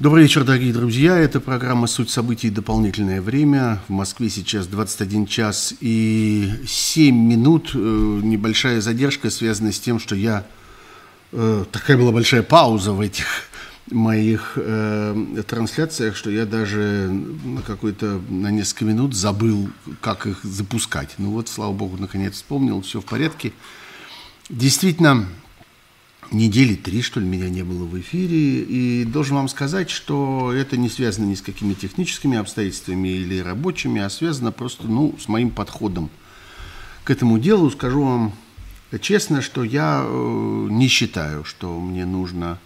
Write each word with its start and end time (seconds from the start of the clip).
Добрый 0.00 0.22
вечер, 0.22 0.44
дорогие 0.44 0.72
друзья. 0.72 1.18
Это 1.18 1.40
программа 1.40 1.86
«Суть 1.86 2.08
событий. 2.08 2.48
Дополнительное 2.48 3.20
время». 3.20 3.82
В 3.86 3.92
Москве 3.92 4.30
сейчас 4.30 4.66
21 4.66 5.26
час 5.26 5.74
и 5.78 6.50
7 6.66 7.14
минут. 7.14 7.72
Э, 7.74 7.78
небольшая 7.78 8.80
задержка 8.80 9.28
связана 9.28 9.72
с 9.72 9.78
тем, 9.78 10.00
что 10.00 10.16
я... 10.16 10.46
Э, 11.32 11.66
такая 11.70 11.98
была 11.98 12.12
большая 12.12 12.42
пауза 12.42 12.92
в 12.92 13.02
этих 13.02 13.26
моих 13.90 14.52
э, 14.56 15.42
трансляциях, 15.46 16.16
что 16.16 16.30
я 16.30 16.46
даже 16.46 17.10
на 17.44 17.60
какой-то 17.60 18.22
на 18.30 18.50
несколько 18.50 18.86
минут 18.86 19.14
забыл, 19.14 19.68
как 20.00 20.26
их 20.26 20.42
запускать. 20.44 21.10
Ну 21.18 21.32
вот, 21.32 21.50
слава 21.50 21.74
богу, 21.74 21.98
наконец 21.98 22.36
вспомнил, 22.36 22.80
все 22.80 23.02
в 23.02 23.04
порядке. 23.04 23.52
Действительно, 24.48 25.26
недели 26.32 26.74
три, 26.74 27.02
что 27.02 27.20
ли, 27.20 27.26
меня 27.26 27.48
не 27.48 27.62
было 27.62 27.84
в 27.84 27.98
эфире. 28.00 28.62
И 28.62 29.04
должен 29.04 29.36
вам 29.36 29.48
сказать, 29.48 29.90
что 29.90 30.52
это 30.52 30.76
не 30.76 30.88
связано 30.88 31.26
ни 31.26 31.34
с 31.34 31.42
какими 31.42 31.74
техническими 31.74 32.38
обстоятельствами 32.38 33.08
или 33.08 33.40
рабочими, 33.40 34.00
а 34.00 34.10
связано 34.10 34.52
просто 34.52 34.86
ну, 34.86 35.16
с 35.18 35.28
моим 35.28 35.50
подходом 35.50 36.10
к 37.04 37.10
этому 37.10 37.38
делу. 37.38 37.70
Скажу 37.70 38.02
вам 38.02 38.32
честно, 39.00 39.42
что 39.42 39.64
я 39.64 40.02
э, 40.04 40.66
не 40.70 40.88
считаю, 40.88 41.44
что 41.44 41.78
мне 41.80 42.06
нужно 42.06 42.58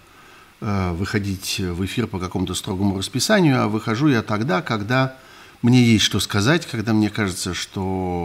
э, 0.60 0.92
выходить 0.92 1.58
в 1.58 1.84
эфир 1.84 2.06
по 2.06 2.18
какому-то 2.18 2.54
строгому 2.54 2.98
расписанию, 2.98 3.62
а 3.62 3.68
выхожу 3.68 4.08
я 4.08 4.22
тогда, 4.22 4.62
когда 4.62 5.16
мне 5.62 5.82
есть 5.82 6.04
что 6.04 6.20
сказать, 6.20 6.66
когда 6.66 6.92
мне 6.92 7.10
кажется, 7.10 7.54
что 7.54 7.82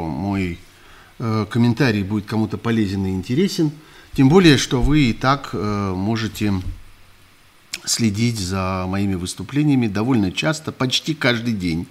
мой 0.10 0.60
э, 1.20 1.46
комментарий 1.50 2.04
будет 2.04 2.26
кому-то 2.26 2.58
полезен 2.58 3.06
и 3.06 3.12
интересен– 3.12 3.72
тем 4.14 4.30
более, 4.30 4.58
что 4.58 4.82
вы 4.82 5.10
и 5.10 5.14
так 5.14 5.52
э, 5.54 5.94
можете 5.96 6.54
следить 7.86 8.40
за 8.40 8.86
моими 8.88 9.16
выступлениями 9.16 9.88
довольно 9.88 10.32
часто, 10.32 10.72
почти 10.72 11.14
каждый 11.14 11.54
день. 11.54 11.88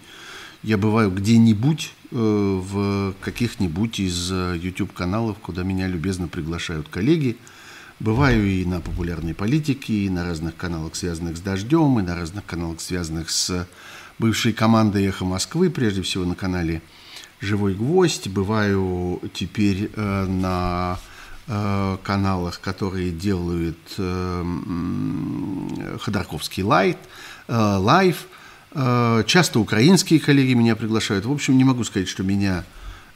Я 0.63 0.77
бываю 0.77 1.11
где-нибудь 1.11 1.93
э, 2.11 2.17
в 2.17 3.15
каких-нибудь 3.21 4.01
из 4.01 4.31
э, 4.33 4.59
YouTube-каналов, 4.61 5.39
куда 5.39 5.63
меня 5.63 5.87
любезно 5.87 6.29
приглашают 6.29 6.89
коллеги. 6.89 7.37
Бываю 8.01 8.47
и 8.47 8.65
на 8.65 8.81
популярной 8.81 9.35
политике, 9.35 9.93
и 9.93 10.11
на 10.11 10.25
разных 10.25 10.57
каналах, 10.57 10.95
связанных 10.95 11.37
с 11.37 11.41
«Дождем», 11.41 11.99
и 11.99 12.03
на 12.03 12.15
разных 12.15 12.45
каналах, 12.45 12.81
связанных 12.81 13.31
с 13.31 13.67
бывшей 14.19 14.53
командой 14.53 15.07
«Эхо 15.07 15.25
Москвы», 15.25 15.71
прежде 15.71 16.03
всего 16.03 16.25
на 16.25 16.35
канале 16.35 16.83
«Живой 17.41 17.75
гвоздь». 17.75 18.29
Бываю 18.29 19.21
теперь 19.35 19.91
э, 19.95 20.27
на 20.27 20.99
Э, 20.99 21.08
каналах, 22.05 22.61
которые 22.61 23.11
делают 23.11 23.79
э, 23.97 24.45
Ходорковский 26.01 26.63
light, 26.63 26.99
э, 27.47 27.55
Live. 27.57 28.27
Часто 28.71 29.61
украинские 29.61 30.21
коллеги 30.21 30.53
меня 30.53 30.77
приглашают. 30.77 31.25
В 31.25 31.33
общем, 31.33 31.57
не 31.57 31.65
могу 31.65 31.85
сказать, 31.85 32.07
что 32.07 32.23
меня 32.23 32.65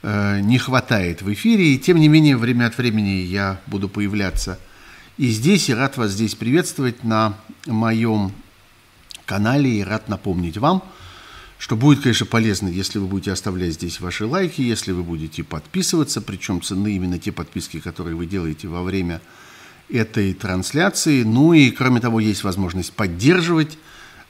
не 0.01 0.57
хватает 0.57 1.21
в 1.21 1.31
эфире, 1.31 1.75
и 1.75 1.77
тем 1.77 1.99
не 1.99 2.07
менее, 2.07 2.37
время 2.37 2.65
от 2.65 2.77
времени 2.77 3.21
я 3.21 3.61
буду 3.67 3.87
появляться 3.87 4.57
и 5.17 5.27
здесь, 5.27 5.69
и 5.69 5.75
рад 5.75 5.95
вас 5.95 6.11
здесь 6.11 6.33
приветствовать 6.33 7.03
на 7.03 7.35
моем 7.67 8.31
канале, 9.25 9.69
и 9.79 9.83
рад 9.83 10.09
напомнить 10.09 10.57
вам– 10.57 10.83
что 11.63 11.77
будет, 11.77 12.03
конечно, 12.03 12.25
полезно, 12.25 12.67
если 12.67 12.99
вы 12.99 13.07
будете 13.07 13.31
оставлять 13.31 13.75
здесь 13.75 14.01
ваши 14.01 14.25
лайки, 14.25 14.59
если 14.59 14.91
вы 14.91 15.01
будете 15.01 15.45
подписываться, 15.45 16.19
причем 16.19 16.61
цены 16.61 16.93
именно 16.93 17.17
те 17.17 17.31
подписки, 17.31 17.79
которые 17.79 18.17
вы 18.17 18.25
делаете 18.25 18.67
во 18.67 18.83
время 18.83 19.21
этой 19.89 20.33
трансляции. 20.33 21.23
Ну 21.23 21.53
и, 21.53 21.71
кроме 21.71 22.01
того, 22.01 22.19
есть 22.19 22.43
возможность 22.43 22.91
поддерживать 22.91 23.77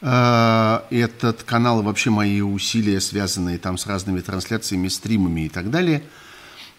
э, 0.02 0.80
этот 0.92 1.42
канал 1.42 1.81
и 1.81 1.84
вообще 1.84 2.12
мои 2.12 2.40
усилия, 2.42 3.02
связанные 3.02 3.58
там 3.58 3.80
с 3.80 3.88
разными 3.88 4.22
трансляциями, 4.22 4.88
стримами 4.88 5.47
и 5.47 5.50
так 5.50 5.72
далее. 5.72 6.03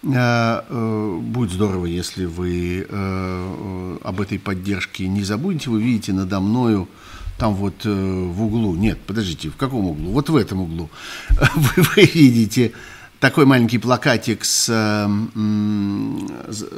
Э, 0.03 0.61
э, 0.69 1.19
будет 1.21 1.51
здорово, 1.51 1.85
если 1.85 2.23
вы 2.23 2.87
э, 2.87 3.97
об 4.01 4.21
этой 4.21 4.39
поддержке 4.39 5.09
не 5.09 5.25
забудете. 5.25 5.69
Вы 5.69 5.83
видите 5.83 6.13
надо 6.13 6.39
мною 6.39 6.87
там 7.37 7.53
вот 7.53 7.85
э, 7.85 7.89
в 7.89 8.43
углу, 8.43 8.75
нет, 8.75 8.99
подождите, 9.05 9.49
в 9.49 9.57
каком 9.57 9.87
углу? 9.87 10.11
Вот 10.11 10.29
в 10.29 10.35
этом 10.35 10.61
углу 10.61 10.89
вы, 11.55 11.83
вы 11.83 12.05
видите 12.05 12.73
такой 13.19 13.45
маленький 13.45 13.77
плакатик 13.77 14.45
с, 14.45 14.65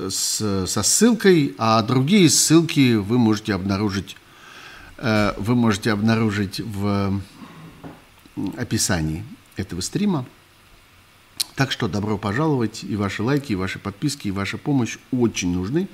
с, 0.09 0.65
со 0.67 0.83
ссылкой, 0.83 1.55
а 1.57 1.81
другие 1.83 2.29
ссылки 2.29 2.95
вы 2.95 3.17
можете 3.17 3.53
обнаружить, 3.53 4.15
э, 4.97 5.33
вы 5.37 5.55
можете 5.55 5.91
обнаружить 5.91 6.59
в 6.59 7.21
описании 8.57 9.23
этого 9.57 9.81
стрима. 9.81 10.25
Так 11.55 11.71
что 11.71 11.87
добро 11.87 12.17
пожаловать, 12.17 12.83
и 12.83 12.95
ваши 12.95 13.23
лайки, 13.23 13.53
и 13.53 13.55
ваши 13.55 13.79
подписки, 13.79 14.27
и 14.27 14.31
ваша 14.31 14.57
помощь 14.57 14.97
очень 15.11 15.53
нужны 15.53 15.87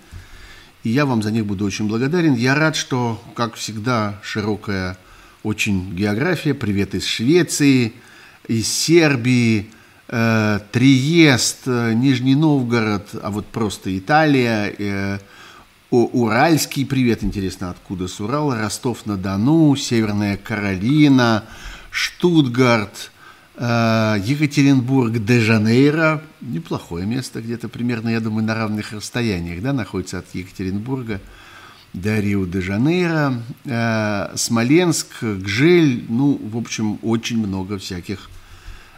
и 0.84 0.90
я 0.90 1.06
вам 1.06 1.24
за 1.24 1.32
них 1.32 1.46
буду 1.46 1.66
очень 1.66 1.88
благодарен. 1.88 2.36
Я 2.36 2.56
рад, 2.56 2.76
что, 2.76 3.22
как 3.36 3.56
всегда, 3.56 4.20
широкая 4.22 4.98
очень 5.42 5.96
география. 5.96 6.54
Привет 6.54 6.94
из 6.94 7.06
Швеции, 7.06 7.94
из 8.48 8.68
Сербии, 8.68 9.70
э, 10.10 10.60
Триест, 10.72 11.62
э, 11.68 11.94
Нижний 11.94 12.36
Новгород, 12.36 13.10
а 13.22 13.32
вот 13.32 13.46
просто 13.46 13.98
Италия, 13.98 14.74
э, 14.78 15.20
Уральский 15.90 16.88
привет, 16.88 17.24
интересно, 17.24 17.70
откуда 17.70 18.08
с 18.08 18.20
Урала, 18.20 18.58
Ростов-на-Дону, 18.58 19.76
Северная 19.76 20.38
Каролина, 20.38 21.46
Штутгарт– 21.92 23.12
Э, 23.56 24.20
Екатеринбург 24.26 25.20
де 25.20 25.40
Жанейро, 25.40 26.24
неплохое 26.42 27.06
место, 27.06 27.40
где-то 27.40 27.70
примерно, 27.70 28.10
я 28.10 28.20
думаю, 28.20 28.44
на 28.46 28.56
равных 28.56 28.92
расстояниях, 28.94 29.62
да, 29.62 29.74
находится 29.74 30.20
от 30.20 30.26
Екатеринбурга 30.34 31.22
до 31.94 32.20
Рио-де-Жанейро, 32.20 33.44
э, 33.66 34.36
Смоленск, 34.36 35.22
Гжель, 35.22 36.04
ну, 36.10 36.40
в 36.44 36.58
общем, 36.58 36.98
очень 37.04 37.38
много 37.38 37.78
всяких 37.78 38.32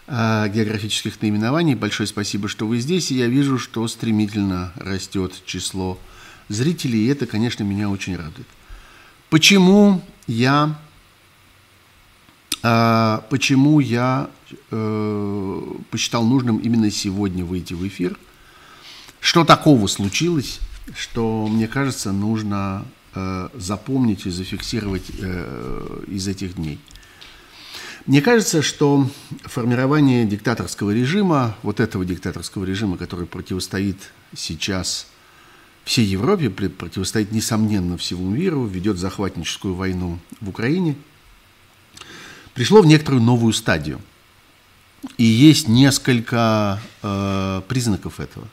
э, 0.07 0.49
географических 0.53 1.21
наименований. 1.21 1.75
Большое 1.75 2.07
спасибо, 2.07 2.47
что 2.47 2.65
вы 2.65 2.79
здесь, 2.79 3.11
и 3.11 3.15
я 3.15 3.27
вижу, 3.27 3.59
что 3.59 3.85
стремительно 3.89 4.71
растет 4.77 5.33
число 5.45 5.99
зрителей, 6.47 6.99
и 6.99 7.07
это, 7.07 7.25
конечно, 7.25 7.63
меня 7.63 7.89
очень 7.89 8.15
радует. 8.15 8.47
Почему 9.29 10.01
я, 10.27 10.79
почему 12.61 13.79
я 13.79 14.29
э, 14.71 15.61
посчитал 15.91 16.23
нужным 16.23 16.57
именно 16.57 16.91
сегодня 16.91 17.45
выйти 17.45 17.73
в 17.73 17.85
эфир. 17.87 18.17
Что 19.19 19.43
такого 19.43 19.87
случилось, 19.87 20.59
что, 20.95 21.47
мне 21.47 21.67
кажется, 21.67 22.11
нужно 22.11 22.85
э, 23.13 23.49
запомнить 23.53 24.25
и 24.25 24.29
зафиксировать 24.29 25.05
э, 25.19 26.03
из 26.07 26.27
этих 26.27 26.55
дней. 26.55 26.79
Мне 28.05 28.21
кажется, 28.21 28.61
что 28.61 29.09
формирование 29.45 30.25
диктаторского 30.25 30.91
режима, 30.91 31.55
вот 31.63 31.79
этого 31.79 32.05
диктаторского 32.05 32.63
режима, 32.63 32.97
который 32.97 33.25
противостоит 33.25 33.97
сейчас 34.35 35.07
всей 35.83 36.05
Европе, 36.05 36.51
противостоит, 36.51 37.31
несомненно, 37.31 37.97
всему 37.97 38.29
миру, 38.29 38.65
ведет 38.65 38.97
захватническую 38.97 39.73
войну 39.73 40.19
в 40.39 40.49
Украине, 40.49 40.95
пришло 42.53 42.81
в 42.81 42.85
некоторую 42.85 43.23
новую 43.23 43.53
стадию– 43.53 43.99
и 45.17 45.23
есть 45.23 45.67
несколько 45.67 46.79
э, 47.01 47.61
признаков 47.67 48.19
этого. 48.19 48.47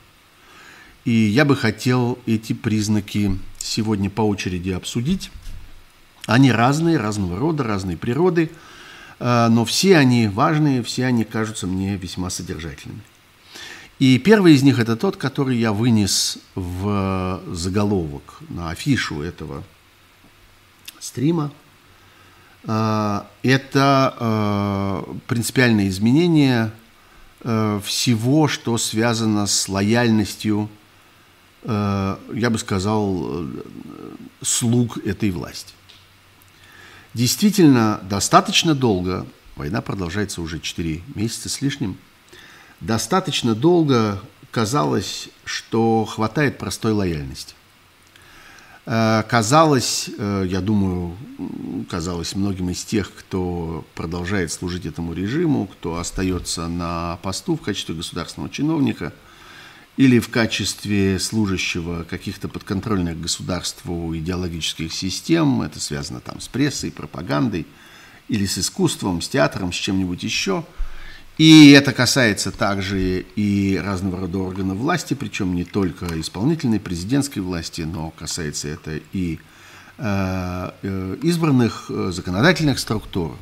И 1.05 1.11
я 1.11 1.45
бы 1.45 1.57
хотел 1.57 2.19
эти 2.27 2.53
признаки 2.53 3.39
сегодня 3.59 4.11
по 4.11 4.23
очереди 4.23 4.71
обсудить. 4.71 5.31
Они 6.27 6.53
разные, 6.53 6.99
разного 6.99 7.39
рода, 7.39 7.65
разной 7.65 7.97
природы, 7.97 8.51
э, 9.19 9.49
но 9.51 9.65
все 9.65 9.97
они 9.97 10.29
важные, 10.29 10.83
все 10.83 11.07
они 11.07 11.25
кажутся 11.25 11.67
мне 11.67 11.97
весьма 11.97 12.31
содержательными. 12.31 13.03
И 13.99 14.19
первый 14.19 14.55
из 14.55 14.63
них 14.63 14.79
это 14.79 14.97
тот, 14.97 15.17
который 15.17 15.57
я 15.59 15.73
вынес 15.73 16.39
в 16.55 17.41
заголовок, 17.53 18.41
на 18.49 18.71
афишу 18.71 19.23
этого 19.23 19.65
стрима– 21.01 21.53
это 22.65 24.15
а, 24.19 25.17
принципиальное 25.27 25.89
изменение 25.89 26.73
а, 27.41 27.81
всего, 27.81 28.47
что 28.49 28.79
связано 28.79 29.47
с 29.47 29.69
лояльностью, 29.69 30.69
я 31.65 32.19
бы 32.51 32.59
сказал, 32.59 33.47
слуг 34.43 34.99
этой 34.99 35.31
власти. 35.31 35.73
Действительно, 37.15 38.01
достаточно 38.03 38.75
долго, 38.75 39.27
война 39.55 39.81
продолжается 39.81 40.43
уже 40.43 40.59
4 40.59 41.03
месяца 41.15 41.49
с 41.49 41.61
лишним, 41.61 41.99
достаточно 42.81 43.55
долго 43.55 44.21
казалось, 44.51 45.29
что 45.45 46.05
хватает 46.05 46.59
простой 46.59 46.93
лояльности. 46.93 47.55
Э, 48.85 49.23
казалось, 49.29 50.11
э, 50.19 50.45
я 50.49 50.61
думаю, 50.61 51.17
казалось 51.89 52.35
многим 52.35 52.71
из 52.71 52.85
тех, 52.85 53.13
кто 53.15 53.85
продолжает 53.95 54.51
служить 54.51 54.87
этому 54.87 55.13
режиму, 55.13 55.67
кто 55.67 55.99
остается 55.99 56.67
на 56.67 57.19
посту 57.23 57.57
в 57.57 57.61
качестве 57.61 57.95
государственного 57.95 58.51
чиновника 58.53 59.13
или 59.97 60.19
в 60.19 60.31
качестве 60.31 61.21
служащего 61.21 62.03
каких-то 62.05 62.49
подконтрольных 62.49 63.21
государству 63.21 64.17
идеологических 64.17 64.93
систем, 64.93 65.63
это 65.63 65.79
связано 65.79 66.21
там 66.21 66.41
с 66.41 66.49
прессой, 66.49 66.91
пропагандой, 66.91 67.67
или 68.29 68.47
с 68.47 68.57
искусством, 68.59 69.21
с 69.21 69.29
театром, 69.29 69.73
с 69.73 69.77
чем-нибудь 69.77 70.23
еще– 70.23 70.65
и 71.43 71.71
это 71.73 71.93
касается 71.93 72.53
также 72.53 73.27
и 73.35 73.77
разного 73.77 74.21
рода 74.21 74.39
органов 74.39 74.79
власти, 74.79 75.15
причем 75.15 75.57
не 75.57 75.65
только 75.65 76.07
исполнительной, 76.21 76.79
президентской 76.79 77.41
власти, 77.41 77.81
но 77.81 78.11
касается 78.11 78.69
это 78.69 79.01
и 79.13 79.41
э, 79.99 80.71
э, 80.83 81.17
избранных 81.21 81.87
э, 81.89 82.13
законодательных 82.13 82.79
структур, 82.79 83.37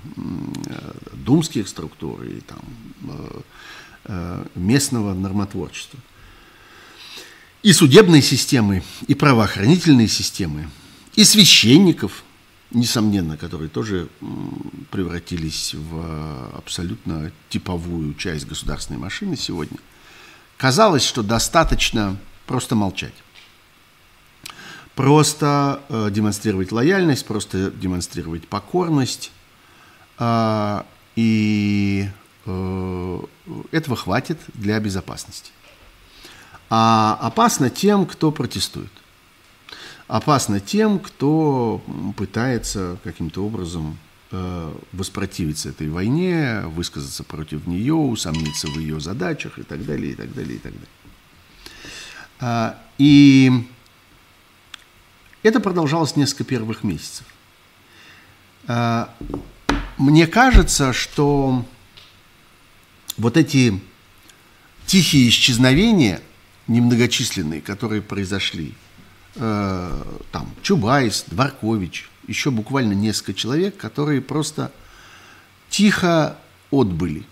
думских 1.12 1.68
структур 1.68 2.22
и 2.22 2.40
там, 2.40 2.60
местного 4.54 5.12
нормотворчества. 5.12 5.98
И 7.62 7.74
судебной 7.74 8.22
системы, 8.22 8.82
и 9.08 9.14
правоохранительной 9.14 10.08
системы, 10.08 10.70
и 11.16 11.24
священников– 11.24 12.24
несомненно, 12.70 13.36
которые 13.36 13.68
тоже 13.68 14.08
превратились 14.90 15.74
в 15.74 16.56
абсолютно 16.56 17.32
типовую 17.48 18.14
часть 18.14 18.46
государственной 18.46 18.98
машины 18.98 19.36
сегодня, 19.36 19.78
казалось, 20.56 21.04
что 21.04 21.22
достаточно 21.22 22.16
просто 22.46 22.74
молчать. 22.74 23.14
Просто 24.94 25.82
э, 25.88 26.10
демонстрировать 26.10 26.72
лояльность, 26.72 27.24
просто 27.24 27.70
демонстрировать 27.70 28.46
покорность. 28.48 29.32
Э, 30.18 30.82
и 31.16 32.08
э, 32.44 33.20
этого 33.70 33.96
хватит 33.96 34.38
для 34.52 34.78
безопасности. 34.78 35.52
А 36.68 37.18
опасно 37.20 37.70
тем, 37.70 38.04
кто 38.04 38.30
протестует 38.30 38.90
опасно 40.10 40.58
тем, 40.58 40.98
кто 40.98 41.80
пытается 42.16 42.98
каким-то 43.04 43.44
образом 43.44 43.96
э, 44.32 44.74
воспротивиться 44.92 45.68
этой 45.68 45.88
войне, 45.88 46.62
высказаться 46.66 47.22
против 47.22 47.68
нее, 47.68 47.94
усомниться 47.94 48.66
в 48.66 48.76
ее 48.76 48.98
задачах 48.98 49.60
и 49.60 49.62
так 49.62 49.86
далее, 49.86 50.12
и 50.12 50.14
так 50.16 50.34
далее, 50.34 50.56
и 50.56 50.58
так 50.58 50.72
далее. 50.72 50.88
А, 52.40 52.82
и 52.98 53.52
это 55.44 55.60
продолжалось 55.60 56.16
несколько 56.16 56.42
первых 56.42 56.82
месяцев. 56.82 57.26
А, 58.66 59.14
мне 59.96 60.26
кажется, 60.26 60.92
что 60.92 61.64
вот 63.16 63.36
эти 63.36 63.80
тихие 64.86 65.28
исчезновения, 65.28 66.20
немногочисленные, 66.66 67.60
которые 67.60 68.02
произошли 68.02 68.74
э, 69.36 70.02
там 70.32 70.54
Чубайс, 70.62 71.24
Дворкович, 71.28 72.08
еще 72.26 72.50
буквально 72.50 72.92
несколько 72.92 73.34
человек, 73.34 73.76
которые 73.76 74.20
просто 74.20 74.72
тихо 75.68 76.36
отбыли. 76.70 77.24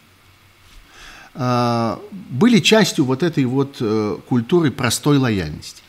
Э, 1.34 1.96
были 2.10 2.60
частью 2.60 3.04
вот 3.04 3.22
этой 3.22 3.44
вот 3.44 3.76
э, 3.80 4.18
культуры 4.28 4.70
простой 4.70 5.18
лояльности. 5.18 5.82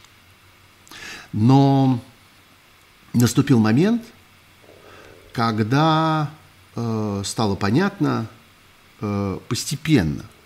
Но 1.32 2.00
наступил 3.14 3.60
момент, 3.60 4.04
когда 5.32 6.32
стало 7.24 7.56
понятно 7.56 8.28
постепенно– 9.48 10.26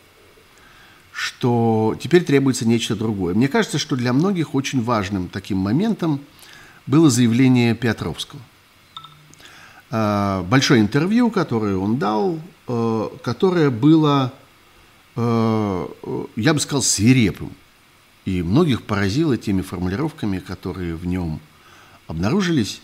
что 1.13 1.95
теперь 2.01 2.23
требуется 2.23 2.67
нечто 2.67 2.95
другое. 2.95 3.35
Мне 3.35 3.47
кажется, 3.47 3.77
что 3.77 3.95
для 3.95 4.11
многих 4.13 4.55
очень 4.55 4.81
важным 4.81 5.29
таким 5.29 5.59
моментом 5.59 6.19
было 6.87 7.09
заявление 7.09 7.75
Петровского. 7.75 8.41
А, 9.91 10.41
большое 10.49 10.81
интервью, 10.81 11.29
которое 11.29 11.77
он 11.77 11.99
дал, 11.99 12.39
а, 12.67 13.15
которое 13.23 13.69
было, 13.69 14.33
а, 15.15 15.87
я 16.35 16.53
бы 16.55 16.59
сказал, 16.59 16.81
свирепым. 16.81 17.51
И 18.25 18.41
многих 18.41 18.81
поразило 18.81 19.37
теми 19.37 19.61
формулировками, 19.61 20.39
которые 20.39 20.95
в 20.95 21.05
нем 21.05 21.39
обнаружились, 22.07 22.81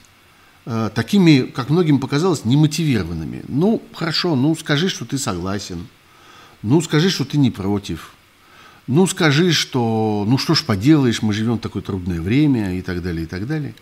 такими, 0.65 1.43
как 1.43 1.69
многим 1.69 1.99
показалось, 1.99 2.43
немотивированными. 2.43 3.43
Ну, 3.47 3.81
хорошо, 3.93 4.35
ну 4.35 4.53
скажи, 4.55 4.89
что 4.89 5.05
ты 5.05 5.17
согласен. 5.17 5.87
Ну, 6.61 6.81
скажи, 6.81 7.09
что 7.09 7.23
ты 7.23 7.37
не 7.37 7.51
против 7.51 8.13
ну 8.89 9.05
скажи, 9.05 9.53
что 9.53 10.25
ну 10.27 10.39
что 10.39 10.55
ж 10.55 10.65
поделаешь, 10.65 11.21
мы 11.21 11.31
живем 11.31 11.57
в 11.57 11.59
такое 11.59 11.83
трудное 11.83 12.19
время 12.19 12.75
и 12.75 12.81
так 12.81 13.03
далее, 13.03 13.23
и 13.23 13.27
так 13.27 13.45
далее. 13.45 13.75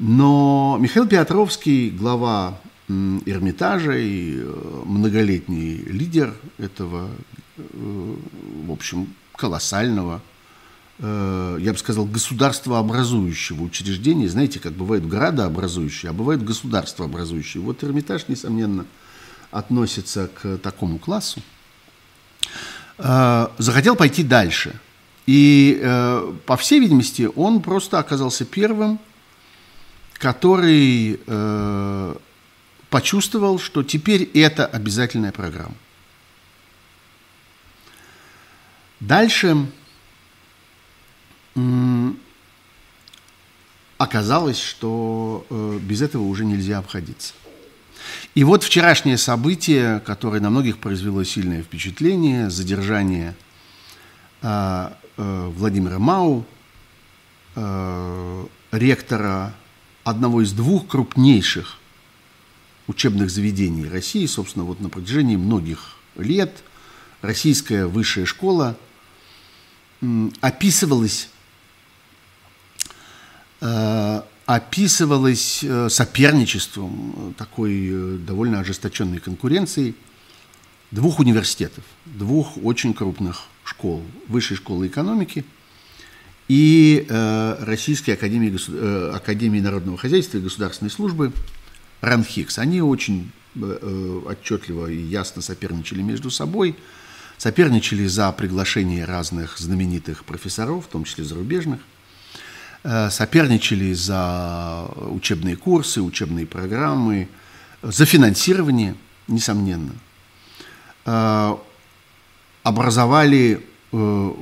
Но 0.00 0.76
Михаил 0.80 1.06
Петровский, 1.06 1.88
глава 1.90 2.58
Эрмитажа 2.88 3.96
и 3.96 4.38
э, 4.38 4.82
многолетний 4.84 5.76
лидер 5.84 6.34
этого, 6.58 7.10
э, 7.56 7.62
в 8.66 8.72
общем, 8.72 9.14
колоссального, 9.36 10.20
э, 10.98 11.58
я 11.60 11.72
бы 11.72 11.78
сказал, 11.78 12.04
государствообразующего 12.04 13.62
учреждения. 13.62 14.28
Знаете, 14.28 14.58
как 14.58 14.72
бывают 14.72 15.06
градообразующие, 15.06 16.10
а 16.10 16.12
бывают 16.12 16.42
государствообразующие. 16.42 17.62
Вот 17.62 17.84
Эрмитаж, 17.84 18.26
несомненно, 18.26 18.84
относится 19.52 20.28
к 20.28 20.58
такому 20.58 20.98
классу. 20.98 21.40
Э, 23.04 23.48
захотел 23.58 23.96
пойти 23.96 24.22
дальше. 24.22 24.78
И, 25.26 25.78
э, 25.82 26.32
по 26.46 26.56
всей 26.56 26.78
видимости, 26.78 27.28
он 27.34 27.60
просто 27.60 27.98
оказался 27.98 28.44
первым, 28.44 29.00
который 30.14 31.20
э, 31.26 32.14
почувствовал, 32.90 33.58
что 33.58 33.82
теперь 33.82 34.22
это 34.34 34.66
обязательная 34.66 35.32
программа. 35.32 35.74
Дальше 39.00 39.66
оказалось, 43.98 44.60
что 44.60 45.44
без 45.82 46.02
этого 46.02 46.22
уже 46.22 46.44
нельзя 46.44 46.78
обходиться. 46.78 47.34
И 48.34 48.44
вот 48.44 48.62
вчерашнее 48.62 49.18
событие, 49.18 50.00
которое 50.00 50.40
на 50.40 50.50
многих 50.50 50.78
произвело 50.78 51.24
сильное 51.24 51.62
впечатление, 51.62 52.50
задержание 52.50 53.34
э, 54.42 54.90
э, 55.16 55.52
Владимира 55.56 55.98
Мау, 55.98 56.46
э, 57.54 58.46
ректора 58.72 59.54
одного 60.04 60.42
из 60.42 60.52
двух 60.52 60.88
крупнейших 60.88 61.78
учебных 62.86 63.30
заведений 63.30 63.88
России, 63.88 64.26
собственно, 64.26 64.64
вот 64.64 64.80
на 64.80 64.88
протяжении 64.88 65.36
многих 65.36 65.96
лет 66.16 66.62
российская 67.20 67.86
высшая 67.86 68.26
школа 68.26 68.76
описывалась 70.40 71.28
э, 73.60 74.22
описывалось 74.46 75.60
э, 75.62 75.88
соперничеством, 75.88 77.14
э, 77.16 77.32
такой 77.38 77.88
э, 77.90 78.18
довольно 78.18 78.60
ожесточенной 78.60 79.18
конкуренцией 79.18 79.94
двух 80.90 81.20
университетов, 81.20 81.84
двух 82.04 82.56
очень 82.62 82.92
крупных 82.92 83.44
школ, 83.64 84.02
Высшей 84.28 84.56
школы 84.56 84.88
экономики 84.88 85.44
и 86.48 87.06
Российской 87.60 88.10
академии, 88.10 89.14
академии 89.14 89.60
народного 89.60 89.96
хозяйства 89.96 90.36
и 90.36 90.40
государственной 90.42 90.90
службы 90.90 91.32
РАНХИКС. 92.02 92.58
Они 92.58 92.82
очень 92.82 93.30
отчетливо 93.56 94.88
и 94.88 94.98
ясно 94.98 95.40
соперничали 95.40 96.02
между 96.02 96.30
собой, 96.30 96.76
соперничали 97.38 98.06
за 98.06 98.30
приглашение 98.32 99.06
разных 99.06 99.56
знаменитых 99.58 100.24
профессоров, 100.24 100.84
в 100.84 100.88
том 100.88 101.04
числе 101.04 101.24
зарубежных, 101.24 101.80
соперничали 102.82 103.92
за 103.92 104.88
учебные 104.96 105.56
курсы, 105.56 106.02
учебные 106.02 106.46
программы, 106.46 107.28
за 107.82 108.06
финансирование, 108.06 108.96
несомненно. 109.28 109.92
Э, 111.04 111.56
образовали 112.62 113.64
э, 113.92 114.32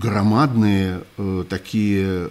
громадные 0.00 1.02
такие, 1.48 2.30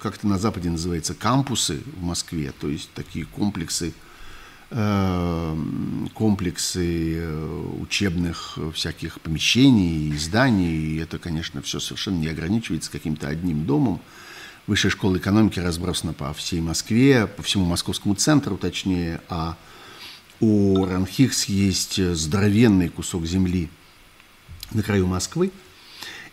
как 0.00 0.16
это 0.16 0.26
на 0.26 0.38
Западе 0.38 0.70
называется, 0.70 1.14
кампусы 1.14 1.80
в 1.96 2.02
Москве, 2.02 2.52
то 2.58 2.68
есть 2.68 2.90
такие 2.94 3.26
комплексы, 3.26 3.92
комплексы 6.14 7.28
учебных 7.80 8.58
всяких 8.72 9.20
помещений 9.20 10.08
и 10.08 10.16
зданий. 10.16 10.74
И 10.74 10.96
это, 10.96 11.18
конечно, 11.18 11.62
все 11.62 11.78
совершенно 11.78 12.18
не 12.18 12.28
ограничивается 12.28 12.90
каким-то 12.90 13.28
одним 13.28 13.66
домом 13.66 14.00
Высшая 14.66 14.88
школа 14.88 15.18
экономики 15.18 15.58
разбросана 15.58 16.14
по 16.14 16.32
всей 16.32 16.60
Москве, 16.60 17.26
по 17.26 17.42
всему 17.42 17.66
московскому 17.66 18.14
центру 18.14 18.56
точнее, 18.56 19.20
а 19.28 19.56
у 20.40 20.86
Ранхикс 20.86 21.44
есть 21.46 22.02
здоровенный 22.02 22.88
кусок 22.88 23.26
земли 23.26 23.68
на 24.72 24.82
краю 24.82 25.06
Москвы. 25.06 25.50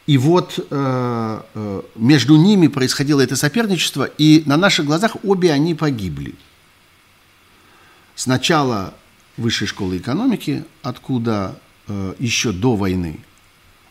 И 0.08 0.18
вот 0.18 0.58
э, 0.58 1.42
э, 1.54 1.82
между 1.96 2.36
ними 2.38 2.68
происходило 2.68 3.22
это 3.22 3.36
соперничество, 3.36 4.06
и 4.06 4.44
на 4.46 4.58
наших 4.58 4.86
глазах 4.86 5.18
обе 5.24 5.52
они 5.52 5.76
погибли. 5.76 6.36
Сначала 8.16 8.94
Высшей 9.38 9.68
школы 9.68 9.98
экономики, 9.98 10.66
откуда 10.84 11.58
э, 11.88 12.16
еще 12.20 12.52
до 12.52 12.76
войны 12.76 13.20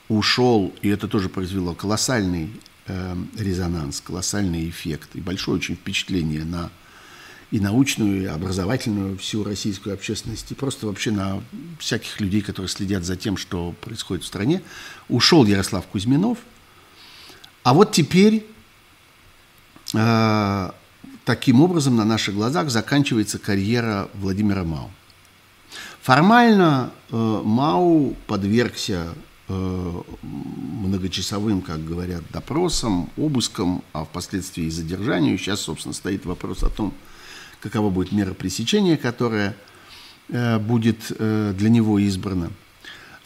ушел, 0.08 0.72
и 0.82 0.88
это 0.88 1.08
тоже 1.08 1.28
произвело 1.28 1.74
колоссальный 1.74 2.50
э, 2.90 3.16
резонанс, 3.38 4.00
колоссальный 4.00 4.68
эффект 4.68 5.10
и 5.14 5.20
большое 5.20 5.56
очень 5.58 5.76
впечатление 5.76 6.44
на 6.44 6.70
и 7.50 7.58
научную, 7.58 8.22
и 8.22 8.26
образовательную 8.26 9.18
всю 9.18 9.42
российскую 9.42 9.94
общественность, 9.94 10.50
и 10.52 10.54
просто 10.54 10.86
вообще 10.86 11.10
на 11.10 11.42
всяких 11.80 12.20
людей, 12.20 12.42
которые 12.42 12.68
следят 12.68 13.04
за 13.04 13.16
тем, 13.16 13.36
что 13.36 13.72
происходит 13.80 14.22
в 14.22 14.26
стране. 14.28 14.62
Ушел 15.08 15.44
Ярослав 15.44 15.84
Кузьминов. 15.86 16.38
А 17.64 17.74
вот 17.74 17.90
теперь 17.90 18.46
э, 19.94 20.70
таким 21.24 21.60
образом 21.60 21.96
на 21.96 22.04
наших 22.04 22.36
глазах 22.36 22.70
заканчивается 22.70 23.38
карьера 23.38 24.08
Владимира 24.14 24.62
Мау. 24.62 24.90
Формально 26.02 26.92
э, 27.10 27.42
Мау 27.44 28.16
подвергся 28.26 29.14
многочасовым, 29.50 31.62
как 31.62 31.84
говорят, 31.84 32.22
допросам, 32.32 33.10
обыскам, 33.16 33.82
а 33.92 34.04
впоследствии 34.04 34.64
и 34.64 34.70
задержанию. 34.70 35.38
Сейчас, 35.38 35.60
собственно, 35.60 35.94
стоит 35.94 36.24
вопрос 36.24 36.62
о 36.62 36.70
том, 36.70 36.94
какова 37.60 37.90
будет 37.90 38.12
мера 38.12 38.34
пресечения, 38.34 38.96
которая 38.96 39.56
э, 40.28 40.58
будет 40.58 41.10
э, 41.10 41.54
для 41.56 41.68
него 41.68 41.98
избрана. 41.98 42.50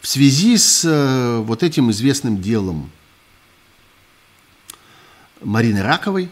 В 0.01 0.07
связи 0.07 0.57
с 0.57 0.83
э, 0.85 1.39
вот 1.39 1.63
этим 1.63 1.91
известным 1.91 2.41
делом 2.41 2.91
Марины 5.41 5.81
Раковой, 5.81 6.29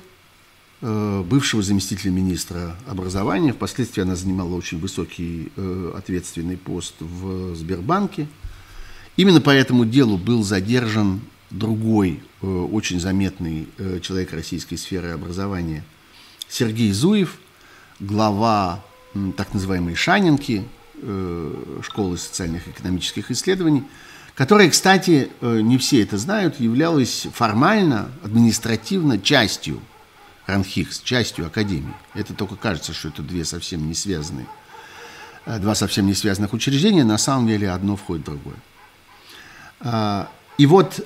бывшего 0.82 1.64
заместителя 1.64 2.12
министра 2.12 2.76
образования, 2.88 3.54
впоследствии 3.54 4.02
она 4.02 4.18
занимала 4.18 4.54
очень 4.54 4.80
высокий 4.80 5.50
ответственный 5.96 6.58
пост 6.58 6.96
в 7.00 7.56
Сбербанке. 7.56 8.28
Именно 9.15 9.41
по 9.41 9.51
этому 9.51 9.86
делу 9.86 10.17
был 10.17 10.43
задержан 10.43 11.22
другой 11.50 12.22
очень 12.41 13.00
заметный 13.00 13.67
человек 14.01 14.34
российской 14.34 14.75
сферы 14.75 15.10
образования 15.10 15.84
Сергей 16.50 16.91
Зуев– 16.91 17.38
глава 18.00 18.84
так 19.38 19.53
называемой 19.53 19.96
Шанинки, 19.96 20.67
э, 20.96 21.79
школы 21.84 22.17
социальных 22.17 22.67
и 22.67 22.72
экономических 22.72 23.32
исследований, 23.32 23.84
которая, 24.36 24.70
кстати, 24.70 25.29
э, 25.39 25.62
не 25.62 25.77
все 25.77 26.01
это 26.01 26.17
знают, 26.17 26.60
являлась 26.60 27.27
формально, 27.34 28.10
административно 28.24 29.20
частью 29.20 29.79
Ранхикс, 30.48 31.01
частью 31.01 31.46
Академии. 31.46 31.93
Это 32.15 32.34
только 32.34 32.55
кажется, 32.55 32.93
что 32.93 33.10
это 33.10 33.22
две 33.22 33.46
совсем 33.46 33.88
не 33.88 33.93
связанные, 33.93 34.48
э, 35.46 35.60
два 35.60 35.75
совсем 35.75 36.08
не 36.08 36.15
связанных 36.15 36.53
учреждения, 36.53 37.03
на 37.03 37.17
самом 37.17 37.48
деле 37.48 37.70
одно 37.70 37.96
входит 37.96 38.24
в 38.24 38.25
другое. 38.25 38.58
А, 39.84 40.30
и 40.58 40.66
вот 40.66 41.06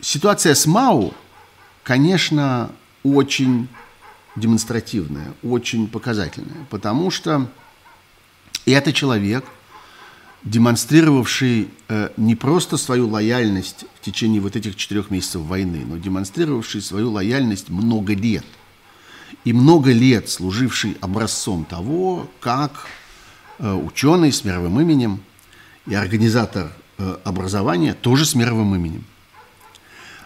ситуация 0.00 0.54
с 0.54 0.66
МАУ, 0.66 1.14
конечно, 1.82 2.70
очень 3.02 3.68
демонстративная, 4.36 5.34
очень 5.42 5.88
показательная, 5.88 6.66
потому 6.70 7.10
что 7.10 7.48
это 8.66 8.92
человек, 8.92 9.44
демонстрировавший 10.42 11.68
э, 11.88 12.10
не 12.16 12.36
просто 12.36 12.76
свою 12.76 13.08
лояльность 13.08 13.84
в 13.94 14.04
течение 14.04 14.40
вот 14.40 14.54
этих 14.54 14.76
четырех 14.76 15.10
месяцев 15.10 15.42
войны, 15.42 15.84
но 15.86 15.96
демонстрировавший 15.96 16.82
свою 16.82 17.10
лояльность 17.10 17.68
много 17.68 18.14
лет. 18.14 18.44
И 19.44 19.52
много 19.52 19.92
лет 19.92 20.28
служивший 20.28 20.96
образцом 21.00 21.64
того, 21.64 22.28
как 22.40 22.86
э, 23.58 23.72
ученый 23.72 24.32
с 24.32 24.44
мировым 24.44 24.80
именем 24.80 25.20
и 25.86 25.94
организатор 25.94 26.72
э, 26.98 27.16
образования, 27.24 27.94
тоже 27.94 28.24
с 28.24 28.34
мировым 28.34 28.74
именем, 28.74 29.04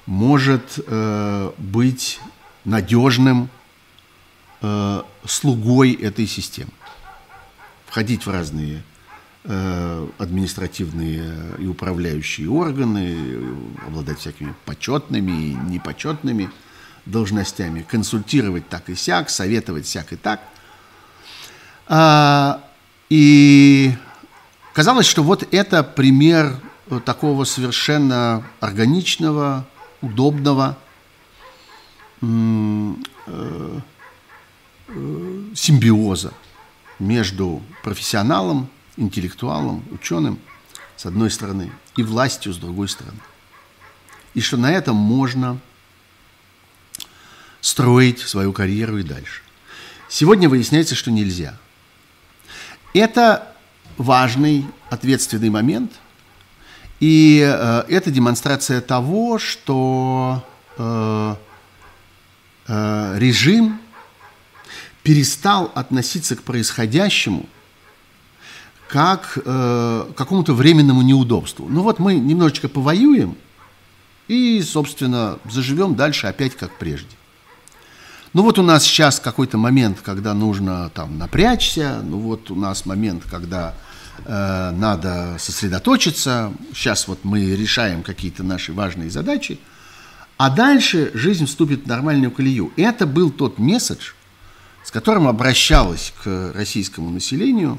может 0.06 0.78
э, 0.86 1.52
быть 1.58 2.20
надежным 2.64 3.48
э, 4.60 5.02
слугой 5.24 5.92
этой 5.92 6.26
системы. 6.26 6.70
Входить 7.86 8.26
в 8.26 8.30
разные 8.30 8.82
э, 9.44 10.08
административные 10.18 11.56
и 11.58 11.66
управляющие 11.66 12.48
органы, 12.48 13.16
обладать 13.86 14.18
всякими 14.18 14.54
почетными 14.64 15.32
и 15.32 15.54
непочетными 15.54 16.50
должностями, 17.06 17.82
консультировать 17.82 18.68
так 18.68 18.88
и 18.90 18.94
сяк, 18.94 19.30
советовать 19.30 19.86
сяк 19.86 20.12
и 20.12 20.16
так. 20.16 20.40
А, 21.86 22.62
и 23.08 23.92
казалось, 24.80 25.06
что 25.06 25.22
вот 25.22 25.46
это 25.52 25.84
пример 25.84 26.58
такого 27.04 27.44
совершенно 27.44 28.42
органичного, 28.60 29.66
удобного, 30.00 30.76
э, 32.22 33.80
Э, 34.92 35.44
симбиоза 35.54 36.32
между 36.98 37.62
профессионалом, 37.84 38.68
интеллектуалом, 38.96 39.84
ученым 39.92 40.40
с 40.96 41.06
одной 41.06 41.30
стороны 41.30 41.70
и 41.96 42.02
властью 42.02 42.52
с 42.52 42.56
другой 42.56 42.88
стороны. 42.88 43.20
И 44.34 44.40
что 44.40 44.56
на 44.56 44.72
этом 44.72 44.96
можно 44.96 45.60
строить 47.60 48.18
свою 48.18 48.52
карьеру 48.52 48.98
и 48.98 49.04
дальше. 49.04 49.42
Сегодня 50.08 50.48
выясняется, 50.48 50.96
что 50.96 51.12
нельзя. 51.12 51.56
Это 52.92 53.49
важный, 54.00 54.66
ответственный 54.88 55.50
момент, 55.50 55.92
и 57.00 57.40
э, 57.46 57.84
это 57.88 58.10
демонстрация 58.10 58.80
того, 58.80 59.38
что 59.38 60.42
э, 60.78 61.34
э, 62.66 63.18
режим 63.18 63.78
перестал 65.02 65.70
относиться 65.74 66.36
к 66.36 66.42
происходящему 66.42 67.46
как 68.88 69.38
э, 69.44 70.06
к 70.14 70.16
какому-то 70.16 70.54
временному 70.54 71.02
неудобству. 71.02 71.66
Ну 71.68 71.82
вот 71.82 71.98
мы 71.98 72.14
немножечко 72.14 72.68
повоюем 72.68 73.36
и, 74.28 74.62
собственно, 74.62 75.38
заживем 75.44 75.94
дальше 75.94 76.26
опять 76.26 76.56
как 76.56 76.76
прежде. 76.78 77.16
Ну 78.32 78.42
вот 78.42 78.58
у 78.58 78.62
нас 78.62 78.84
сейчас 78.84 79.20
какой-то 79.20 79.58
момент, 79.58 79.98
когда 80.02 80.34
нужно 80.34 80.90
там 80.94 81.18
напрячься, 81.18 82.00
ну 82.02 82.18
вот 82.18 82.50
у 82.50 82.54
нас 82.54 82.86
момент, 82.86 83.24
когда 83.30 83.74
э, 84.24 84.70
надо 84.70 85.36
сосредоточиться, 85.38 86.52
сейчас 86.72 87.08
вот 87.08 87.24
мы 87.24 87.54
решаем 87.56 88.02
какие-то 88.02 88.42
наши 88.42 88.72
важные 88.72 89.10
задачи, 89.10 89.58
а 90.36 90.50
дальше 90.50 91.10
жизнь 91.14 91.46
вступит 91.46 91.84
в 91.84 91.86
нормальную 91.86 92.30
колею. 92.30 92.72
Это 92.76 93.06
был 93.06 93.30
тот 93.30 93.58
месседж, 93.58 94.12
с 94.84 94.90
которым 94.90 95.28
обращалась 95.28 96.14
к 96.22 96.52
российскому 96.54 97.10
населению 97.10 97.78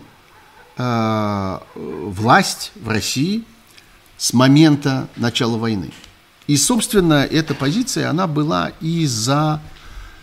э, 0.78 1.60
власть 1.76 2.72
в 2.76 2.88
России 2.88 3.44
с 4.18 4.34
момента 4.34 5.08
начала 5.16 5.58
войны. 5.58 5.92
И, 6.48 6.58
собственно, 6.58 7.24
эта 7.24 7.56
позиция, 7.56 8.10
она 8.10 8.28
была 8.28 8.72
и 8.82 9.06
за 9.06 9.62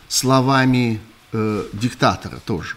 словами 0.08 1.00
э, 1.32 1.64
диктатора 1.72 2.38
тоже. 2.44 2.76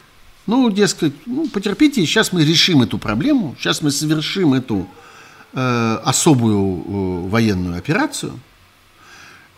Ну, 0.52 0.70
дескать, 0.70 1.14
ну, 1.26 1.48
потерпите, 1.48 2.06
сейчас 2.06 2.34
мы 2.34 2.44
решим 2.44 2.82
эту 2.82 2.98
проблему, 2.98 3.56
сейчас 3.58 3.82
мы 3.82 3.90
совершим 3.90 4.54
эту 4.54 4.86
э, 5.54 6.00
особую 6.04 6.60
э, 6.60 7.30
военную 7.30 7.78
операцию, 7.78 8.38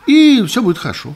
и 0.05 0.43
все 0.45 0.62
будет 0.62 0.77
хорошо. 0.77 1.15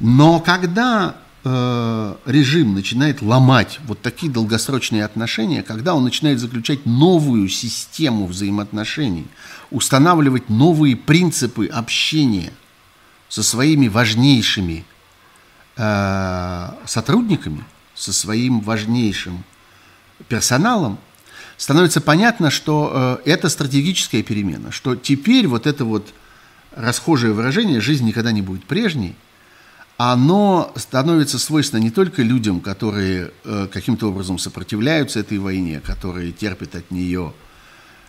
Но 0.00 0.40
когда 0.40 1.16
Э, 1.48 2.16
режим 2.26 2.74
начинает 2.74 3.22
ломать 3.22 3.78
вот 3.86 4.02
такие 4.02 4.32
долгосрочные 4.32 5.04
отношения, 5.04 5.62
когда 5.62 5.94
он 5.94 6.02
начинает 6.02 6.40
заключать 6.40 6.84
новую 6.86 7.48
систему 7.48 8.26
взаимоотношений, 8.26 9.28
устанавливать 9.70 10.48
новые 10.48 10.96
принципы 10.96 11.66
общения 11.66 12.52
со 13.28 13.44
своими 13.44 13.86
важнейшими 13.86 14.84
э, 15.76 16.70
сотрудниками, 16.84 17.62
со 17.96 18.12
своим 18.12 18.60
важнейшим 18.60 19.42
персоналом, 20.28 20.98
становится 21.56 22.00
понятно, 22.00 22.50
что 22.50 23.20
э, 23.24 23.30
это 23.30 23.48
стратегическая 23.48 24.22
перемена, 24.22 24.70
что 24.70 24.94
теперь 24.94 25.46
вот 25.46 25.66
это 25.66 25.84
вот 25.84 26.12
расхожее 26.74 27.32
выражение 27.32 27.80
«жизнь 27.80 28.04
никогда 28.04 28.32
не 28.32 28.42
будет 28.42 28.64
прежней», 28.64 29.16
оно 29.96 30.74
становится 30.76 31.38
свойственно 31.38 31.80
не 31.80 31.90
только 31.90 32.22
людям, 32.22 32.60
которые 32.60 33.30
э, 33.44 33.66
каким-то 33.72 34.10
образом 34.10 34.38
сопротивляются 34.38 35.20
этой 35.20 35.38
войне, 35.38 35.80
которые 35.80 36.32
терпят 36.32 36.74
от 36.74 36.90
нее 36.90 37.32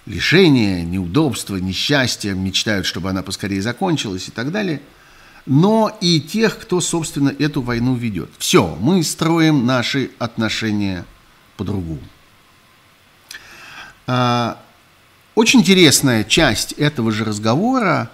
лишения, 0.05 0.83
неудобства, 0.83 1.55
несчастья, 1.55 2.33
мечтают, 2.33 2.85
чтобы 2.85 3.09
она 3.09 3.23
поскорее 3.23 3.61
закончилась 3.61 4.27
и 4.27 4.31
так 4.31 4.51
далее, 4.51 4.81
но 5.47 5.97
и 6.01 6.21
тех, 6.21 6.59
кто, 6.59 6.79
собственно, 6.81 7.29
эту 7.29 7.61
войну 7.61 7.95
ведет. 7.95 8.29
Все, 8.37 8.77
мы 8.79 9.03
строим 9.03 9.65
наши 9.65 10.11
отношения 10.19 11.05
по-другому. 11.55 12.01
А, 14.05 14.59
очень 15.33 15.61
интересная 15.61 16.23
часть 16.23 16.73
этого 16.73 17.11
же 17.11 17.25
разговора 17.25 18.11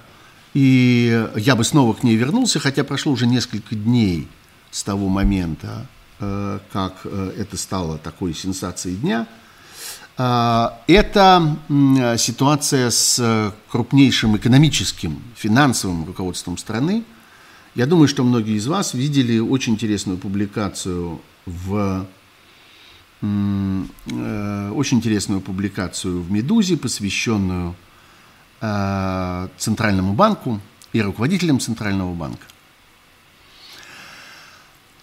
и 0.53 1.27
я 1.35 1.55
бы 1.55 1.63
снова 1.63 1.93
к 1.93 2.03
ней 2.03 2.15
вернулся, 2.15 2.59
хотя 2.59 2.83
прошло 2.83 3.11
уже 3.11 3.25
несколько 3.25 3.75
дней 3.75 4.27
с 4.69 4.83
того 4.83 5.07
момента, 5.09 5.87
э, 6.19 6.59
как 6.71 7.01
э, 7.05 7.33
это 7.37 7.57
стало 7.57 7.97
такой 7.97 8.35
сенсацией 8.35 8.95
дня. 8.97 9.27
Э, 10.17 10.69
это 10.87 11.57
ситуация 12.17 12.91
с 12.91 13.51
крупнейшим 13.71 14.37
экономическим, 14.37 15.21
финансовым 15.35 16.05
руководством 16.05 16.57
страны. 16.57 17.03
Я 17.75 17.85
думаю, 17.85 18.07
что 18.07 18.23
многие 18.23 18.55
из 18.55 18.67
вас 18.67 18.93
видели 18.93 19.39
очень 19.39 19.73
интересную 19.73 20.17
публикацию 20.17 21.21
в 21.45 22.07
очень 23.21 24.97
интересную 24.97 25.39
публикацию 25.39 26.21
в 26.21 26.29
«Медузе», 26.29 26.75
посвященную 26.75 27.73
Э, 28.65 29.49
Центральному 29.57 30.13
банку 30.13 30.61
и 30.93 31.01
руководителям 31.01 31.59
Центрального 31.59 32.13
банка. 32.13 32.45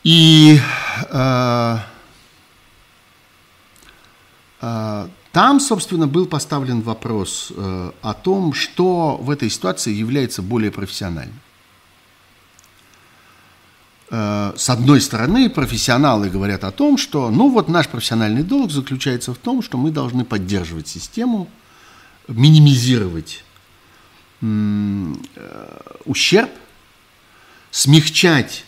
И 0.02 0.58
э, 1.10 1.76
э, 4.62 5.08
там, 5.32 5.60
собственно, 5.60 6.06
был 6.06 6.24
поставлен 6.24 6.80
вопрос 6.80 7.52
э, 7.54 7.92
о 8.00 8.14
том, 8.14 8.54
что 8.54 9.18
в 9.18 9.28
этой 9.28 9.50
ситуации 9.50 9.92
является 9.92 10.40
более 10.40 10.70
профессиональным. 10.70 11.38
Э, 14.10 14.52
с 14.56 14.68
одной 14.70 15.00
стороны, 15.00 15.48
профессионалы 15.48 16.28
говорят 16.28 16.64
о 16.64 16.70
том, 16.70 16.98
что, 16.98 17.30
ну 17.30 17.50
вот 17.50 17.68
наш 17.68 17.88
профессиональный 17.88 18.42
долг 18.42 18.70
заключается 18.70 19.32
в 19.34 19.38
том, 19.38 19.62
что 19.62 19.78
мы 19.78 19.90
должны 19.90 20.24
поддерживать 20.24 20.88
систему, 20.88 21.48
минимизировать 22.28 23.44
Э, 24.42 25.12
ущерб, 26.06 26.50
смягчать 27.70 28.64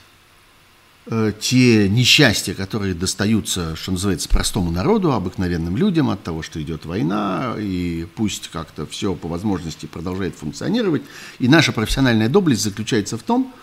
э, 1.07 1.33
те 1.41 1.89
несчастья, 1.89 2.53
которые 2.53 2.93
достаются, 2.93 3.75
что 3.75 3.93
называется, 3.93 4.29
простому 4.29 4.71
народу, 4.71 5.13
обыкновенным 5.13 5.79
людям 5.79 6.11
от 6.11 6.23
того, 6.23 6.43
что 6.43 6.61
идет 6.61 6.85
война, 6.85 7.55
и 7.59 8.07
пусть 8.17 8.49
как-то 8.49 8.87
все 8.87 9.15
по 9.15 9.29
возможности 9.29 9.87
продолжает 9.87 10.35
функционировать. 10.37 11.03
И 11.39 11.49
наша 11.49 11.73
профессиональная 11.73 12.29
доблесть 12.29 12.63
заключается 12.63 13.17
в 13.17 13.23
том, 13.23 13.45
что 13.45 13.63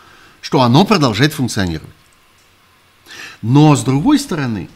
оно 0.62 0.86
продолжает 0.86 1.34
функционировать. 1.34 1.94
Но 3.42 3.76
с 3.76 3.84
другой 3.84 4.20
стороны, 4.20 4.70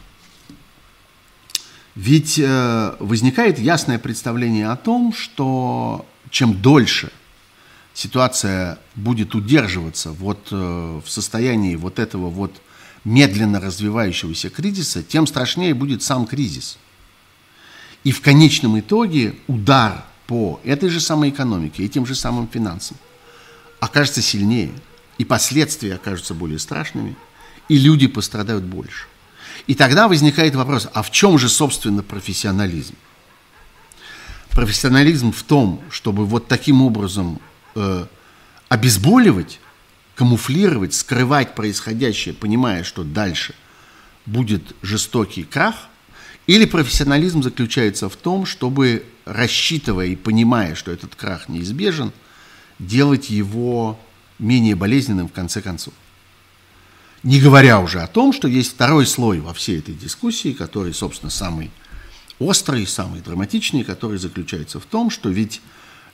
ведь 1.94 2.38
э, 2.38 2.96
возникает 2.98 3.58
ясное 3.58 3.98
представление 3.98 4.68
о 4.68 4.76
том, 4.76 5.12
что 5.12 6.06
чем 6.30 6.60
дольше– 6.60 7.12
ситуация 7.94 8.78
будет 8.96 9.34
удерживаться 9.34 10.10
вот 10.10 10.48
э, 10.50 11.00
в 11.04 11.08
состоянии 11.08 11.76
вот 11.76 11.98
этого 11.98 12.28
вот 12.28 12.60
медленно 13.04 13.60
развивающегося 13.60 14.50
кризиса, 14.50 15.02
тем 15.02 15.26
страшнее 15.26 15.74
будет 15.74 16.02
сам 16.02 16.26
кризис. 16.26 16.76
И 18.02 18.10
в 18.10 18.20
конечном 18.20 18.78
итоге 18.78 19.36
удар 19.46 20.04
по 20.26 20.60
этой 20.64 20.88
же 20.88 21.00
самой 21.00 21.30
экономике, 21.30 21.84
этим 21.84 22.04
же 22.04 22.14
самым 22.14 22.48
финансам 22.48 22.96
окажется 23.80 24.22
сильнее, 24.22 24.72
и 25.18 25.24
последствия 25.24 25.94
окажутся 25.94 26.34
более 26.34 26.58
страшными, 26.58 27.16
и 27.68 27.78
люди 27.78 28.06
пострадают 28.06 28.64
больше. 28.64 29.06
И 29.66 29.74
тогда 29.74 30.08
возникает 30.08 30.54
вопрос, 30.54 30.88
а 30.92 31.02
в 31.02 31.10
чем 31.10 31.38
же, 31.38 31.48
собственно, 31.48 32.02
профессионализм? 32.02 32.94
Профессионализм 34.50 35.32
в 35.32 35.42
том, 35.42 35.82
чтобы 35.90 36.26
вот 36.26 36.48
таким 36.48 36.82
образом 36.82 37.40
э, 37.74 38.06
обезболивать, 38.68 39.60
камуфлировать, 40.14 40.94
скрывать 40.94 41.54
происходящее, 41.54 42.34
понимая, 42.34 42.84
что 42.84 43.02
дальше 43.02 43.54
будет 44.26 44.74
жестокий 44.82 45.44
крах, 45.44 45.88
или 46.46 46.66
профессионализм 46.66 47.42
заключается 47.42 48.08
в 48.08 48.16
том, 48.16 48.44
чтобы, 48.44 49.06
рассчитывая 49.24 50.06
и 50.06 50.16
понимая, 50.16 50.74
что 50.74 50.92
этот 50.92 51.14
крах 51.14 51.48
неизбежен, 51.48 52.12
делать 52.78 53.30
его 53.30 53.98
менее 54.38 54.74
болезненным 54.74 55.28
в 55.28 55.32
конце 55.32 55.60
концов. 55.62 55.94
Не 57.22 57.40
говоря 57.40 57.80
уже 57.80 58.00
о 58.00 58.06
том, 58.06 58.32
что 58.32 58.48
есть 58.48 58.72
второй 58.72 59.06
слой 59.06 59.40
во 59.40 59.54
всей 59.54 59.78
этой 59.78 59.94
дискуссии, 59.94 60.52
который, 60.52 60.92
собственно, 60.92 61.30
самый 61.30 61.70
острый, 62.38 62.86
самый 62.86 63.20
драматичный, 63.20 63.84
который 63.84 64.18
заключается 64.18 64.78
в 64.78 64.84
том, 64.84 65.08
что 65.08 65.30
ведь 65.30 65.62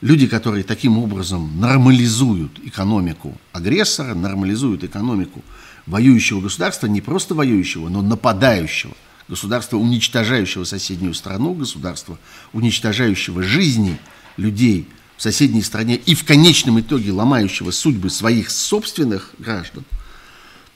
люди, 0.01 0.27
которые 0.27 0.63
таким 0.63 0.99
образом 0.99 1.59
нормализуют 1.59 2.61
экономику 2.65 3.37
агрессора, 3.53 4.15
нормализуют 4.15 4.85
экономику 4.85 5.43
воюющего 5.87 6.41
государства, 6.41 6.87
не 6.87 7.01
просто 7.01 7.35
воюющего, 7.35 7.89
но 7.89 8.03
нападающего 8.03 8.95
государства, 9.29 9.77
уничтожающего 9.77 10.65
соседнюю 10.65 11.15
страну, 11.15 11.55
государства, 11.55 12.19
уничтожающего 12.53 13.43
жизни 13.43 13.99
людей 14.37 14.89
в 15.21 15.23
соседней 15.23 15.61
стране 15.61 15.97
и 15.97 16.15
в 16.15 16.25
конечном 16.25 16.81
итоге 16.81 17.13
ломающего 17.13 17.73
судьбы 17.73 18.09
своих 18.09 18.51
собственных 18.51 19.35
граждан. 19.37 19.85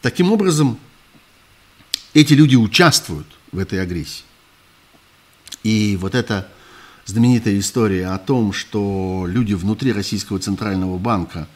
Таким 0.02 0.30
образом, 0.30 0.78
эти 2.12 2.34
люди 2.34 2.54
участвуют 2.54 3.26
в 3.52 3.58
этой 3.58 3.80
агрессии. 3.80 4.24
И 5.62 5.96
вот 5.98 6.14
это 6.14 6.46
знаменитая 7.06 7.58
история 7.58 8.08
о 8.08 8.18
том, 8.18 8.52
что 8.52 9.24
люди 9.26 9.54
внутри 9.54 9.94
Российского 9.94 10.38
Центрального 10.38 10.98
Банка 10.98 11.48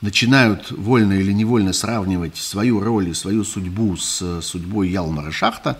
начинают 0.00 0.72
вольно 0.72 1.12
или 1.12 1.30
невольно 1.30 1.72
сравнивать 1.72 2.36
свою 2.38 2.80
роль 2.80 3.10
и 3.10 3.14
свою 3.14 3.44
судьбу 3.44 3.96
с 3.96 4.40
судьбой 4.42 4.90
Ялмара 4.90 5.30
Шахта, 5.30 5.78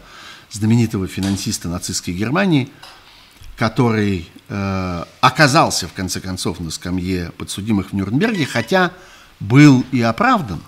знаменитого 0.53 1.09
финансиста 1.09 1.68
нацистской 1.68 2.14
Германии, 2.14 2.68
который 3.56 4.28
э, 4.48 5.04
оказался, 5.20 5.88
в 5.88 5.92
конце 5.92 6.20
концов, 6.20 6.60
на 6.60 6.70
скамье 6.70 7.32
подсудимых 7.38 7.90
в 7.90 7.92
Нюрнберге, 7.94 8.46
хотя 8.46 8.92
был 9.40 9.84
и 9.92 10.00
оправдан. 10.02 10.60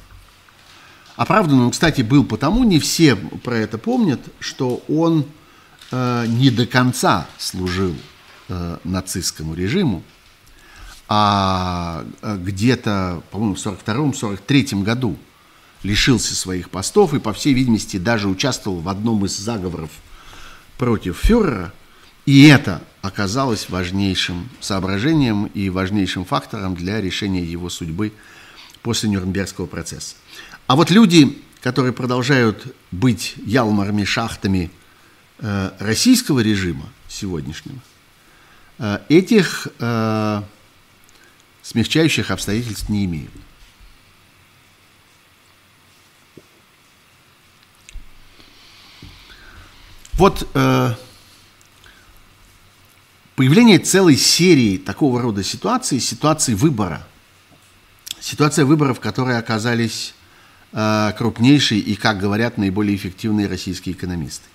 Оправдан 1.17 1.61
он, 1.61 1.71
кстати, 1.71 2.03
был 2.03 2.25
потому, 2.25 2.65
не 2.65 2.79
все 2.81 3.15
про 3.17 3.57
это 3.57 3.79
помнят, 3.79 4.21
что 4.41 4.83
он 4.89 5.27
э, 5.93 6.25
не 6.27 6.51
до 6.51 6.67
конца 6.67 7.27
служил 7.39 7.95
э, 8.49 8.79
нацистскому 8.83 9.55
режиму, 9.55 10.03
а 11.09 12.05
э, 12.23 12.37
где-то, 12.37 13.23
по-моему, 13.31 13.55
в 13.55 13.59
1942-1943 13.59 14.83
году 14.83 15.17
лишился 15.85 16.35
своих 16.35 16.71
постов 16.71 17.15
и, 17.15 17.21
по 17.21 17.33
всей 17.33 17.55
видимости, 17.55 17.99
даже 17.99 18.29
участвовал 18.29 18.81
в 18.81 18.89
одном 18.89 19.25
из 19.25 19.37
заговоров 19.37 19.91
против 20.79 21.19
фюрера. 21.19 21.73
И 22.27 22.47
это 22.47 22.83
оказалось 23.03 23.69
важнейшим 23.69 24.49
соображением 24.61 25.47
и 25.47 25.69
важнейшим 25.69 26.25
фактором 26.25 26.75
для 26.75 27.01
решения 27.01 27.43
его 27.43 27.69
судьбы 27.69 28.13
после 28.83 29.11
Нюрнбергского 29.11 29.67
процесса. 29.67 30.17
А 30.67 30.77
вот 30.77 30.91
люди, 30.91 31.43
которые 31.61 31.93
продолжают 31.93 32.75
быть 32.91 33.35
ялмарами, 33.45 34.05
шахтами 34.05 34.71
э, 35.39 35.71
российского 35.79 36.41
режима 36.41 36.89
сегодняшнего, 37.09 37.81
Э, 38.79 38.99
этих 39.09 39.69
э, 39.79 40.43
смягчающих 41.63 42.31
обстоятельств 42.31 42.89
не 42.89 43.05
имеют. 43.05 43.31
Вот 50.15 50.49
э, 50.55 50.95
появление 53.37 53.79
целой 53.79 54.17
серии 54.17 54.79
такого 54.79 55.21
рода 55.21 55.43
ситуаций, 55.43 56.01
ситуаций 56.01 56.55
выбора, 56.55 57.07
ситуация 58.21 58.65
выборов, 58.65 59.01
которые 59.01 59.39
оказались 59.39 60.15
э, 60.73 61.13
крупнейшие 61.17 61.81
и, 61.81 61.97
как 61.97 62.19
говорят, 62.19 62.59
наиболее 62.59 62.97
эффективные 62.97 63.49
российские 63.49 63.95
экономисты, 63.95 64.49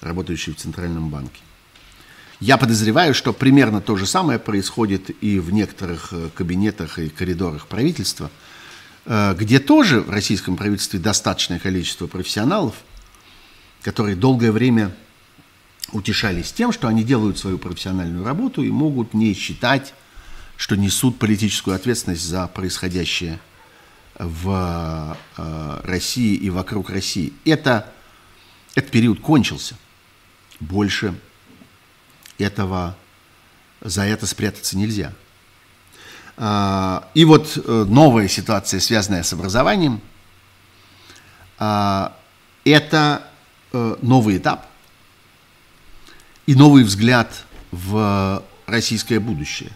работающие 0.00 0.54
в 0.54 0.58
Центральном 0.58 1.10
банке. 1.10 1.40
Я 2.40 2.56
подозреваю, 2.56 3.14
что 3.14 3.32
примерно 3.32 3.80
то 3.80 3.96
же 3.96 4.04
самое 4.04 4.40
происходит 4.40 5.10
и 5.22 5.38
в 5.38 5.52
некоторых 5.52 6.12
э, 6.12 6.28
кабинетах 6.34 6.98
и 6.98 7.08
коридорах 7.08 7.66
правительства, 7.66 8.30
э, 9.04 9.34
где 9.38 9.60
тоже 9.60 10.00
в 10.00 10.10
российском 10.10 10.56
правительстве 10.56 10.98
достаточное 10.98 11.58
количество 11.58 12.06
профессионалов, 12.06 12.74
которые 13.82 14.16
долгое 14.16 14.50
время 14.50 14.94
утешались 15.92 16.52
тем, 16.52 16.72
что 16.72 16.88
они 16.88 17.04
делают 17.04 17.38
свою 17.38 17.58
профессиональную 17.58 18.24
работу 18.24 18.62
и 18.62 18.70
могут 18.70 19.14
не 19.14 19.34
считать, 19.34 19.94
что 20.56 20.76
несут 20.76 21.18
политическую 21.18 21.76
ответственность 21.76 22.24
за 22.24 22.46
происходящее 22.48 23.38
в 24.18 25.16
э, 25.36 25.80
России 25.84 26.34
и 26.34 26.50
вокруг 26.50 26.90
России. 26.90 27.32
Это, 27.44 27.90
этот 28.74 28.90
период 28.90 29.20
кончился. 29.20 29.76
Больше 30.60 31.14
этого 32.38 32.96
за 33.80 34.04
это 34.04 34.26
спрятаться 34.26 34.76
нельзя. 34.76 35.12
А, 36.36 37.08
и 37.14 37.24
вот 37.24 37.56
э, 37.56 37.84
новая 37.88 38.28
ситуация, 38.28 38.80
связанная 38.80 39.22
с 39.22 39.32
образованием, 39.32 40.00
а, 41.58 42.16
это 42.64 43.28
э, 43.72 43.96
новый 44.00 44.38
этап 44.38 44.66
и 46.52 46.54
новый 46.54 46.84
взгляд 46.84 47.46
в 47.70 48.44
российское 48.66 49.18
будущее. 49.20 49.70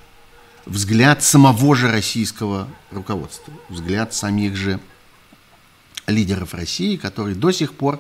Взгляд 0.67 1.23
самого 1.23 1.75
же 1.75 1.91
российского 1.91 2.69
руководства, 2.91 3.51
взгляд 3.71 4.13
самих 4.13 4.57
же 4.57 4.79
лидеров 6.07 6.53
России, 6.53 6.97
которые 6.97 7.35
до 7.35 7.51
сих 7.51 7.73
пор 7.73 7.99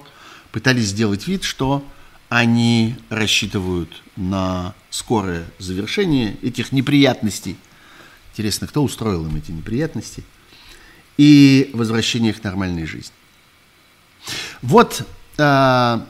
пытались 0.52 0.88
сделать 0.88 1.26
вид, 1.26 1.42
что 1.42 1.82
они 2.28 2.96
рассчитывают 3.08 4.02
на 4.14 4.74
скорое 4.90 5.46
завершение 5.58 6.36
этих 6.42 6.70
неприятностей. 6.70 7.56
Интересно, 8.32 8.66
кто 8.66 8.84
устроил 8.84 9.24
им 9.24 9.36
эти 9.36 9.52
неприятности? 9.52 10.22
И 11.16 11.70
возвращение 11.72 12.34
к 12.34 12.44
нормальной 12.44 12.84
жизни. 12.84 13.14
Вот, 14.60 15.06
э, 15.38 16.00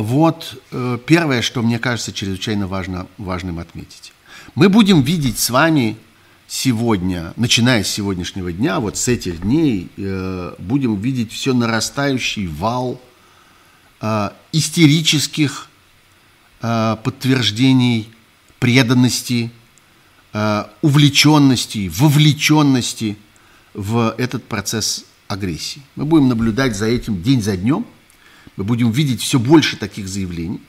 вот 0.00 0.62
э, 0.70 0.98
первое, 1.06 1.42
что 1.42 1.62
мне 1.62 1.78
кажется 1.78 2.12
чрезвычайно 2.12 2.66
важно, 2.66 3.06
важным 3.18 3.58
отметить. 3.58 4.12
Мы 4.54 4.68
будем 4.68 5.02
видеть 5.02 5.38
с 5.38 5.50
вами 5.50 5.96
сегодня, 6.46 7.32
начиная 7.36 7.82
с 7.82 7.88
сегодняшнего 7.88 8.52
дня, 8.52 8.80
вот 8.80 8.96
с 8.96 9.08
этих 9.08 9.40
дней, 9.40 9.88
э, 9.96 10.54
будем 10.58 11.00
видеть 11.00 11.32
все 11.32 11.52
нарастающий 11.52 12.46
вал 12.46 13.00
э, 14.00 14.30
истерических 14.52 15.68
подтверждений 16.60 18.08
преданности, 18.58 19.52
увлеченности, 20.82 21.88
вовлеченности 21.88 23.16
в 23.74 24.12
этот 24.18 24.42
процесс 24.42 25.04
агрессии. 25.28 25.82
Мы 25.94 26.04
будем 26.04 26.26
наблюдать 26.28 26.76
за 26.76 26.86
этим 26.86 27.22
день 27.22 27.40
за 27.42 27.56
днем, 27.56 27.86
мы 28.58 28.64
будем 28.64 28.90
видеть 28.90 29.22
все 29.22 29.38
больше 29.38 29.76
таких 29.76 30.06
заявлений. 30.08 30.60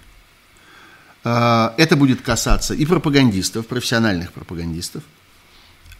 Э, 1.23 1.71
это 1.77 1.97
будет 1.97 2.21
касаться 2.21 2.73
и 2.73 2.85
пропагандистов, 2.85 3.67
профессиональных 3.67 4.31
пропагандистов, 4.31 5.03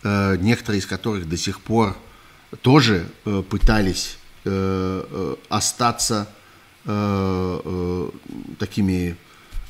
э, 0.04 0.38
некоторые 0.40 0.80
из 0.80 0.86
которых 0.86 1.28
до 1.28 1.36
сих 1.36 1.60
пор 1.60 1.98
тоже 2.62 3.06
э, 3.26 3.44
пытались 3.50 4.18
остаться 5.50 6.30
Э, 6.86 7.62
э, 7.64 8.10
такими 8.58 9.16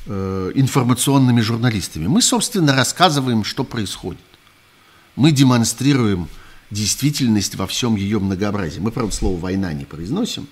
информационными 0.06 1.42
журналистами. 1.42 2.06
Мы, 2.06 2.22
собственно, 2.22 2.74
рассказываем, 2.74 3.44
что 3.44 3.62
происходит. 3.62 4.22
Мы 5.14 5.30
демонстрируем 5.30 6.28
действительность 6.70 7.54
во 7.54 7.66
всем 7.66 7.94
ее 7.96 8.18
многообразии. 8.18 8.80
Мы, 8.80 8.90
правда, 8.90 9.14
слово 9.14 9.38
«война» 9.38 9.72
не 9.74 9.84
произносим. 9.84 10.48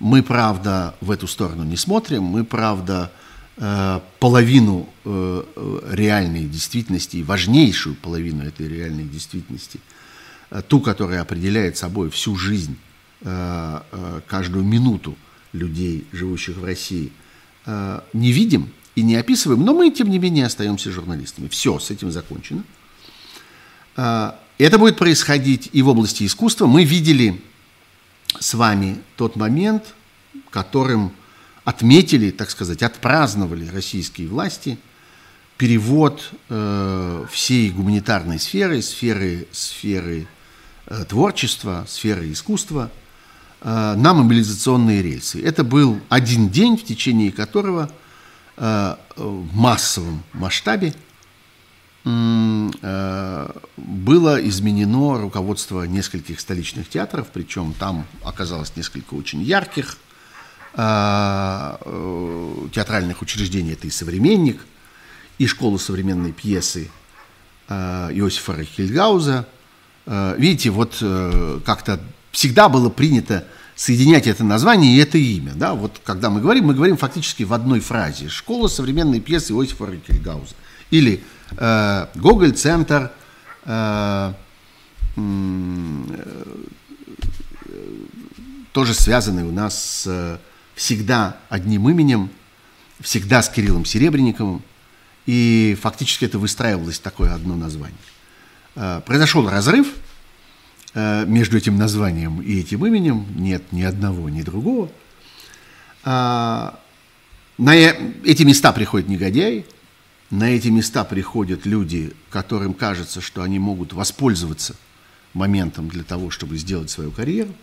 Мы, 0.00 0.22
правда, 0.22 0.94
в 1.00 1.10
эту 1.10 1.26
сторону 1.26 1.64
не 1.64 1.76
смотрим. 1.76 2.22
Мы, 2.22 2.44
правда, 2.44 3.10
половину 4.18 4.88
реальной 5.04 6.44
действительности, 6.46 7.22
важнейшую 7.22 7.94
половину 7.94 8.42
этой 8.42 8.66
реальной 8.66 9.04
действительности, 9.04 9.78
ту, 10.66 10.80
которая 10.80 11.20
определяет 11.20 11.76
собой 11.76 12.10
всю 12.10 12.34
жизнь, 12.36 12.76
каждую 13.20 14.64
минуту 14.64 15.16
людей, 15.54 16.06
живущих 16.12 16.56
в 16.56 16.64
России, 16.64 17.12
э, 17.64 18.00
не 18.12 18.32
видим 18.32 18.68
и 18.94 19.02
не 19.02 19.16
описываем, 19.16 19.64
но 19.64 19.72
мы, 19.72 19.90
тем 19.90 20.10
не 20.10 20.18
менее, 20.18 20.46
остаемся 20.46 20.90
журналистами. 20.90 21.48
Все, 21.48 21.78
с 21.78 21.90
этим 21.90 22.10
закончено. 22.10 22.64
Э, 23.96 24.32
это 24.58 24.78
будет 24.78 24.98
происходить 24.98 25.70
и 25.72 25.82
в 25.82 25.88
области 25.88 26.26
искусства. 26.26 26.66
Мы 26.66 26.84
видели 26.84 27.40
с 28.38 28.54
вами 28.54 28.98
тот 29.16 29.36
момент, 29.36 29.94
которым 30.50 31.12
отметили, 31.64 32.30
так 32.30 32.50
сказать, 32.50 32.82
отпраздновали 32.82 33.68
российские 33.68 34.28
власти 34.28 34.78
перевод 35.56 36.30
э, 36.48 37.26
всей 37.30 37.70
гуманитарной 37.70 38.38
сферы, 38.38 38.82
сферы, 38.82 39.46
сферы 39.52 40.26
э, 40.86 41.04
творчества, 41.04 41.84
сферы 41.88 42.32
искусства– 42.32 42.90
Э, 43.66 43.94
на 43.96 44.12
мобилизационные 44.12 45.00
рельсы. 45.00 45.42
Это 45.42 45.64
был 45.64 45.98
один 46.10 46.50
день, 46.50 46.76
в 46.76 46.84
течение 46.84 47.32
которого 47.32 47.90
э, 48.58 48.96
в 49.16 49.56
массовом 49.56 50.22
масштабе 50.34 50.94
было 52.04 52.80
изменено 54.48 55.18
руководство 55.18 55.84
нескольких 55.84 56.38
столичных 56.40 56.88
театров, 56.88 57.28
причем 57.32 57.72
там 57.78 58.06
оказалось 58.22 58.76
несколько 58.76 59.14
очень 59.14 59.42
ярких 59.42 59.96
театральных 62.72 63.22
учреждений. 63.22 63.72
Это 63.72 63.86
и 63.86 63.90
«Современник», 63.90 64.60
и 65.38 65.46
школа 65.46 65.78
современной 65.78 66.32
пьесы 66.32 66.90
Иосифа 67.68 68.54
Рахильгауза. 68.54 69.46
Видите, 70.06 70.70
вот 70.70 70.96
как-то 71.64 72.00
всегда 72.32 72.68
было 72.68 72.90
принято 72.90 73.46
соединять 73.76 74.26
это 74.26 74.44
название 74.44 74.94
и 74.94 74.98
это 74.98 75.16
имя. 75.18 75.52
Да? 75.54 75.74
Вот 75.74 76.00
когда 76.04 76.28
мы 76.28 76.40
говорим, 76.40 76.66
мы 76.66 76.74
говорим 76.74 76.96
фактически 76.96 77.44
в 77.44 77.52
одной 77.52 77.80
фразе. 77.80 78.28
Школа 78.28 78.68
современной 78.68 79.20
пьесы 79.20 79.52
Иосифа 79.52 79.86
Рикельгауза. 79.86 80.54
Или 80.90 81.24
э, 81.56 82.06
Гоголь-центр 82.14 83.10
э, 83.64 84.32
э, 85.16 85.22
тоже 88.72 88.94
связанный 88.94 89.44
у 89.44 89.52
нас 89.52 90.02
с 90.02 90.40
всегда 90.74 91.36
одним 91.48 91.88
именем, 91.88 92.30
всегда 93.00 93.42
с 93.42 93.48
Кириллом 93.48 93.84
Серебренниковым. 93.84 94.62
И 95.26 95.78
фактически 95.80 96.24
это 96.24 96.38
выстраивалось 96.38 96.98
такое 96.98 97.32
одно 97.32 97.54
название. 97.54 97.96
Произошел 98.74 99.48
разрыв– 99.48 99.86
между 100.94 101.56
этим 101.56 101.76
названием 101.76 102.40
и 102.40 102.60
этим 102.60 102.86
именем 102.86 103.26
нет 103.34 103.72
ни 103.72 103.82
одного, 103.82 104.28
ни 104.28 104.42
другого. 104.42 104.90
На 106.04 106.72
эти 107.58 108.42
места 108.44 108.72
приходят 108.72 109.08
негодяи, 109.08 109.64
на 110.30 110.44
эти 110.50 110.68
места 110.68 111.04
приходят 111.04 111.66
люди, 111.66 112.12
которым 112.30 112.74
кажется, 112.74 113.20
что 113.20 113.42
они 113.42 113.58
могут 113.58 113.92
воспользоваться 113.92 114.76
моментом 115.32 115.88
для 115.88 116.02
того, 116.02 116.30
чтобы 116.30 116.56
сделать 116.56 116.90
свою 116.90 117.10
карьеру. 117.10 117.54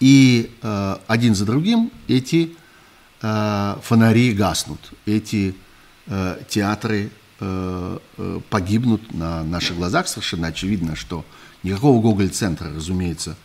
И 0.00 0.50
э, 0.62 0.96
один 1.06 1.34
за 1.34 1.44
другим 1.44 1.90
эти 2.06 2.56
э, 3.20 3.76
фонари 3.82 4.32
гаснут, 4.32 4.80
эти 5.06 5.54
э, 6.06 6.40
театры 6.48 7.10
э, 7.40 7.98
э, 8.16 8.40
погибнут 8.48 9.12
на 9.12 9.42
наших 9.44 9.76
глазах. 9.76 10.06
Совершенно 10.08 10.48
очевидно, 10.48 10.94
что 10.94 11.24
Никакого 11.62 12.00
Гоголь-центра, 12.00 12.72
разумеется, 12.72 13.36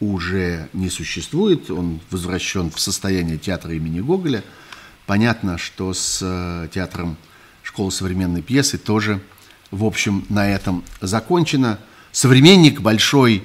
уже 0.00 0.68
не 0.72 0.90
существует. 0.90 1.70
Он 1.70 2.00
возвращен 2.10 2.70
в 2.70 2.78
состояние 2.78 3.38
театра 3.38 3.74
имени 3.74 4.00
Гоголя. 4.00 4.44
Понятно, 5.06 5.58
что 5.58 5.94
с 5.94 6.20
э, 6.22 6.68
театром 6.72 7.16
школы 7.72 7.90
современной 7.90 8.42
пьесы 8.42 8.78
тоже, 8.78 9.20
в 9.70 9.84
общем, 9.84 10.24
на 10.28 10.48
этом 10.48 10.84
закончено. 11.00 11.78
Современник 12.12 12.80
большой, 12.80 13.42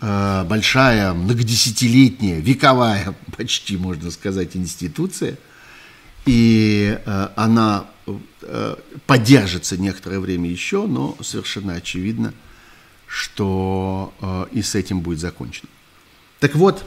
э, 0.00 0.44
большая, 0.44 1.12
многодесятилетняя, 1.14 2.40
вековая, 2.40 3.14
почти 3.36 3.76
можно 3.76 4.10
сказать, 4.10 4.56
институция. 4.56 5.36
И 6.26 6.98
э, 7.04 7.28
она 7.36 7.86
поддержится 9.06 9.76
некоторое 9.76 10.20
время 10.20 10.48
еще, 10.48 10.86
но 10.86 11.16
совершенно 11.20 11.74
очевидно– 11.74 12.32
что 13.08 14.12
э, 14.20 14.46
и 14.52 14.62
с 14.62 14.74
этим 14.74 15.00
будет 15.00 15.18
закончено. 15.18 15.68
Так 16.38 16.54
вот, 16.54 16.84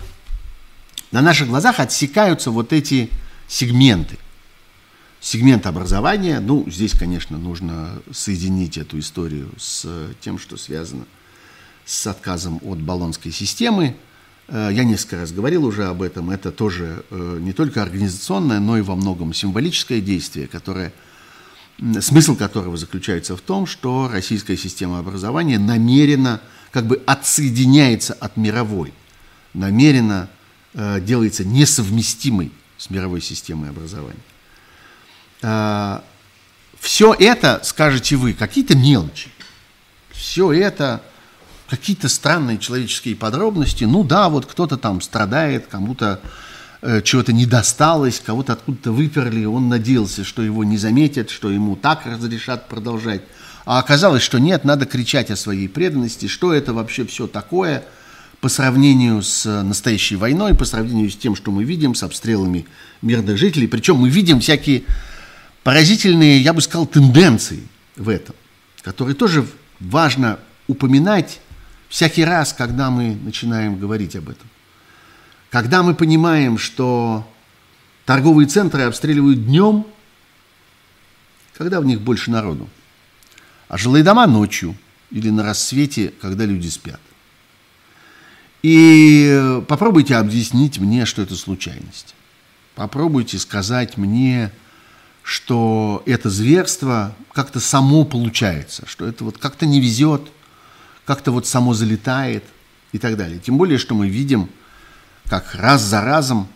на 1.12 1.22
наших 1.22 1.50
глазах 1.50 1.80
отсекаются 1.80 2.52
вот 2.52 2.72
эти 2.72 3.10
сегменты. 3.48 4.18
Сегмент 5.22 5.68
образования. 5.68 6.40
Ну, 6.40 6.66
здесь, 6.68 6.94
конечно, 6.94 7.38
нужно 7.38 8.02
соединить 8.12 8.78
эту 8.78 9.00
историю 9.00 9.50
с 9.58 9.88
тем, 10.20 10.38
что 10.38 10.58
связано 10.58 11.06
с 11.86 12.08
отказом 12.08 12.60
от 12.64 12.82
баллонской 12.82 13.32
системы. 13.32 13.96
Э, 14.48 14.70
я 14.74 14.84
несколько 14.84 15.18
раз 15.18 15.32
говорил 15.32 15.64
уже 15.66 15.86
об 15.86 16.02
этом. 16.02 16.32
Это 16.32 16.52
тоже 16.52 17.06
э, 17.10 17.38
не 17.40 17.54
только 17.54 17.82
организационное, 17.84 18.60
но 18.60 18.78
и 18.78 18.82
во 18.82 18.96
многом 18.96 19.34
символическое 19.34 20.02
действие, 20.02 20.48
которое, 20.48 20.92
смысл 22.00 22.36
которого 22.36 22.76
заключается 22.76 23.38
в 23.38 23.42
том, 23.42 23.68
что 23.68 24.10
российская 24.12 24.58
система 24.58 25.00
образования 25.00 25.60
намеренно 25.60 26.42
как 26.72 26.88
бы 26.88 27.02
отсоединяется 27.06 28.14
от 28.14 28.38
мировой, 28.38 28.94
намеренно 29.54 30.30
э, 30.74 31.00
делается 31.02 31.44
несовместимой 31.44 32.52
с 32.78 32.90
мировой 32.90 33.22
системой 33.22 33.70
образования. 33.70 34.20
Все 35.42 37.14
это, 37.14 37.62
скажете 37.64 38.16
вы, 38.16 38.34
какие-то 38.34 38.76
мелочи. 38.76 39.30
Все 40.12 40.52
это 40.52 41.02
какие-то 41.72 42.10
странные 42.10 42.58
человеческие 42.58 43.16
подробности. 43.16 43.86
Ну 43.86 44.04
да, 44.04 44.28
вот 44.28 44.46
кто-то 44.46 44.76
там 44.78 45.00
страдает, 45.00 45.68
кому-то 45.68 46.20
э, 46.82 47.02
чего-то 47.02 47.32
не 47.32 47.46
досталось, 47.46 48.20
кого-то 48.20 48.54
откуда-то 48.54 48.92
выперли, 48.92 49.46
он 49.46 49.70
надеялся, 49.70 50.26
что 50.26 50.42
его 50.42 50.66
не 50.66 50.78
заметят, 50.78 51.30
что 51.30 51.50
ему 51.50 51.78
так 51.78 52.06
разрешат 52.06 52.68
продолжать. 52.68 53.22
А 53.66 53.80
оказалось, 53.80 54.22
что 54.22 54.38
нет, 54.38 54.66
надо 54.66 54.86
кричать 54.86 55.32
о 55.32 55.38
своей 55.38 55.70
преданности, 55.70 56.28
что 56.28 56.54
это 56.54 56.74
вообще 56.74 57.06
все 57.06 57.26
такое 57.26 57.84
по 58.42 58.50
сравнению 58.50 59.22
с 59.22 59.46
настоящей 59.64 60.18
войной, 60.18 60.56
по 60.56 60.66
сравнению 60.66 61.10
с 61.10 61.16
тем, 61.16 61.38
что 61.38 61.52
мы 61.52 61.64
видим, 61.64 61.96
с 61.96 62.04
обстрелами 62.04 62.66
мирных 63.02 63.38
жителей. 63.38 63.68
Причем 63.68 63.98
мы 63.98 64.10
видим 64.10 64.42
всякие 64.42 64.84
поразительные, 65.64 66.40
я 66.42 66.54
бы 66.54 66.62
сказал, 66.62 66.86
тенденции 66.86 67.68
в 67.96 68.10
этом, 68.10 68.36
которые 68.82 69.16
тоже 69.16 69.46
важно 69.80 70.40
упоминать 70.68 71.40
всякий 71.90 72.24
раз, 72.24 72.54
когда 72.54 72.90
мы 72.90 73.16
начинаем 73.16 73.78
говорить 73.78 74.16
об 74.16 74.30
этом. 74.30 74.48
Когда 75.50 75.84
мы 75.84 75.94
понимаем, 75.94 76.58
что 76.58 77.28
торговые 78.06 78.48
центры 78.48 78.84
обстреливают 78.84 79.46
днем, 79.46 79.86
когда 81.58 81.82
в 81.82 81.86
них 81.86 82.02
больше 82.02 82.32
народу, 82.32 82.70
а 83.68 83.78
жилые 83.78 84.04
дома 84.04 84.26
ночью 84.28 84.76
или 85.12 85.30
на 85.30 85.44
рассвете, 85.44 86.14
когда 86.22 86.46
люди 86.46 86.68
спят. 86.68 87.00
И 88.64 89.62
попробуйте 89.68 90.16
объяснить 90.16 90.78
мне, 90.80 91.06
что 91.06 91.22
это 91.22 91.36
случайность. 91.36 92.16
Попробуйте 92.76 93.38
сказать 93.40 93.98
мне, 93.98 94.52
что 95.24 96.04
это 96.06 96.30
зверство 96.30 97.16
как-то 97.34 97.60
само 97.60 98.06
получается, 98.06 98.84
что 98.88 99.08
это 99.08 99.24
вот 99.24 99.38
как-то 99.38 99.66
не 99.66 99.80
везет– 99.80 100.22
как-то 101.06 101.32
вот 101.32 101.48
само 101.48 101.74
залетает 101.74 102.44
и 102.92 102.98
так 102.98 103.18
далее. 103.18 103.40
Тем 103.40 103.58
более, 103.58 103.78
что 103.78 103.96
мы 103.96 104.08
видим, 104.08 104.50
как 105.28 105.56
раз 105.56 105.82
за 105.82 106.02
разом 106.02 106.48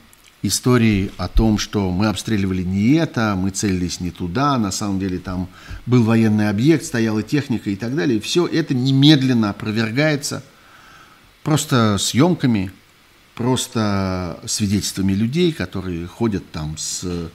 истории 0.41 1.11
о 1.17 1.27
том, 1.27 1.57
что 1.57 1.91
мы 1.91 2.07
обстреливали 2.07 2.61
не 2.61 2.93
это, 2.93 3.35
мы 3.35 3.49
целились 3.49 3.99
не 3.99 4.11
туда, 4.11 4.57
на 4.57 4.71
самом 4.71 4.99
деле 4.99 5.17
там 5.17 5.49
был 5.85 6.03
военный 6.03 6.49
объект, 6.49 6.85
стояла 6.85 7.23
техника 7.23 7.69
и 7.69 7.75
так 7.75 7.95
далее. 7.95 8.19
Все 8.21 8.45
это 8.47 8.73
немедленно 8.73 9.49
опровергается 9.49 10.43
просто 11.43 11.97
съемками, 11.99 12.71
просто 13.33 14.39
свидетельствами 14.45 15.13
людей, 15.13 15.51
которые 15.51 16.07
ходят 16.07 16.49
там 16.51 16.77
с... 16.77 17.29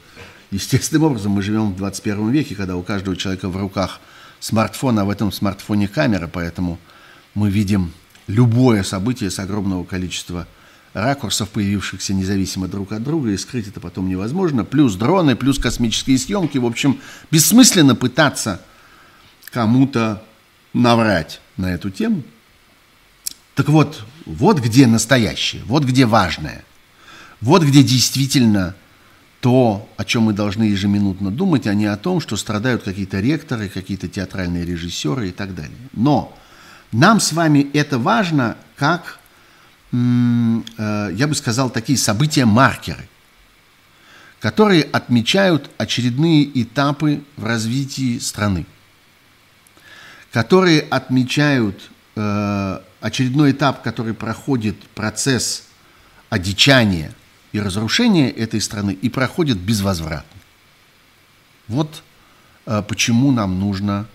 Естественным 0.50 1.04
образом 1.04 1.32
мы 1.32 1.42
живем 1.42 1.72
в 1.72 1.76
21 1.76 2.30
веке, 2.30 2.54
когда 2.54 2.76
у 2.76 2.82
каждого 2.82 3.16
человека 3.16 3.48
в 3.48 3.56
руках 3.56 4.00
смартфон, 4.40 4.98
а 4.98 5.04
в 5.04 5.10
этом 5.10 5.30
смартфоне 5.30 5.86
камера, 5.86 6.26
поэтому 6.26 6.78
мы 7.34 7.50
видим 7.50 7.92
любое 8.26 8.82
событие 8.82 9.30
с 9.30 9.38
огромного 9.38 9.84
количества 9.84 10.48
ракурсов, 10.92 11.50
появившихся 11.50 12.14
независимо 12.14 12.66
друг 12.66 12.90
от 12.92 13.04
друга, 13.04 13.30
и 13.30 13.36
скрыть 13.36 13.68
это 13.68 13.78
потом 13.78 14.08
невозможно. 14.08 14.64
Плюс 14.64 14.96
дроны, 14.96 15.36
плюс 15.36 15.58
космические 15.58 16.18
съемки. 16.18 16.58
В 16.58 16.66
общем, 16.66 17.00
бессмысленно 17.30 17.94
пытаться 17.94 18.60
кому-то 19.52 20.24
наврать 20.72 21.40
на 21.56 21.72
эту 21.72 21.90
тему. 21.90 22.24
Так 23.54 23.68
вот, 23.68 24.04
вот 24.26 24.58
где 24.58 24.86
настоящее, 24.86 25.62
вот 25.66 25.84
где 25.84 26.06
важное, 26.06 26.64
вот 27.40 27.62
где 27.62 27.82
действительно 27.82 28.74
то, 29.40 29.88
о 29.96 30.04
чем 30.04 30.24
мы 30.24 30.32
должны 30.34 30.64
ежеминутно 30.64 31.30
думать, 31.30 31.66
а 31.66 31.74
не 31.74 31.86
о 31.86 31.96
том, 31.96 32.20
что 32.20 32.36
страдают 32.36 32.82
какие-то 32.82 33.20
ректоры, 33.20 33.68
какие-то 33.68 34.06
театральные 34.06 34.66
режиссеры 34.66 35.28
и 35.28 35.32
так 35.32 35.54
далее. 35.54 35.76
Но 35.92 36.36
нам 36.92 37.20
с 37.20 37.32
вами 37.32 37.70
это 37.72 37.98
важно 37.98 38.56
как, 38.76 39.18
э, 39.92 39.96
я 41.14 41.26
бы 41.26 41.34
сказал, 41.34 41.70
такие 41.70 41.98
события-маркеры, 41.98 43.08
которые 44.40 44.82
отмечают 44.82 45.70
очередные 45.78 46.62
этапы 46.62 47.22
в 47.36 47.44
развитии 47.44 48.18
страны, 48.18 48.66
которые 50.32 50.82
отмечают 50.82 51.90
э, 52.14 52.80
очередной 53.00 53.52
этап, 53.52 53.82
который 53.82 54.12
проходит 54.12 54.76
процесс 54.90 55.64
одичания 56.28 57.14
и 57.52 57.60
разрушения 57.60 58.30
этой 58.30 58.60
страны 58.60 58.92
и 58.92 59.08
проходит 59.08 59.58
безвозвратно. 59.58 60.40
Вот 61.68 62.02
э, 62.66 62.82
почему 62.86 63.32
нам 63.32 63.58
нужно 63.58 64.06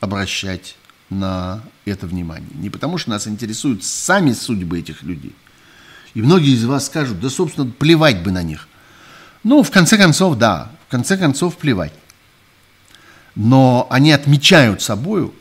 обращать 0.00 0.76
на 1.10 1.62
это 1.84 2.06
внимание. 2.06 2.50
Не 2.54 2.70
потому, 2.70 2.98
что 2.98 3.10
нас 3.10 3.26
интересуют 3.26 3.84
сами 3.84 4.32
судьбы 4.32 4.78
этих 4.78 5.02
людей. 5.02 5.34
И 6.14 6.22
многие 6.22 6.54
из 6.54 6.64
вас 6.64 6.86
скажут, 6.86 7.20
да, 7.20 7.28
собственно, 7.28 7.70
плевать 7.70 8.22
бы 8.22 8.30
на 8.30 8.42
них. 8.42 8.68
Ну, 9.42 9.62
в 9.62 9.70
конце 9.70 9.96
концов, 9.96 10.36
да, 10.36 10.70
в 10.88 10.90
конце 10.90 11.16
концов, 11.16 11.56
плевать. 11.56 11.92
Но 13.34 13.86
они 13.90 14.12
отмечают 14.12 14.82
собою 14.82 15.34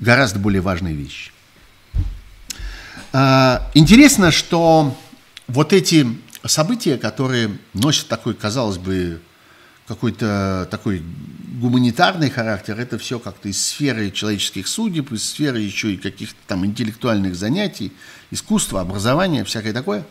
гораздо 0.00 0.38
более 0.38 0.60
важные 0.60 0.94
вещи. 0.94 1.32
А, 3.12 3.70
интересно, 3.74 4.30
что 4.30 4.96
вот 5.46 5.72
эти 5.72 6.06
события, 6.44 6.96
которые 6.96 7.58
носят 7.72 8.08
такой, 8.08 8.34
казалось 8.34 8.78
бы, 8.78 9.20
какой-то 9.86 10.66
такой 10.70 11.02
гуманитарный 11.60 12.30
характер, 12.30 12.80
это 12.80 12.98
все 12.98 13.18
как-то 13.18 13.48
из 13.48 13.62
сферы 13.62 14.10
человеческих 14.10 14.66
судеб, 14.66 15.12
из 15.12 15.28
сферы 15.28 15.60
еще 15.60 15.92
и 15.92 15.96
каких-то 15.96 16.38
там 16.46 16.64
интеллектуальных 16.64 17.34
занятий, 17.34 17.92
искусства, 18.30 18.80
образования, 18.80 19.44
всякое 19.44 19.72
такое. 19.72 20.06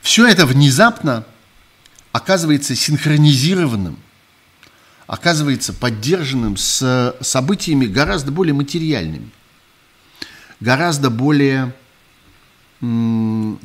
Все 0.00 0.26
это 0.26 0.46
внезапно 0.46 1.24
оказывается 2.12 2.76
синхронизированным, 2.76 3.98
оказывается 5.06 5.72
поддержанным 5.72 6.56
с 6.56 7.16
событиями 7.20 7.86
гораздо 7.86 8.30
более 8.30 8.54
материальными, 8.54 9.30
гораздо 10.60 11.10
более 11.10 11.74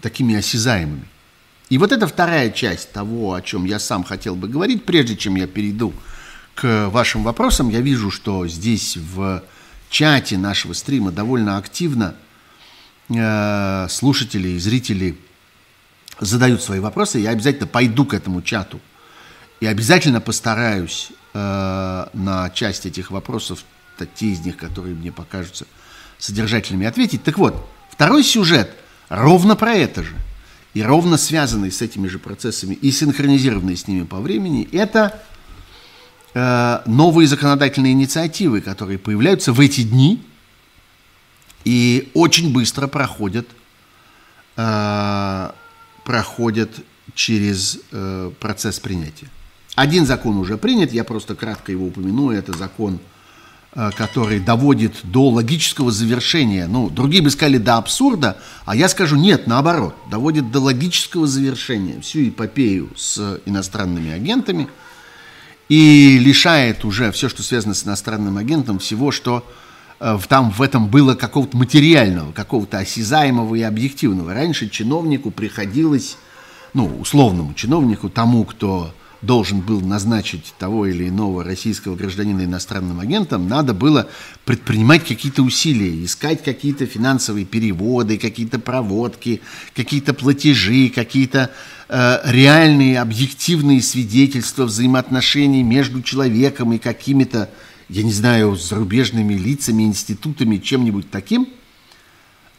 такими 0.02 0.36
осязаемыми. 0.36 1.06
И 1.70 1.78
вот 1.78 1.92
это 1.92 2.08
вторая 2.08 2.52
часть 2.52 2.92
того, 2.92 3.34
о 3.34 3.42
чем 3.42 3.66
я 3.66 3.80
сам 3.80 4.04
хотел 4.04 4.36
бы 4.36 4.48
говорить, 4.48 4.86
прежде 4.86 5.18
чем 5.18 5.36
я 5.36 5.48
перейду 5.48 5.92
к 6.56 6.90
вашим 6.90 7.24
вопросам. 7.24 7.70
Я 7.70 7.82
вижу, 7.82 8.12
что 8.12 8.48
здесь 8.48 8.96
в 8.96 9.44
чате 9.90 10.38
нашего 10.38 10.74
стрима 10.74 11.12
довольно 11.12 11.58
активно 11.58 12.16
э, 13.10 13.88
слушатели 13.90 14.50
и 14.50 14.60
зрители 14.60 15.18
задают 16.20 16.62
свои 16.62 16.80
вопросы. 16.80 17.20
Я 17.20 17.32
обязательно 17.32 17.68
пойду 17.68 18.06
к 18.06 18.14
этому 18.14 18.42
чату 18.42 18.80
и 19.60 19.66
обязательно 19.66 20.22
постараюсь 20.22 21.10
э, 21.34 22.08
на 22.14 22.50
часть 22.52 22.86
этих 22.86 23.12
вопросов, 23.12 23.66
те 24.16 24.28
из 24.28 24.42
них, 24.42 24.58
которые 24.58 24.94
мне 24.94 25.12
покажутся 25.12 25.66
содержательными, 26.20 26.86
ответить. 26.86 27.24
Так 27.24 27.40
вот, 27.40 27.68
второй 27.90 28.24
сюжет 28.24 28.76
ровно 29.10 29.56
про 29.56 29.74
это 29.74 30.04
же– 30.04 30.16
и 30.78 30.84
ровно 30.84 31.18
связанные 31.18 31.72
с 31.72 31.82
этими 31.82 32.08
же 32.08 32.20
процессами 32.20 32.76
и 32.76 32.92
синхронизированные 32.92 33.76
с 33.76 33.88
ними 33.88 34.04
по 34.04 34.20
времени, 34.20 34.70
это 34.72 35.20
э, 36.36 36.82
новые 36.86 37.28
законодательные 37.28 37.94
инициативы, 37.94 38.62
которые 38.62 39.00
появляются 39.00 39.54
в 39.54 39.60
эти 39.60 39.82
дни 39.82 40.24
и 41.64 42.12
очень 42.14 42.54
быстро 42.54 42.86
проходят, 42.86 43.48
э, 44.56 45.52
проходят 46.04 46.70
через 47.16 47.80
э, 47.92 48.32
процесс 48.40 48.80
принятия. 48.80 49.30
Один 49.74 50.06
закон 50.06 50.38
уже 50.38 50.60
принят, 50.60 50.94
я 50.94 51.04
просто 51.04 51.34
кратко 51.34 51.72
его 51.72 51.88
упомяну, 51.88 52.30
это 52.30 52.56
закон 52.56 53.00
который 53.96 54.40
доводит 54.40 54.94
до 55.04 55.30
логического 55.30 55.92
завершения, 55.92 56.66
ну, 56.68 56.90
другие 56.90 57.22
бы 57.22 57.30
сказали 57.30 57.60
до 57.60 57.78
абсурда, 57.78 58.38
а 58.66 58.76
я 58.76 58.90
скажу 58.90 59.16
нет, 59.16 59.46
наоборот, 59.46 59.96
доводит 60.10 60.52
до 60.52 60.60
логического 60.60 61.28
завершения 61.28 62.02
всю 62.02 62.30
эпопею 62.30 62.90
с 62.96 63.40
иностранными 63.46 64.12
агентами 64.12 64.68
и 65.70 66.18
лишает 66.20 66.86
уже 66.86 67.12
все, 67.12 67.30
что 67.30 67.44
связано 67.44 67.76
с 67.76 67.86
иностранным 67.86 68.38
агентом, 68.38 68.80
всего, 68.80 69.12
что 69.12 69.46
э, 70.00 70.18
там 70.28 70.50
в 70.50 70.64
этом 70.64 70.88
было 70.88 71.14
какого-то 71.14 71.56
материального, 71.56 72.32
какого-то 72.32 72.80
осязаемого 72.80 73.54
и 73.54 73.62
объективного. 73.62 74.34
Раньше 74.34 74.70
чиновнику 74.70 75.30
приходилось, 75.30 76.18
ну, 76.74 76.88
условному 77.00 77.54
чиновнику, 77.54 78.10
тому, 78.10 78.44
кто 78.44 78.92
должен 79.22 79.62
был 79.62 79.82
назначить 79.82 80.54
того 80.60 80.86
или 80.86 81.10
иного 81.10 81.44
российского 81.44 81.96
гражданина 81.96 82.46
иностранным 82.46 83.00
агентом, 83.00 83.48
надо 83.48 83.74
было 83.74 84.08
предпринимать 84.46 85.06
какие-то 85.06 85.42
усилия, 85.42 86.04
искать 86.06 86.44
какие-то 86.44 86.86
финансовые 86.86 87.46
переводы, 87.46 88.18
какие-то 88.18 88.60
проводки, 88.60 89.42
какие-то 89.76 90.14
платежи, 90.14 90.90
какие-то 90.90 91.52
э, 91.90 92.20
реальные 92.26 93.02
объективные 93.02 93.82
свидетельства 93.82 94.66
взаимоотношений 94.66 95.64
между 95.64 96.02
человеком 96.02 96.74
и 96.74 96.78
какими-то, 96.78 97.50
я 97.90 98.04
не 98.04 98.14
знаю, 98.14 98.56
зарубежными 98.56 99.34
лицами, 99.34 99.84
институтами, 99.84 100.58
чем-нибудь 100.58 101.10
таким. 101.10 101.48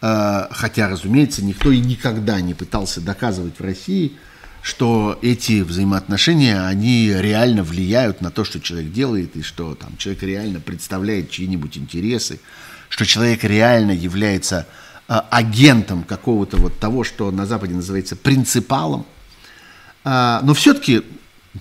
Э, 0.00 0.48
хотя, 0.50 0.88
разумеется, 0.88 1.44
никто 1.44 1.70
и 1.70 1.78
никогда 1.78 2.40
не 2.40 2.54
пытался 2.54 3.00
доказывать 3.00 3.58
в 3.58 3.62
России– 3.62 4.12
что 4.68 5.18
эти 5.22 5.62
взаимоотношения, 5.62 6.60
они 6.60 7.10
реально 7.10 7.62
влияют 7.62 8.20
на 8.20 8.30
то, 8.30 8.44
что 8.44 8.60
человек 8.60 8.92
делает, 8.92 9.34
и 9.34 9.40
что 9.40 9.74
там, 9.74 9.96
человек 9.96 10.22
реально 10.22 10.60
представляет 10.60 11.30
чьи-нибудь 11.30 11.78
интересы, 11.78 12.38
что 12.90 13.06
человек 13.06 13.44
реально 13.44 13.92
является 13.92 14.66
э, 15.08 15.18
агентом 15.30 16.02
какого-то 16.02 16.58
вот 16.58 16.78
того, 16.78 17.02
что 17.02 17.30
на 17.30 17.46
Западе 17.46 17.72
называется 17.72 18.14
принципалом. 18.14 19.06
Э, 20.04 20.40
но 20.42 20.52
все-таки 20.52 21.02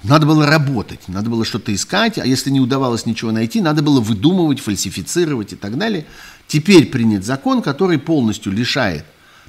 надо 0.03 0.25
было 0.25 0.45
работать, 0.45 1.07
надо 1.07 1.29
было 1.29 1.45
что-то 1.45 1.73
искать, 1.73 2.17
а 2.17 2.25
если 2.25 2.49
не 2.49 2.59
удавалось 2.59 3.05
ничего 3.05 3.31
найти, 3.31 3.61
надо 3.61 3.81
было 3.83 4.01
выдумывать, 4.01 4.59
фальсифицировать 4.59 5.53
и 5.53 5.55
так 5.55 5.77
далее. 5.77 6.05
Теперь 6.45 6.87
принят 6.87 7.23
закон, 7.23 7.61
который 7.61 7.99
полностью 7.99 8.51
лишает 8.51 9.05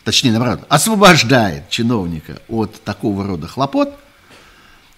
точнее, 0.08 0.30
наоборот, 0.30 0.64
освобождает 0.70 1.68
чиновника 1.68 2.40
от 2.48 2.82
такого 2.82 3.26
рода 3.26 3.46
хлопот, 3.46 3.94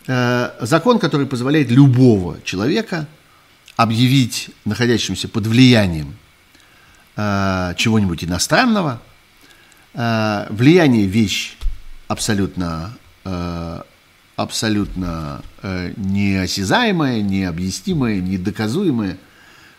э, 0.07 0.53
закон, 0.61 1.01
который 1.01 1.27
позволяет 1.27 1.69
любого 1.69 2.41
человека 2.45 3.09
объявить 3.75 4.51
находящимся 4.65 5.27
под 5.27 5.49
влиянием 5.49 6.17
э, 7.17 7.75
чего-нибудь 7.77 8.23
иностранного. 8.23 9.03
Э, 9.95 10.47
влияние– 10.51 11.07
вещь 11.09 11.57
абсолютно, 12.07 12.97
абсолютно 14.37 15.43
неосязаемая, 15.97 17.21
необъяснимая, 17.21 18.21
недоказуемая. 18.21 19.19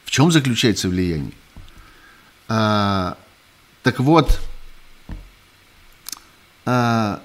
В 0.04 0.12
чем 0.12 0.30
заключается 0.30 0.90
влияние? 0.90 1.32
Так 2.48 4.00
вот, 4.00 4.40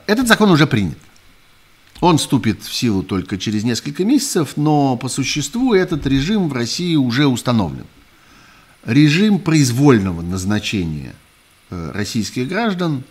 этот 0.07 0.29
закон 0.29 0.51
уже 0.51 0.67
принят. 0.67 0.99
Он 2.01 2.19
вступит 2.19 2.63
в 2.63 2.75
силу 2.75 3.03
только 3.03 3.39
через 3.39 3.65
несколько 3.65 4.05
месяцев, 4.05 4.57
но 4.57 4.97
по 4.97 5.09
существу 5.09 5.73
этот 5.73 6.07
режим 6.07 6.49
в 6.49 6.53
России 6.53 6.95
уже 6.97 7.27
установлен. 7.27 7.87
Режим 8.85 9.39
произвольного 9.39 10.23
назначения 10.23 11.15
э, 11.71 11.91
российских 11.93 12.49
граждан 12.49 13.03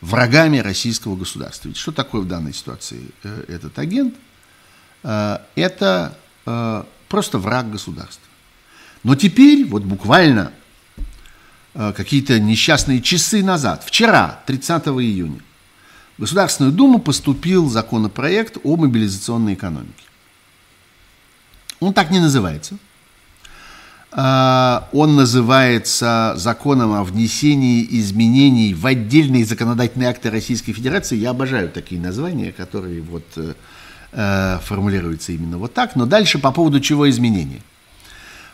врагами 0.00 0.58
российского 0.58 1.16
государства. 1.16 1.68
Ведь 1.68 1.76
что 1.76 1.92
такое 1.92 2.22
в 2.22 2.28
данной 2.28 2.54
ситуации 2.54 3.10
э, 3.24 3.44
этот 3.48 3.78
агент? 3.78 4.14
Э, 5.02 5.38
это 5.56 6.16
просто 7.08 7.38
враг 7.38 7.70
государства. 7.70 8.26
Но 9.04 9.14
теперь, 9.14 9.66
вот 9.66 9.84
буквально 9.84 10.52
какие-то 11.74 12.40
несчастные 12.40 13.02
часы 13.02 13.44
назад, 13.44 13.84
вчера, 13.84 14.40
30 14.46 14.86
июня, 14.86 15.40
в 16.20 16.22
Государственную 16.22 16.74
Думу 16.74 16.98
поступил 16.98 17.70
законопроект 17.70 18.58
о 18.62 18.76
мобилизационной 18.76 19.54
экономике. 19.54 20.04
Он 21.80 21.94
так 21.94 22.10
не 22.10 22.20
называется. 22.20 22.76
А, 24.12 24.86
он 24.92 25.16
называется 25.16 26.34
законом 26.36 26.92
о 26.92 27.04
внесении 27.04 27.86
изменений 27.88 28.74
в 28.74 28.84
отдельные 28.84 29.46
законодательные 29.46 30.10
акты 30.10 30.30
Российской 30.30 30.74
Федерации. 30.74 31.16
Я 31.16 31.30
обожаю 31.30 31.70
такие 31.70 31.98
названия, 31.98 32.52
которые 32.52 33.00
вот 33.00 33.24
э, 33.36 33.54
э, 34.12 34.58
формулируются 34.62 35.32
именно 35.32 35.56
вот 35.56 35.72
так. 35.72 35.96
Но 35.96 36.04
дальше 36.04 36.38
по 36.38 36.52
поводу 36.52 36.80
чего 36.80 37.08
изменения. 37.08 37.62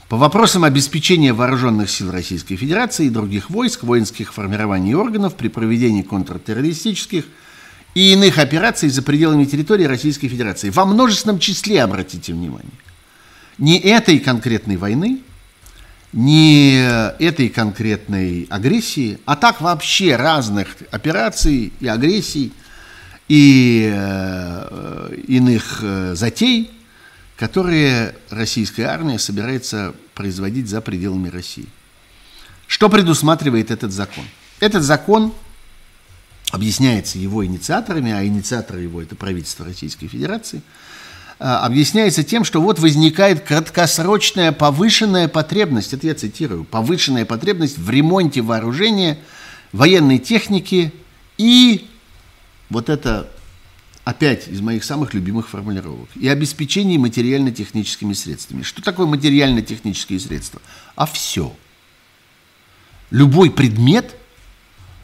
По 0.08 0.16
вопросам 0.16 0.62
обеспечения 0.62 1.32
вооруженных 1.32 1.90
сил 1.90 2.12
Российской 2.12 2.54
Федерации 2.54 3.06
и 3.06 3.10
других 3.10 3.50
войск, 3.50 3.82
воинских 3.82 4.32
формирований 4.32 4.92
и 4.92 4.94
органов 4.94 5.34
при 5.34 5.48
проведении 5.48 6.02
контртеррористических– 6.02 7.24
и 7.96 8.12
иных 8.12 8.36
операций 8.36 8.90
за 8.90 9.00
пределами 9.00 9.46
территории 9.46 9.84
Российской 9.84 10.28
Федерации. 10.28 10.68
Во 10.68 10.84
множественном 10.84 11.38
числе, 11.38 11.82
обратите 11.82 12.34
внимание. 12.34 12.74
Не 13.56 13.78
этой 13.78 14.18
конкретной 14.18 14.76
войны, 14.76 15.20
не 16.12 16.76
этой 17.18 17.48
конкретной 17.48 18.48
агрессии, 18.50 19.18
а 19.24 19.34
так 19.34 19.62
вообще 19.62 20.14
разных 20.16 20.76
операций 20.90 21.72
и 21.80 21.86
агрессий 21.86 22.52
и 23.28 23.90
э, 23.90 25.14
иных 25.26 25.78
э, 25.80 26.14
затей, 26.16 26.70
которые 27.38 28.14
российская 28.28 28.88
армия 28.88 29.18
собирается 29.18 29.94
производить 30.14 30.68
за 30.68 30.82
пределами 30.82 31.30
России. 31.30 31.66
Что 32.66 32.90
предусматривает 32.90 33.70
этот 33.70 33.90
закон? 33.90 34.24
Этот 34.60 34.82
закон 34.82 35.32
объясняется 36.52 37.18
его 37.18 37.44
инициаторами, 37.44 38.12
а 38.12 38.24
инициаторы 38.24 38.82
его 38.82 39.02
это 39.02 39.16
правительство 39.16 39.64
Российской 39.64 40.06
Федерации, 40.06 40.62
а, 41.38 41.66
объясняется 41.66 42.22
тем, 42.22 42.44
что 42.44 42.62
вот 42.62 42.78
возникает 42.78 43.40
краткосрочная 43.40 44.52
повышенная 44.52 45.28
потребность, 45.28 45.92
это 45.92 46.06
я 46.06 46.14
цитирую, 46.14 46.64
повышенная 46.64 47.24
потребность 47.24 47.78
в 47.78 47.90
ремонте 47.90 48.40
вооружения, 48.40 49.18
военной 49.72 50.18
техники 50.18 50.92
и 51.36 51.88
вот 52.70 52.88
это 52.88 53.28
опять 54.04 54.46
из 54.48 54.60
моих 54.60 54.84
самых 54.84 55.14
любимых 55.14 55.48
формулировок, 55.48 56.08
и 56.14 56.28
обеспечении 56.28 56.96
материально-техническими 56.96 58.12
средствами. 58.12 58.62
Что 58.62 58.80
такое 58.80 59.06
материально-технические 59.06 60.20
средства? 60.20 60.62
А 60.94 61.06
все. 61.06 61.54
Любой 63.10 63.50
предмет– 63.50 64.14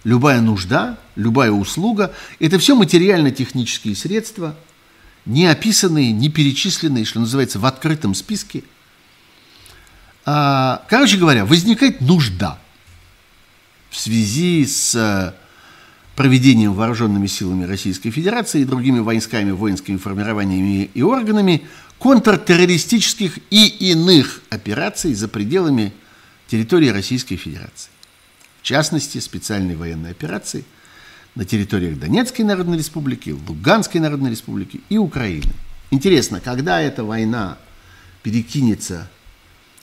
любая 0.05 0.41
нужда, 0.41 0.99
любая 1.17 1.51
услуга– 1.51 2.15
это 2.39 2.59
все 2.59 2.75
материально-технические 2.75 3.95
средства, 3.95 4.57
не 5.25 5.47
описанные, 5.47 6.13
не 6.13 6.29
перечисленные, 6.29 7.05
что 7.05 7.21
называется, 7.21 7.59
в 7.59 7.67
открытом 7.67 8.15
списке. 8.15 8.65
А, 10.25 10.85
короче 10.89 11.17
говоря, 11.17 11.45
возникает 11.45 12.01
нужда 12.01 12.59
в 13.91 13.97
связи 13.97 14.65
с 14.65 14.95
э, 14.95 15.35
проведением 16.17 16.75
вооруженными 16.75 17.27
силами 17.27 17.65
Российской 17.65 18.11
Федерации 18.11 18.63
и 18.63 18.65
другими 18.65 19.01
войсками, 19.01 19.51
воинскими 19.51 19.97
формированиями 19.97 20.91
и 20.95 21.03
органами 21.03 21.67
контртеррористических 21.99 23.39
и 23.51 23.67
иных 23.91 24.43
операций 24.51 25.15
за 25.15 25.29
пределами 25.29 25.93
территории 26.49 26.89
Российской 26.89 27.37
Федерации 27.37 27.92
в 28.63 28.65
частности, 28.65 29.19
специальной 29.19 29.75
военной 29.75 30.13
операции 30.13 30.65
на 31.35 31.45
территориях 31.45 31.99
Донецкой 31.99 32.45
Народной 32.45 32.79
Республики, 32.79 33.31
Луганской 33.31 34.01
Народной 34.01 34.31
Республики 34.31 34.81
и 34.89 34.99
Украины. 34.99 35.53
Интересно, 35.91 36.41
когда 36.41 36.81
эта 36.81 37.03
война 37.03 37.59
перекинется 38.23 39.11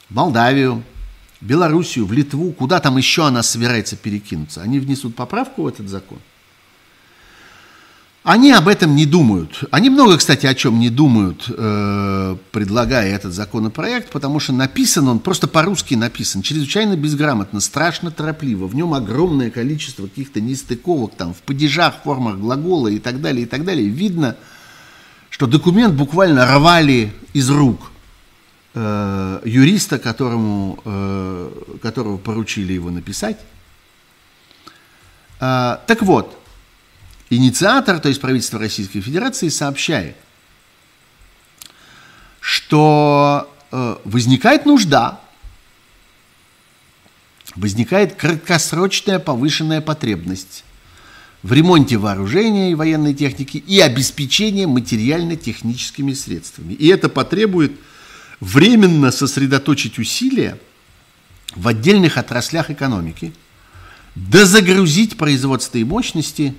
в 0.10 0.16
Молдавию, 0.16 0.82
Белоруссию, 1.42 2.06
в 2.06 2.14
Литву, 2.14 2.54
куда 2.54 2.80
там 2.80 2.96
еще 2.98 3.28
она 3.28 3.44
собирается 3.44 3.98
перекинуться, 3.98 4.62
они 4.62 4.80
внесут 4.80 5.14
поправку 5.14 5.64
в 5.64 5.68
этот 5.68 5.90
закон? 5.90 6.20
Они 8.24 8.52
об 8.52 8.68
этом 8.68 8.98
не 8.98 9.06
думают. 9.06 9.64
Они 9.72 9.90
много, 9.90 10.18
кстати, 10.18 10.46
о 10.46 10.54
чем 10.54 10.78
не 10.78 10.90
думают, 10.90 11.46
э, 11.48 12.36
предлагая 12.52 13.16
этот 13.16 13.34
законопроект, 13.34 14.12
потому 14.12 14.42
что 14.42 14.52
написан 14.52 15.08
он, 15.08 15.20
просто 15.20 15.48
по-русски 15.48 15.96
написан, 15.96 16.42
чрезвычайно 16.42 16.98
безграмотно, 16.98 17.62
страшно 17.62 18.12
торопливо. 18.12 18.68
В 18.68 18.76
нем 18.76 18.94
огромное 18.94 19.50
количество 19.50 20.04
каких-то 20.04 20.42
нестыковок, 20.42 21.16
там, 21.16 21.34
в 21.34 21.38
падежах, 21.38 22.04
формах 22.04 22.38
глагола 22.38 22.90
и 22.90 23.00
так 23.00 23.22
далее, 23.22 23.44
и 23.44 23.46
так 23.46 23.64
далее. 23.64 23.88
Видно, 23.88 24.36
что 25.30 25.48
документ 25.48 25.94
буквально 25.94 26.46
рвали 26.46 27.14
из 27.32 27.50
рук 27.50 27.90
э, 28.74 29.42
юриста, 29.46 29.98
которому, 29.98 30.78
э, 30.84 31.78
которого 31.82 32.18
поручили 32.18 32.74
его 32.74 32.92
написать. 32.92 33.40
Э, 35.40 35.78
так 35.88 36.02
вот, 36.02 36.39
инициатор, 37.30 38.00
то 38.00 38.10
есть 38.10 38.22
правительство 38.22 38.60
Российской 38.60 39.02
Федерации, 39.02 39.50
сообщает, 39.50 40.16
что 42.40 43.54
э, 43.72 43.96
возникает 44.06 44.66
нужда, 44.66 45.20
возникает 47.56 48.16
краткосрочная 48.16 49.20
повышенная 49.20 49.82
потребность 49.82 50.64
в 51.44 51.54
ремонте 51.54 51.98
вооружения 51.98 52.72
и 52.72 52.76
военной 52.76 53.14
техники 53.14 53.58
и 53.58 53.80
обеспечении 53.80 54.66
материально-техническими 54.66 56.14
средствами. 56.14 56.74
И 56.74 56.88
это 56.88 57.10
потребует 57.10 57.74
временно 58.40 59.12
сосредоточить 59.12 60.00
усилия 60.00 60.60
в 61.56 61.68
отдельных 61.68 62.18
отраслях 62.18 62.70
экономики, 62.70 63.34
дозагрузить 64.16 65.18
производство 65.18 65.78
и 65.78 65.84
мощности 65.84 66.56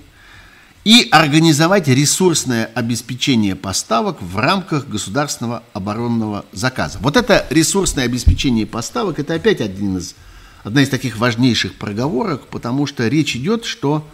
и 0.83 1.07
организовать 1.11 1.87
ресурсное 1.87 2.65
обеспечение 2.73 3.55
поставок 3.55 4.21
в 4.21 4.37
рамках 4.37 4.87
государственного 4.87 5.63
оборонного 5.73 6.45
заказа. 6.51 6.97
Вот 7.01 7.17
это 7.17 7.45
ресурсное 7.49 8.05
обеспечение 8.05 8.65
поставок, 8.65 9.19
это 9.19 9.35
опять 9.35 9.61
один 9.61 9.97
из, 9.97 10.15
одна 10.63 10.81
из 10.81 10.89
таких 10.89 11.17
важнейших 11.17 11.75
проговорок, 11.75 12.47
потому 12.47 12.87
что 12.87 13.07
речь 13.07 13.35
идет, 13.35 13.65
что 13.65 14.05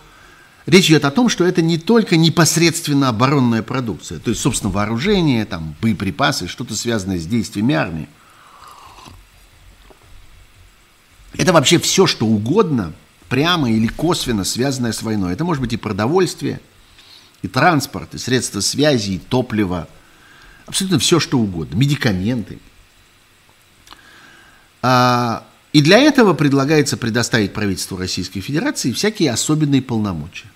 Речь 0.66 0.88
идет 0.90 1.06
о 1.06 1.12
том, 1.12 1.30
что 1.30 1.46
это 1.46 1.62
не 1.62 1.78
только 1.78 2.18
непосредственно 2.18 3.08
оборонная 3.08 3.64
продукция, 3.64 4.20
то 4.20 4.32
есть, 4.32 4.42
собственно, 4.42 4.70
вооружение, 4.70 5.46
там, 5.46 5.76
боеприпасы, 5.82 6.50
что-то 6.50 6.76
связанное 6.76 7.20
с 7.20 7.26
действиями 7.26 7.74
армии. 7.74 8.10
Это 11.38 11.54
вообще 11.54 11.80
все, 11.80 12.06
что 12.06 12.26
угодно, 12.26 12.92
прямо 13.30 13.72
или 13.72 13.88
косвенно 13.88 14.44
связанное 14.44 14.92
с 14.92 15.02
войной. 15.02 15.34
Это 15.34 15.44
может 15.44 15.62
быть 15.62 15.74
и 15.74 15.78
продовольствие, 15.78 16.62
и 17.42 17.48
транспорт, 17.48 18.14
и 18.16 18.18
средства 18.18 18.62
связи, 18.62 19.12
и 19.12 19.18
топливо. 19.20 19.88
Абсолютно 20.66 21.00
все, 21.00 21.20
что 21.20 21.40
угодно. 21.40 21.76
Медикаменты. 21.76 22.60
А, 24.82 25.46
и 25.74 25.82
для 25.82 26.00
этого 26.00 26.34
предлагается 26.34 26.98
предоставить 26.98 27.54
правительству 27.54 27.98
Российской 27.98 28.42
Федерации 28.42 28.92
всякие 28.92 29.32
особенные 29.32 29.82
полномочия. 29.82 30.48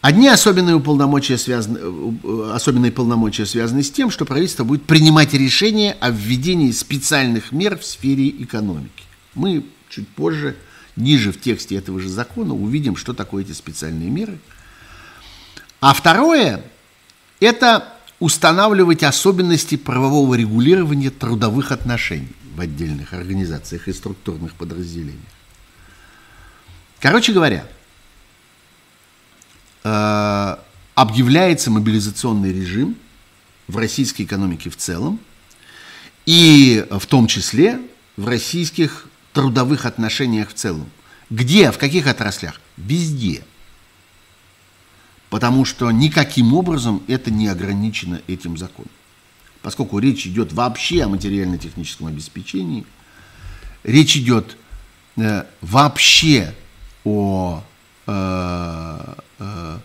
Одни 0.00 0.26
особенные 0.26 0.80
полномочия, 0.80 1.38
связаны, 1.38 1.78
э, 1.78 2.52
особенные 2.54 2.90
полномочия 2.90 3.46
связаны 3.46 3.84
с 3.84 3.90
тем, 3.90 4.10
что 4.10 4.24
правительство 4.24 4.64
будет 4.64 4.82
принимать 4.82 5.32
решения 5.32 5.96
о 6.00 6.10
введении 6.10 6.72
специальных 6.72 7.52
мер 7.52 7.78
в 7.78 7.84
сфере 7.84 8.28
экономики. 8.30 9.04
Мы 9.34 9.64
чуть 9.88 10.08
позже, 10.08 10.56
ниже 10.96 11.32
в 11.32 11.40
тексте 11.40 11.76
этого 11.76 12.00
же 12.00 12.08
закона, 12.08 12.54
увидим, 12.54 12.96
что 12.96 13.12
такое 13.12 13.44
эти 13.44 13.52
специальные 13.52 14.10
меры. 14.10 14.38
А 15.80 15.94
второе– 15.94 16.62
это 17.40 17.88
устанавливать 18.20 19.02
особенности 19.02 19.76
правового 19.76 20.34
регулирования 20.34 21.10
трудовых 21.10 21.72
отношений 21.72 22.36
в 22.54 22.60
отдельных 22.60 23.12
организациях 23.14 23.88
и 23.88 23.92
структурных 23.92 24.54
подразделениях. 24.54 25.20
Короче 27.00 27.32
говоря, 27.32 27.66
Э, 29.84 30.56
объявляется 30.94 31.70
мобилизационный 31.70 32.52
режим 32.52 32.96
в 33.66 33.76
российской 33.78 34.22
экономике 34.22 34.70
в 34.70 34.76
целом, 34.76 35.18
и 36.26 36.86
в 36.90 37.06
том 37.06 37.26
числе 37.26 37.80
в 38.16 38.28
российских 38.28 39.08
трудовых 39.32 39.86
отношениях 39.86 40.50
в 40.50 40.54
целом. 40.54 40.88
Где, 41.30 41.70
в 41.70 41.78
каких 41.78 42.06
отраслях? 42.06 42.60
Везде. 42.76 43.42
Потому 45.30 45.64
что 45.64 45.90
никаким 45.90 46.52
образом 46.52 47.02
это 47.08 47.30
не 47.30 47.48
ограничено 47.48 48.20
этим 48.26 48.56
законом. 48.58 48.90
Поскольку 49.62 49.98
речь 49.98 50.26
идет 50.26 50.52
вообще 50.52 51.04
о 51.04 51.08
материально-техническом 51.08 52.08
обеспечении, 52.08 52.84
речь 53.84 54.16
идет 54.16 54.56
э, 55.16 55.44
вообще 55.60 56.54
о 57.04 57.62
э, 58.06 59.14
Э, 59.42 59.78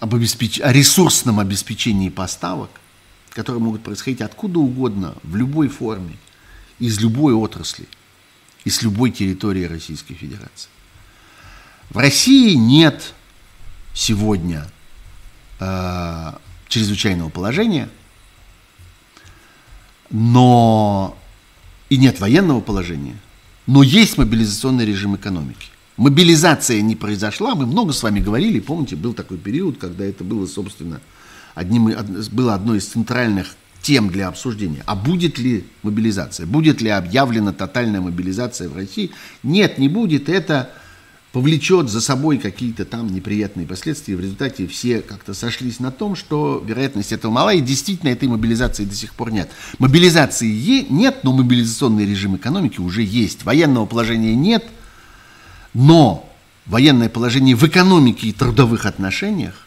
об 0.00 0.14
обеспеч... 0.14 0.60
о 0.60 0.72
ресурсном 0.72 1.40
обеспечении 1.40 2.08
поставок, 2.08 2.70
которые 3.30 3.62
могут 3.62 3.82
происходить 3.82 4.20
откуда 4.20 4.60
угодно, 4.60 5.14
в 5.22 5.36
любой 5.36 5.68
форме, 5.68 6.16
из 6.82 7.00
любой 7.00 7.32
отрасли, 7.32 7.86
из 8.64 8.82
любой 8.82 9.12
территории 9.12 9.64
Российской 9.64 10.14
Федерации. 10.14 10.68
В 11.90 11.98
России 11.98 12.54
нет 12.54 13.14
сегодня 13.94 14.68
э, 15.60 16.32
чрезвычайного 16.68 17.28
положения, 17.28 17.88
но 20.10 21.16
и 21.88 21.96
нет 21.96 22.18
военного 22.18 22.60
положения, 22.60 23.16
но 23.66 23.82
есть 23.82 24.18
мобилизационный 24.18 24.84
режим 24.84 25.14
экономики 25.14 25.68
мобилизация 25.96 26.80
не 26.80 26.96
произошла. 26.96 27.54
Мы 27.54 27.66
много 27.66 27.92
с 27.92 28.02
вами 28.02 28.20
говорили, 28.20 28.58
помните, 28.60 28.96
был 28.96 29.14
такой 29.14 29.38
период, 29.38 29.78
когда 29.78 30.04
это 30.04 30.24
было, 30.24 30.46
собственно, 30.46 31.00
одним, 31.54 31.94
было 32.32 32.54
одной 32.54 32.78
из 32.78 32.86
центральных 32.86 33.54
тем 33.82 34.08
для 34.08 34.28
обсуждения. 34.28 34.82
А 34.86 34.94
будет 34.94 35.38
ли 35.38 35.64
мобилизация? 35.82 36.46
Будет 36.46 36.80
ли 36.80 36.88
объявлена 36.88 37.52
тотальная 37.52 38.00
мобилизация 38.00 38.68
в 38.68 38.76
России? 38.76 39.10
Нет, 39.42 39.78
не 39.78 39.88
будет. 39.88 40.28
Это 40.28 40.70
повлечет 41.32 41.88
за 41.88 42.00
собой 42.00 42.38
какие-то 42.38 42.84
там 42.84 43.12
неприятные 43.12 43.66
последствия. 43.66 44.16
В 44.16 44.20
результате 44.20 44.66
все 44.66 45.00
как-то 45.00 45.34
сошлись 45.34 45.80
на 45.80 45.90
том, 45.90 46.14
что 46.14 46.62
вероятность 46.64 47.12
этого 47.12 47.32
мала, 47.32 47.52
и 47.52 47.60
действительно 47.60 48.10
этой 48.10 48.28
мобилизации 48.28 48.84
до 48.84 48.94
сих 48.94 49.14
пор 49.14 49.32
нет. 49.32 49.50
Мобилизации 49.78 50.86
нет, 50.88 51.24
но 51.24 51.32
мобилизационный 51.32 52.06
режим 52.06 52.36
экономики 52.36 52.80
уже 52.80 53.02
есть. 53.02 53.44
Военного 53.44 53.86
положения 53.86 54.34
нет– 54.34 54.64
но 55.74 56.28
военное 56.66 57.08
положение 57.08 57.56
в 57.56 57.66
экономике 57.66 58.28
и 58.28 58.32
трудовых 58.32 58.86
отношениях 58.86 59.66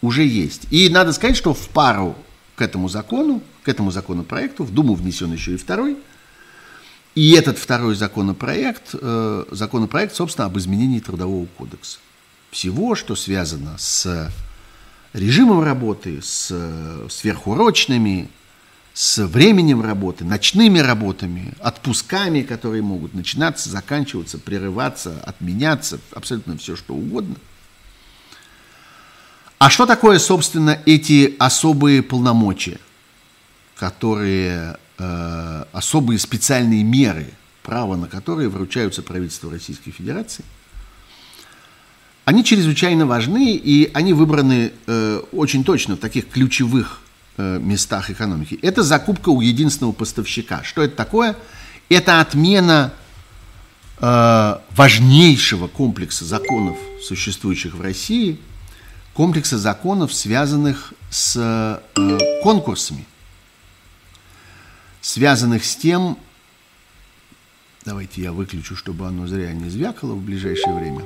уже 0.00 0.24
есть. 0.24 0.66
И 0.70 0.88
надо 0.88 1.12
сказать, 1.12 1.36
что 1.36 1.54
в 1.54 1.68
пару 1.68 2.16
к 2.56 2.62
этому 2.62 2.88
закону, 2.88 3.42
к 3.62 3.68
этому 3.68 3.90
законопроекту, 3.90 4.64
в 4.64 4.72
Думу 4.72 4.94
внесен 4.94 5.32
еще 5.32 5.54
и 5.54 5.56
второй. 5.56 5.96
И 7.14 7.32
этот 7.32 7.58
второй 7.58 7.94
законопроект, 7.94 8.94
э, 8.94 9.44
законопроект, 9.50 10.14
собственно, 10.14 10.46
об 10.46 10.58
изменении 10.58 11.00
Трудового 11.00 11.46
кодекса. 11.46 11.98
Всего, 12.50 12.94
что 12.94 13.14
связано 13.16 13.76
с 13.78 14.32
режимом 15.12 15.62
работы, 15.62 16.20
с 16.22 16.52
сверхурочными, 17.08 18.28
с 18.94 19.24
временем 19.26 19.82
работы, 19.82 20.24
ночными 20.24 20.78
работами, 20.78 21.52
отпусками, 21.58 22.42
которые 22.42 22.82
могут 22.82 23.12
начинаться, 23.12 23.68
заканчиваться, 23.68 24.38
прерываться, 24.38 25.20
отменяться, 25.24 25.98
абсолютно 26.12 26.56
все 26.56 26.76
что 26.76 26.94
угодно. 26.94 27.34
А 29.64 29.70
что 29.70 29.86
такое, 29.86 30.18
собственно, 30.18 30.78
эти 30.84 31.34
особые 31.38 32.02
полномочия, 32.02 32.78
которые, 33.76 34.76
э, 34.98 35.64
особые 35.72 36.18
специальные 36.18 36.84
меры, 36.84 37.26
право 37.62 37.96
на 37.96 38.06
которые 38.06 38.50
вручаются 38.50 39.02
правительству 39.02 39.48
Российской 39.48 39.90
Федерации? 39.90 40.44
Они 42.26 42.44
чрезвычайно 42.44 43.06
важны, 43.06 43.56
и 43.56 43.90
они 43.94 44.12
выбраны 44.12 44.72
э, 44.86 45.20
очень 45.32 45.64
точно 45.64 45.96
в 45.96 45.98
таких 45.98 46.28
ключевых 46.28 47.00
Э, 47.36 47.58
местах 47.58 48.10
экономики. 48.10 48.56
Это 48.62 48.84
закупка 48.84 49.30
у 49.30 49.40
единственного 49.40 49.92
поставщика. 49.92 50.62
Что 50.62 50.82
это 50.82 50.94
такое? 50.94 51.36
Это 51.88 52.20
отмена 52.20 52.94
э, 53.98 54.54
важнейшего 54.70 55.66
комплекса 55.66 56.24
законов, 56.24 56.76
существующих 57.02 57.74
в 57.74 57.80
России, 57.80 58.38
комплекса 59.14 59.58
законов, 59.58 60.12
связанных 60.12 60.92
с 61.10 61.36
э, 61.36 62.40
конкурсами, 62.42 63.06
связанных 65.00 65.64
с 65.64 65.76
тем, 65.76 66.18
давайте 67.84 68.22
я 68.22 68.32
выключу, 68.32 68.76
чтобы 68.76 69.06
оно 69.06 69.26
зря 69.26 69.52
не 69.52 69.70
звякало 69.70 70.14
в 70.14 70.22
ближайшее 70.22 70.74
время, 70.74 71.04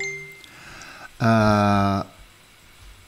э, 1.21 2.05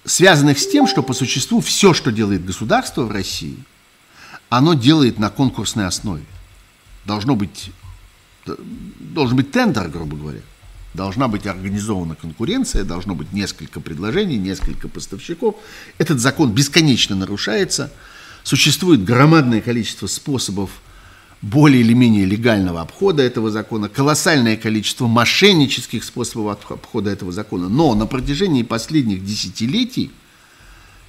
связанных 0.05 0.59
с 0.59 0.69
тем, 0.69 0.87
что 0.87 1.03
по 1.03 1.15
существу 1.15 1.61
все, 1.61 1.95
что 1.95 2.13
делает 2.13 2.45
государство 2.45 3.03
в 3.03 3.11
России, 3.11 3.57
оно 4.51 4.75
делает 4.75 5.19
на 5.19 5.31
конкурсной 5.31 5.87
основе. 5.87 6.25
Должно 7.07 7.37
быть, 7.37 7.71
должен 8.45 9.37
быть 9.37 9.51
тендер, 9.51 9.89
грубо 9.89 10.17
говоря. 10.17 10.41
Должна 10.95 11.29
быть 11.29 11.47
организована 11.47 12.17
конкуренция, 12.17 12.85
должно 12.85 13.15
быть 13.15 13.33
несколько 13.33 13.81
предложений, 13.81 14.39
несколько 14.39 14.89
поставщиков. 14.89 15.57
Этот 15.99 16.19
закон 16.19 16.53
бесконечно 16.53 17.15
нарушается, 17.15 17.93
Существует 18.43 19.05
громадное 19.05 19.61
количество 19.61 20.07
способов 20.07 20.71
более 21.43 21.81
или 21.81 21.95
менее 21.95 22.27
легального 22.27 22.81
обхода 22.83 23.23
этого 23.23 23.51
закона, 23.51 23.89
колоссальное 23.89 24.57
количество 24.57 25.07
мошеннических 25.07 26.05
способов 26.05 26.71
обхода 26.71 27.11
этого 27.11 27.33
закона. 27.33 27.69
Но 27.69 27.95
на 27.95 28.07
протяжении 28.07 28.63
последних 28.63 29.25
десятилетий 29.25 30.11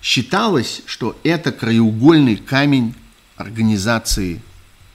считалось, 0.01 0.81
что 0.85 1.17
это 1.23 1.51
краеугольный 1.51 2.37
камень 2.37 2.95
организации 3.35 4.41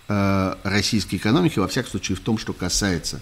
э, 0.09 0.55
российской 0.63 1.17
экономики, 1.17 1.59
во 1.59 1.69
всяком 1.69 1.91
случае 1.91 2.17
в 2.17 2.21
том, 2.21 2.39
что 2.39 2.53
касается 2.53 3.21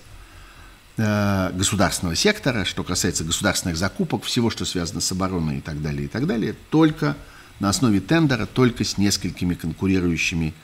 государственного 0.96 2.14
сектора, 2.14 2.64
что 2.64 2.84
касается 2.84 3.24
государственных 3.24 3.76
закупок, 3.76 4.22
всего, 4.22 4.48
что 4.48 4.64
связано 4.64 5.00
с 5.00 5.10
обороной 5.10 5.58
и 5.58 5.60
так 5.60 5.82
далее, 5.82 6.04
и 6.04 6.08
так 6.08 6.26
далее, 6.26 6.54
только 6.70 7.16
на 7.58 7.68
основе 7.68 8.00
тендера, 8.00 8.46
только 8.46 8.84
с 8.84 8.96
несколькими 8.96 9.54
конкурирующими 9.54 10.54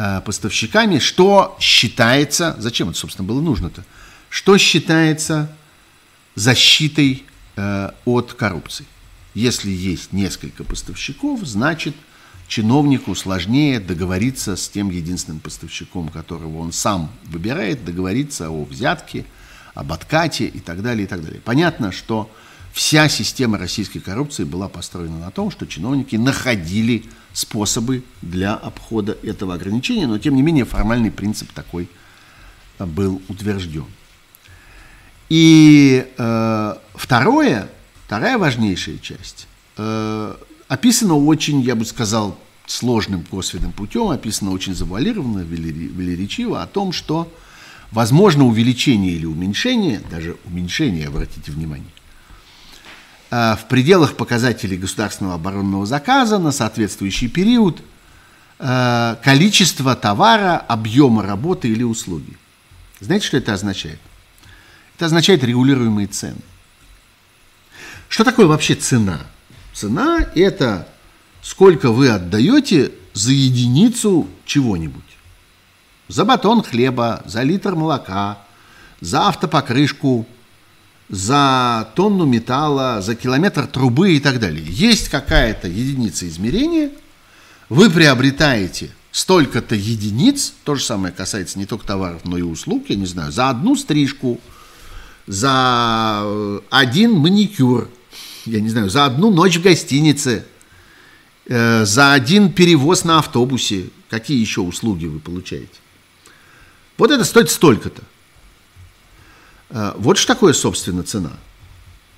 Э, 0.00 0.20
поставщиками, 0.24 1.00
что 1.00 1.56
считается, 1.58 2.54
зачем 2.60 2.88
это, 2.88 2.96
собственно, 2.96 3.26
было 3.26 3.40
нужно-то, 3.40 3.84
что 4.30 4.56
считается 4.56 5.50
защитой 6.36 7.24
э, 7.56 7.90
от 8.04 8.32
коррупции. 8.34 8.86
Если 9.34 9.72
есть 9.72 10.12
несколько 10.12 10.62
поставщиков, 10.62 11.40
значит, 11.42 11.96
чиновнику 12.46 13.16
сложнее 13.16 13.80
договориться 13.80 14.54
с 14.54 14.68
тем 14.68 14.90
единственным 14.90 15.40
поставщиком, 15.40 16.10
которого 16.10 16.58
он 16.58 16.70
сам 16.70 17.10
выбирает, 17.24 17.84
договориться 17.84 18.50
о 18.50 18.64
взятке, 18.64 19.24
об 19.78 19.92
откате 19.92 20.46
и 20.46 20.58
так 20.58 20.82
далее, 20.82 21.04
и 21.04 21.06
так 21.06 21.22
далее. 21.22 21.40
Понятно, 21.40 21.92
что 21.92 22.28
вся 22.72 23.08
система 23.08 23.58
российской 23.58 24.00
коррупции 24.00 24.42
была 24.42 24.68
построена 24.68 25.20
на 25.20 25.30
том, 25.30 25.52
что 25.52 25.66
чиновники 25.66 26.16
находили 26.16 27.04
способы 27.32 28.02
для 28.20 28.54
обхода 28.54 29.16
этого 29.22 29.54
ограничения, 29.54 30.08
но 30.08 30.18
тем 30.18 30.34
не 30.34 30.42
менее 30.42 30.64
формальный 30.64 31.12
принцип 31.12 31.52
такой 31.52 31.88
э, 32.80 32.86
был 32.86 33.22
утвержден. 33.28 33.86
И 35.28 36.04
э, 36.16 36.74
второе, 36.94 37.70
вторая 38.04 38.36
важнейшая 38.36 38.98
часть 38.98 39.46
э, 39.76 40.34
описана 40.66 41.14
очень, 41.14 41.60
я 41.60 41.76
бы 41.76 41.84
сказал, 41.84 42.36
сложным 42.66 43.22
косвенным 43.22 43.70
путем, 43.70 44.08
описана 44.08 44.50
очень 44.50 44.74
завуалированно, 44.74 45.40
велеречиво 45.40 46.62
о 46.62 46.66
том, 46.66 46.90
что 46.90 47.32
возможно 47.90 48.44
увеличение 48.44 49.12
или 49.12 49.26
уменьшение, 49.26 50.00
даже 50.10 50.36
уменьшение, 50.44 51.08
обратите 51.08 51.52
внимание, 51.52 51.90
Э, 53.30 53.56
в 53.56 53.66
пределах 53.68 54.16
показателей 54.16 54.78
государственного 54.78 55.34
оборонного 55.34 55.84
заказа 55.84 56.38
на 56.38 56.50
соответствующий 56.50 57.28
период 57.28 57.82
э, 58.58 59.16
количество 59.22 59.94
товара, 59.94 60.56
объема 60.56 61.22
работы 61.22 61.68
или 61.68 61.82
услуги. 61.82 62.36
Знаете, 63.00 63.26
что 63.26 63.36
это 63.36 63.52
означает? 63.52 63.98
Это 64.96 65.06
означает 65.06 65.44
регулируемые 65.44 66.06
цены. 66.06 66.40
Что 68.08 68.24
такое 68.24 68.46
вообще 68.46 68.74
цена? 68.74 69.20
Цена– 69.74 70.26
это 70.34 70.88
сколько 71.42 71.92
вы 71.92 72.08
отдаете 72.08 72.92
за 73.12 73.32
единицу 73.32 74.26
чего-нибудь. 74.46 75.04
За 76.08 76.24
батон 76.24 76.62
хлеба, 76.62 77.22
за 77.26 77.42
литр 77.42 77.74
молока, 77.74 78.38
за 79.00 79.28
автопокрышку– 79.28 80.26
за 81.08 81.88
тонну 81.94 82.26
металла, 82.26 83.00
за 83.00 83.14
километр 83.14 83.66
трубы 83.66 84.12
и 84.12 84.20
так 84.20 84.38
далее. 84.40 84.64
Есть 84.66 85.08
какая-то 85.08 85.68
единица 85.68 86.28
измерения, 86.28 86.90
вы 87.68 87.90
приобретаете 87.90 88.90
столько-то 89.10 89.74
единиц, 89.74 90.52
то 90.64 90.74
же 90.74 90.84
самое 90.84 91.12
касается 91.12 91.58
не 91.58 91.66
только 91.66 91.86
товаров, 91.86 92.22
но 92.24 92.36
и 92.36 92.42
услуг, 92.42 92.84
я 92.88 92.96
не 92.96 93.06
знаю, 93.06 93.32
за 93.32 93.48
одну 93.48 93.74
стрижку, 93.74 94.38
за 95.26 96.20
э, 96.22 96.60
один 96.70 97.12
маникюр, 97.12 97.88
я 98.44 98.60
не 98.60 98.68
знаю, 98.68 98.90
за 98.90 99.06
одну 99.06 99.30
ночь 99.30 99.56
в 99.56 99.62
гостинице, 99.62 100.44
э, 101.46 101.84
за 101.84 102.12
один 102.12 102.52
перевоз 102.52 103.04
на 103.04 103.18
автобусе, 103.18 103.86
какие 104.08 104.38
еще 104.38 104.60
услуги 104.60 105.06
вы 105.06 105.20
получаете. 105.20 105.68
Вот 106.98 107.12
это 107.12 107.24
стоит 107.24 107.50
столько-то. 107.50 108.02
Э, 109.70 109.92
вот 109.96 110.18
что 110.18 110.34
такое, 110.34 110.52
собственно, 110.52 111.04
цена. 111.04 111.32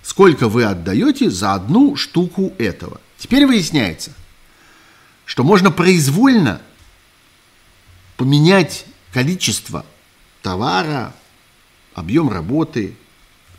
Сколько 0.03 0.49
вы 0.49 0.65
отдаете 0.65 1.31
за 1.31 1.53
одну 1.53 1.95
штуку 1.95 2.55
этого. 2.59 3.01
Теперь 3.19 3.47
выясняется, 3.47 4.13
что 5.27 5.45
можно 5.45 5.71
произвольно 5.71 6.63
поменять 8.17 8.87
количество 9.13 9.85
товара, 10.43 11.15
объем 11.95 12.31
работы, 12.31 12.97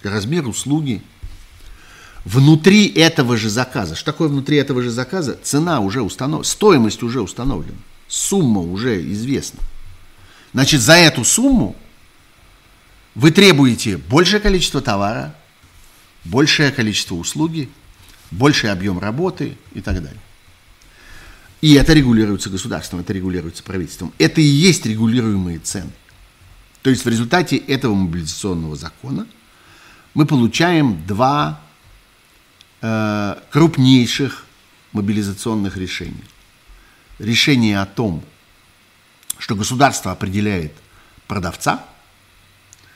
размер 0.02 0.48
услуги 0.48 1.04
внутри 2.26 2.88
этого 2.88 3.38
же 3.38 3.50
заказа. 3.50 3.96
Что 3.96 4.12
такое 4.12 4.30
внутри 4.30 4.58
этого 4.58 4.82
же 4.82 4.90
заказа? 4.90 5.38
Цена 5.44 5.80
уже 5.80 6.02
установлена, 6.02 6.44
стоимость 6.44 7.04
уже 7.04 7.22
установлена, 7.22 7.78
сумма 8.08 8.62
уже 8.62 9.02
известна. 9.12 9.60
Значит, 10.54 10.82
за 10.82 10.94
эту 10.94 11.24
сумму 11.24 11.76
вы 13.16 13.32
требуете 13.32 13.98
большее 13.98 14.40
количество 14.40 14.82
товара, 14.82 15.36
большее 16.24 16.72
количество 16.72 17.16
услуги, 17.16 17.70
больший 18.32 18.72
объем 18.72 19.00
работы 19.00 19.58
и 19.74 19.82
так 19.82 19.96
далее. 19.96 20.20
И 21.62 21.74
это 21.74 21.94
регулируется 21.94 22.50
государством, 22.50 23.02
это 23.02 23.14
регулируется 23.14 23.64
правительством. 23.64 24.14
Это 24.18 24.42
и 24.42 24.46
есть 24.46 24.86
регулируемые 24.86 25.60
цены. 25.60 25.92
То 26.82 26.90
есть 26.90 27.06
в 27.06 27.10
результате 27.10 27.58
этого 27.58 27.94
мобилизационного 27.94 28.76
закона 28.76 29.28
мы 30.16 30.26
получаем 30.26 31.06
два 31.06 31.62
э, 32.82 33.36
крупнейших 33.52 34.46
мобилизационных 34.92 35.78
решения. 35.78 36.24
Решение 37.20 37.80
о 37.80 37.86
том, 37.86 38.24
что 39.42 39.56
государство 39.56 40.12
определяет 40.12 40.74
продавца– 41.28 41.84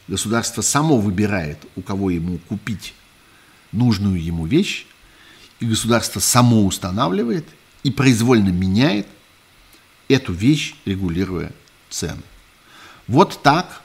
Государство 0.08 0.62
само 0.62 0.98
выбирает, 0.98 1.58
у 1.76 1.82
кого 1.82 2.12
ему 2.12 2.38
купить 2.38 2.94
нужную 3.72 4.24
ему 4.24 4.46
вещь, 4.46 4.86
и 5.60 5.66
государство 5.66 6.20
само 6.20 6.66
устанавливает 6.66 7.48
и 7.84 7.90
произвольно 7.90 8.50
меняет 8.50 9.08
эту 10.08 10.32
вещь, 10.34 10.76
регулируя 10.86 11.52
цены. 11.90 12.22
Вот 13.08 13.42
так 13.42 13.82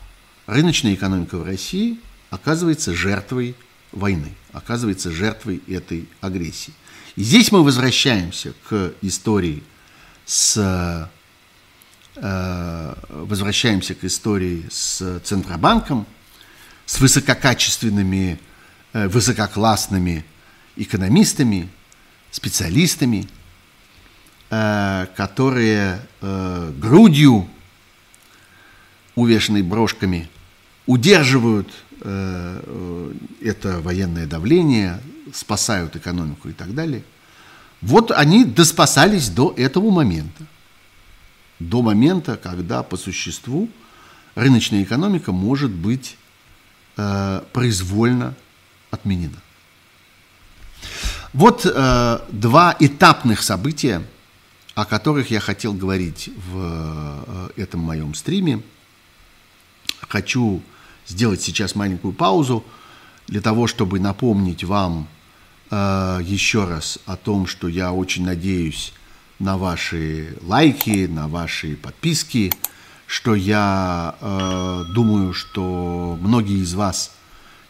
рыночная 0.47 0.95
экономика 0.95 1.39
в 1.39 1.45
России 1.45 1.99
оказывается 2.29 2.95
жертвой 2.95 3.55
войны, 3.93 4.35
оказывается 4.53 5.11
жертвой 5.11 5.63
этой 5.69 6.07
агрессии. 6.21 6.75
И 7.17 7.23
здесь 7.23 7.51
мы 7.51 7.65
возвращаемся 7.65 8.53
к 8.69 8.93
истории 9.01 9.63
с 10.27 11.11
возвращаемся 12.21 13.95
к 13.95 14.05
истории 14.05 14.67
с 14.71 15.21
Центробанком, 15.25 16.07
с 16.85 17.01
высококачественными, 17.01 18.39
э, 18.93 19.09
высококлассными 19.09 20.25
экономистами, 20.77 21.71
специалистами, 22.31 23.27
э, 24.51 25.07
которые 25.17 26.03
грудью, 26.21 27.49
увешанной 29.15 29.63
брошками, 29.63 30.29
удерживают 30.87 31.69
это 32.01 33.81
военное 33.83 34.27
давление, 34.27 35.01
спасают 35.35 35.97
экономику 35.97 36.49
и 36.49 36.53
так 36.53 36.75
далее. 36.75 37.03
Вот 37.83 38.11
они 38.11 38.45
доспасались 38.45 39.29
до 39.29 39.55
этого 39.57 39.91
момента 39.91 40.47
до 41.61 41.83
момента, 41.83 42.37
когда 42.37 42.83
по 42.83 42.97
существу 42.97 43.69
рыночная 44.35 44.83
экономика 44.83 45.31
может 45.31 45.71
быть 45.71 46.17
э, 46.97 47.43
произвольно 47.53 48.35
отменена. 48.91 49.37
Вот 51.33 51.65
э, 51.65 52.19
два 52.31 52.77
этапных 52.81 53.43
события, 53.43 54.03
о 54.75 54.85
которых 54.85 55.31
я 55.31 55.39
хотел 55.39 55.75
говорить 55.75 56.31
в 56.51 57.53
э, 57.57 57.63
этом 57.63 57.81
моем 57.81 58.15
стриме. 58.15 58.63
Хочу 60.09 60.63
сделать 61.07 61.43
сейчас 61.43 61.75
маленькую 61.75 62.15
паузу 62.15 62.65
для 63.29 63.41
того, 63.41 63.67
чтобы 63.67 64.01
напомнить 64.01 64.65
вам 64.65 65.07
э, 65.71 66.21
еще 66.25 66.65
раз 66.65 66.99
о 67.07 67.17
том, 67.17 67.47
что 67.47 67.69
я 67.69 67.93
очень 67.93 68.25
надеюсь 68.25 68.93
на 69.41 69.57
ваши 69.57 70.37
лайки, 70.43 71.07
на 71.07 71.27
ваши 71.27 71.75
подписки, 71.75 72.53
что 73.07 73.35
я 73.35 74.15
э, 74.21 74.85
думаю, 74.95 75.35
что 75.35 76.17
многие 76.21 76.63
из 76.63 76.75
вас 76.75 77.13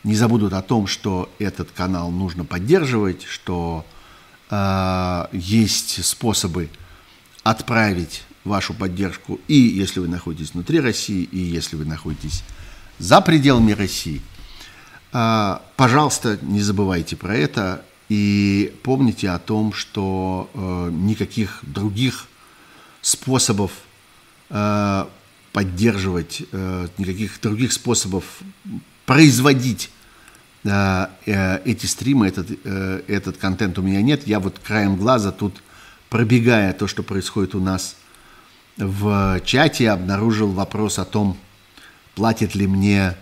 не 0.05 0.15
забудут 0.15 0.53
о 0.53 0.61
том, 0.61 0.87
что 0.87 1.31
этот 1.39 1.71
канал 1.71 2.11
нужно 2.11 2.45
поддерживать, 2.45 3.23
что 3.23 3.87
э, 4.51 5.27
есть 5.33 6.05
способы 6.05 6.69
отправить 7.43 8.25
вашу 8.45 8.75
поддержку 8.75 9.41
и 9.49 9.55
если 9.55 10.01
вы 10.01 10.09
находитесь 10.09 10.53
внутри 10.53 10.81
России, 10.81 11.23
и 11.23 11.39
если 11.39 11.77
вы 11.77 11.85
находитесь 11.85 12.43
за 12.99 13.21
пределами 13.21 13.73
России. 13.73 14.21
А, 15.13 15.63
пожалуйста, 15.77 16.39
не 16.43 16.61
забывайте 16.61 17.17
про 17.17 17.37
это 17.37 17.85
и 18.11 18.75
помните 18.83 19.31
о 19.31 19.39
том, 19.39 19.73
что 19.73 20.51
э, 20.53 20.91
никаких 20.91 21.61
других 21.63 22.27
способов 23.01 23.71
э, 24.51 25.05
поддерживать, 25.53 26.43
э, 26.51 26.89
никаких 26.99 27.41
других 27.41 27.73
способов 27.73 28.25
производить 29.07 29.91
эти 30.63 31.87
стримы, 31.87 32.29
этот, 32.29 32.51
этот 32.67 33.39
контент 33.39 33.79
у 33.79 33.83
меня 33.83 34.03
нет. 34.03 34.27
Я 34.27 34.41
вот 34.41 34.59
краем 34.59 34.97
глаза 34.97 35.33
тут, 35.33 35.63
пробегая 36.11 36.75
то, 36.75 36.87
что 36.87 37.03
происходит 37.03 37.55
у 37.55 37.61
нас 37.61 37.97
в 38.77 39.41
чате, 39.47 39.89
обнаружил 39.89 40.53
вопрос 40.53 40.99
о 40.99 41.07
том, 41.07 41.39
платит 42.15 42.55
ли 42.55 42.67
мне 42.67 43.17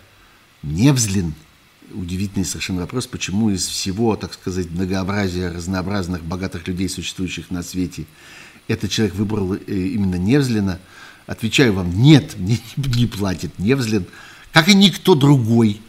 Невзлин– 0.65 1.33
удивительный 1.93 2.45
совершенно 2.45 2.83
вопрос, 2.83 3.07
почему 3.07 3.51
из 3.51 3.67
всего, 3.67 4.17
так 4.17 4.35
сказать, 4.35 4.71
многообразия 4.71 5.51
разнообразных 5.51 6.23
богатых 6.23 6.67
людей, 6.69 6.89
существующих 6.89 7.51
на 7.51 7.63
свете, 7.63 8.07
этот 8.69 8.91
человек 8.91 9.15
выбрал 9.15 9.55
э, 9.55 9.59
именно 9.67 10.17
Невзлина. 10.17 10.79
Отвечаю 11.27 11.73
вам, 11.73 11.99
нет, 12.01 12.35
мне 12.39 12.59
не 12.77 13.07
платит 13.07 13.59
Невзлин, 13.59 14.07
как 14.53 14.69
и 14.69 14.75
никто 14.75 15.15
другой 15.15 15.81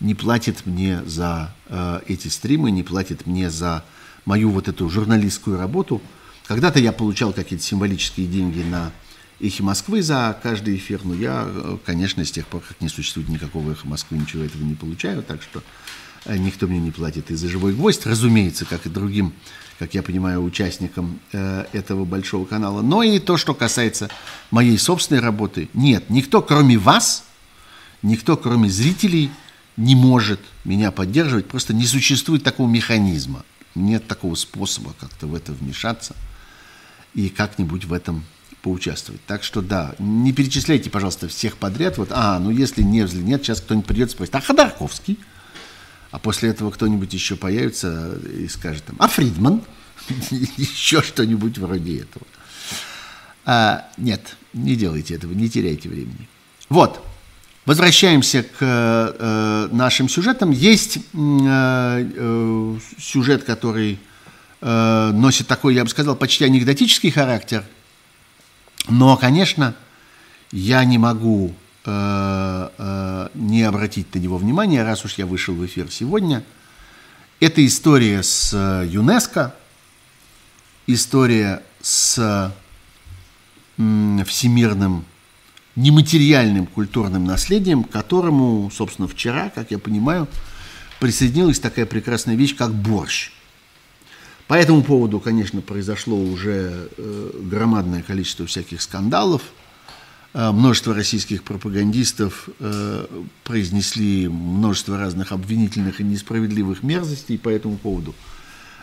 не 0.00 0.14
платит 0.14 0.66
мне 0.66 1.02
за 1.04 1.54
э, 1.68 2.00
эти 2.06 2.28
стримы, 2.28 2.70
не 2.70 2.82
платит 2.82 3.26
мне 3.26 3.50
за 3.50 3.84
мою 4.24 4.50
вот 4.50 4.68
эту 4.68 4.88
журналистскую 4.90 5.56
работу. 5.56 6.02
Когда-то 6.46 6.78
я 6.78 6.92
получал 6.92 7.32
какие-то 7.32 7.64
символические 7.64 8.26
деньги 8.26 8.60
на 8.62 8.92
эхе 9.40 9.62
Москвы 9.62 10.02
за 10.02 10.38
каждый 10.42 10.76
эфир, 10.76 11.00
но 11.04 11.14
я, 11.14 11.44
э, 11.46 11.78
конечно, 11.84 12.24
с 12.24 12.30
тех 12.30 12.46
пор, 12.46 12.62
как 12.66 12.80
не 12.80 12.88
существует 12.88 13.28
никакого 13.28 13.72
эхо 13.72 13.86
Москвы, 13.86 14.18
ничего 14.18 14.42
этого 14.42 14.62
не 14.62 14.74
получаю, 14.74 15.22
так 15.22 15.42
что 15.42 15.62
э, 16.24 16.36
никто 16.38 16.66
мне 16.66 16.80
не 16.80 16.90
платит 16.90 17.30
и 17.30 17.34
за 17.34 17.48
живой 17.48 17.74
гвоздь, 17.74 18.06
разумеется, 18.06 18.64
как 18.64 18.86
и 18.86 18.88
другим, 18.88 19.32
как 19.78 19.94
я 19.94 20.02
понимаю, 20.02 20.42
участникам 20.42 21.20
э, 21.32 21.66
этого 21.72 22.04
большого 22.04 22.46
канала. 22.46 22.80
Но 22.82 23.02
и 23.02 23.18
то, 23.18 23.36
что 23.36 23.54
касается 23.54 24.10
моей 24.50 24.78
собственной 24.78 25.20
работы, 25.20 25.68
нет, 25.74 26.08
никто 26.08 26.40
кроме 26.40 26.78
вас, 26.78 27.24
никто 28.02 28.36
кроме 28.36 28.70
зрителей 28.70 29.30
не 29.76 29.94
может 29.94 30.40
меня 30.64 30.90
поддерживать, 30.90 31.46
просто 31.46 31.74
не 31.74 31.86
существует 31.86 32.42
такого 32.42 32.68
механизма, 32.68 33.44
нет 33.74 34.06
такого 34.06 34.34
способа 34.34 34.94
как-то 34.98 35.26
в 35.26 35.34
это 35.34 35.52
вмешаться 35.52 36.16
и 37.12 37.28
как-нибудь 37.28 37.84
в 37.84 37.92
этом 37.92 38.24
поучаствовать. 38.66 39.20
Так 39.28 39.44
что 39.44 39.62
да, 39.62 39.94
не 40.00 40.32
перечисляйте, 40.32 40.90
пожалуйста, 40.90 41.28
всех 41.28 41.56
подряд. 41.56 41.98
Вот, 41.98 42.08
а, 42.10 42.40
ну 42.40 42.50
если 42.50 42.82
не 42.82 43.02
взглянет, 43.02 43.44
сейчас 43.44 43.60
кто-нибудь 43.60 43.86
придет 43.86 44.08
и 44.08 44.10
спросит, 44.10 44.34
а 44.34 44.40
Ходорковский? 44.40 45.20
А 46.10 46.18
после 46.18 46.48
этого 46.48 46.72
кто-нибудь 46.72 47.14
еще 47.14 47.36
появится 47.36 48.18
и 48.36 48.48
скажет, 48.48 48.82
там, 48.82 48.96
а 48.98 49.06
Фридман? 49.06 49.62
еще 50.56 51.00
что-нибудь 51.00 51.58
вроде 51.58 51.98
этого. 51.98 52.26
А, 53.44 53.88
нет, 53.98 54.36
не 54.52 54.74
делайте 54.74 55.14
этого, 55.14 55.32
не 55.32 55.48
теряйте 55.48 55.88
времени. 55.88 56.28
Вот, 56.68 57.00
возвращаемся 57.66 58.42
к 58.42 58.56
э, 58.58 59.68
нашим 59.70 60.08
сюжетам. 60.08 60.50
Есть 60.50 60.96
э, 60.96 61.00
э, 61.14 62.78
сюжет, 62.98 63.44
который 63.44 64.00
э, 64.60 65.10
носит 65.14 65.46
такой, 65.46 65.76
я 65.76 65.84
бы 65.84 65.88
сказал, 65.88 66.16
почти 66.16 66.44
анекдотический 66.44 67.12
характер– 67.12 67.62
но, 68.88 69.16
конечно, 69.16 69.74
я 70.52 70.84
не 70.84 70.98
могу 70.98 71.54
э, 71.84 72.68
э, 72.78 73.28
не 73.34 73.62
обратить 73.62 74.14
на 74.14 74.18
него 74.18 74.38
внимание, 74.38 74.82
раз 74.82 75.04
уж 75.04 75.14
я 75.14 75.26
вышел 75.26 75.54
в 75.54 75.64
эфир 75.66 75.90
сегодня. 75.90 76.44
Это 77.40 77.64
история 77.66 78.22
с 78.22 78.52
э, 78.54 78.86
ЮНЕСКО, 78.88 79.54
история 80.86 81.62
с 81.82 82.52
э, 83.78 84.24
всемирным 84.24 85.04
нематериальным 85.74 86.66
культурным 86.66 87.24
наследием, 87.24 87.84
к 87.84 87.90
которому, 87.90 88.70
собственно, 88.70 89.06
вчера, 89.06 89.50
как 89.50 89.70
я 89.70 89.78
понимаю, 89.78 90.26
присоединилась 91.00 91.60
такая 91.60 91.84
прекрасная 91.84 92.34
вещь, 92.34 92.56
как 92.56 92.72
борщ. 92.72 93.30
По 94.48 94.54
этому 94.54 94.82
поводу, 94.82 95.18
конечно, 95.18 95.60
произошло 95.60 96.16
уже 96.16 96.88
э, 96.96 97.30
громадное 97.42 98.02
количество 98.02 98.46
всяких 98.46 98.80
скандалов. 98.80 99.42
Э, 100.34 100.52
множество 100.52 100.94
российских 100.94 101.42
пропагандистов 101.42 102.48
э, 102.60 103.06
произнесли 103.42 104.28
множество 104.28 104.98
разных 104.98 105.32
обвинительных 105.32 106.00
и 106.00 106.04
несправедливых 106.04 106.84
мерзостей 106.84 107.38
по 107.38 107.48
этому 107.48 107.76
поводу. 107.76 108.14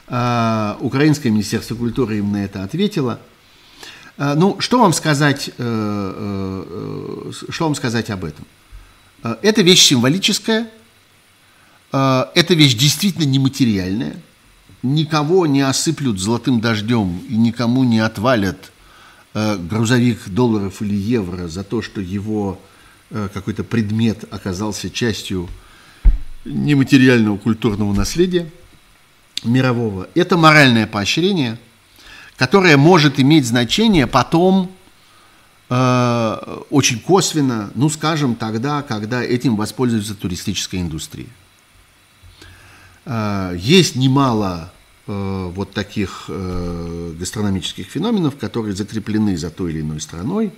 Украинское 0.06 1.32
министерство 1.32 1.76
культуры 1.76 2.18
им 2.18 2.34
на 2.34 2.44
это 2.44 2.64
ответило. 2.64 3.22
Ну, 4.18 4.60
что 4.60 4.80
вам 4.80 4.92
сказать, 4.92 5.50
что 5.56 6.66
вам 7.60 7.74
сказать 7.74 8.10
об 8.10 8.26
этом? 8.26 8.46
Это 9.42 9.62
вещь 9.62 9.82
символическая, 9.82 10.68
это 11.90 12.54
вещь 12.54 12.74
действительно 12.74 13.24
нематериальная– 13.24 14.18
никого 14.84 15.48
не 15.48 15.62
осыплют 15.62 16.20
золотым 16.20 16.60
дождем 16.60 17.20
и 17.30 17.36
никому 17.36 17.84
не 17.84 18.00
отвалят 18.00 18.72
э, 19.34 19.58
грузовик 19.58 20.28
долларов 20.28 20.82
или 20.82 20.94
евро 20.94 21.48
за 21.48 21.64
то, 21.64 21.82
что 21.82 22.02
его 22.02 22.60
э, 23.10 23.30
какой-то 23.34 23.64
предмет 23.64 24.26
оказался 24.32 24.90
частью 24.90 25.50
нематериального 26.46 27.38
культурного 27.38 27.94
наследия 27.94 28.50
мирового. 29.46 30.10
Это 30.14 30.38
моральное 30.38 30.86
поощрение, 30.86 31.58
которое 32.38 32.76
может 32.76 33.20
иметь 33.20 33.48
значение 33.48 34.06
потом 34.06 34.70
э, 35.70 36.58
очень 36.70 37.00
косвенно, 37.00 37.72
ну 37.76 37.90
скажем, 37.90 38.36
тогда, 38.36 38.82
когда 38.82 39.24
этим 39.24 39.56
воспользуется 39.56 40.14
туристическая 40.14 40.82
индустрия. 40.82 41.28
Э, 43.06 43.56
есть 43.58 43.96
немало 43.96 44.72
э, 45.08 45.52
вот 45.54 45.72
таких 45.74 46.26
э, 46.28 47.14
гастрономических 47.20 47.88
феноменов, 47.88 48.38
которые 48.38 48.76
закреплены 48.76 49.38
за 49.38 49.50
той 49.50 49.72
или 49.72 49.82
иной 49.82 50.02
страной. 50.02 50.52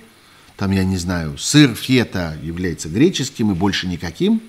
Там, 0.58 0.72
я 0.72 0.84
не 0.84 0.98
знаю, 0.98 1.38
сыр 1.38 1.76
фета 1.76 2.38
является 2.42 2.88
греческим 2.88 3.52
и 3.52 3.56
больше 3.56 3.88
никаким. 3.88 4.42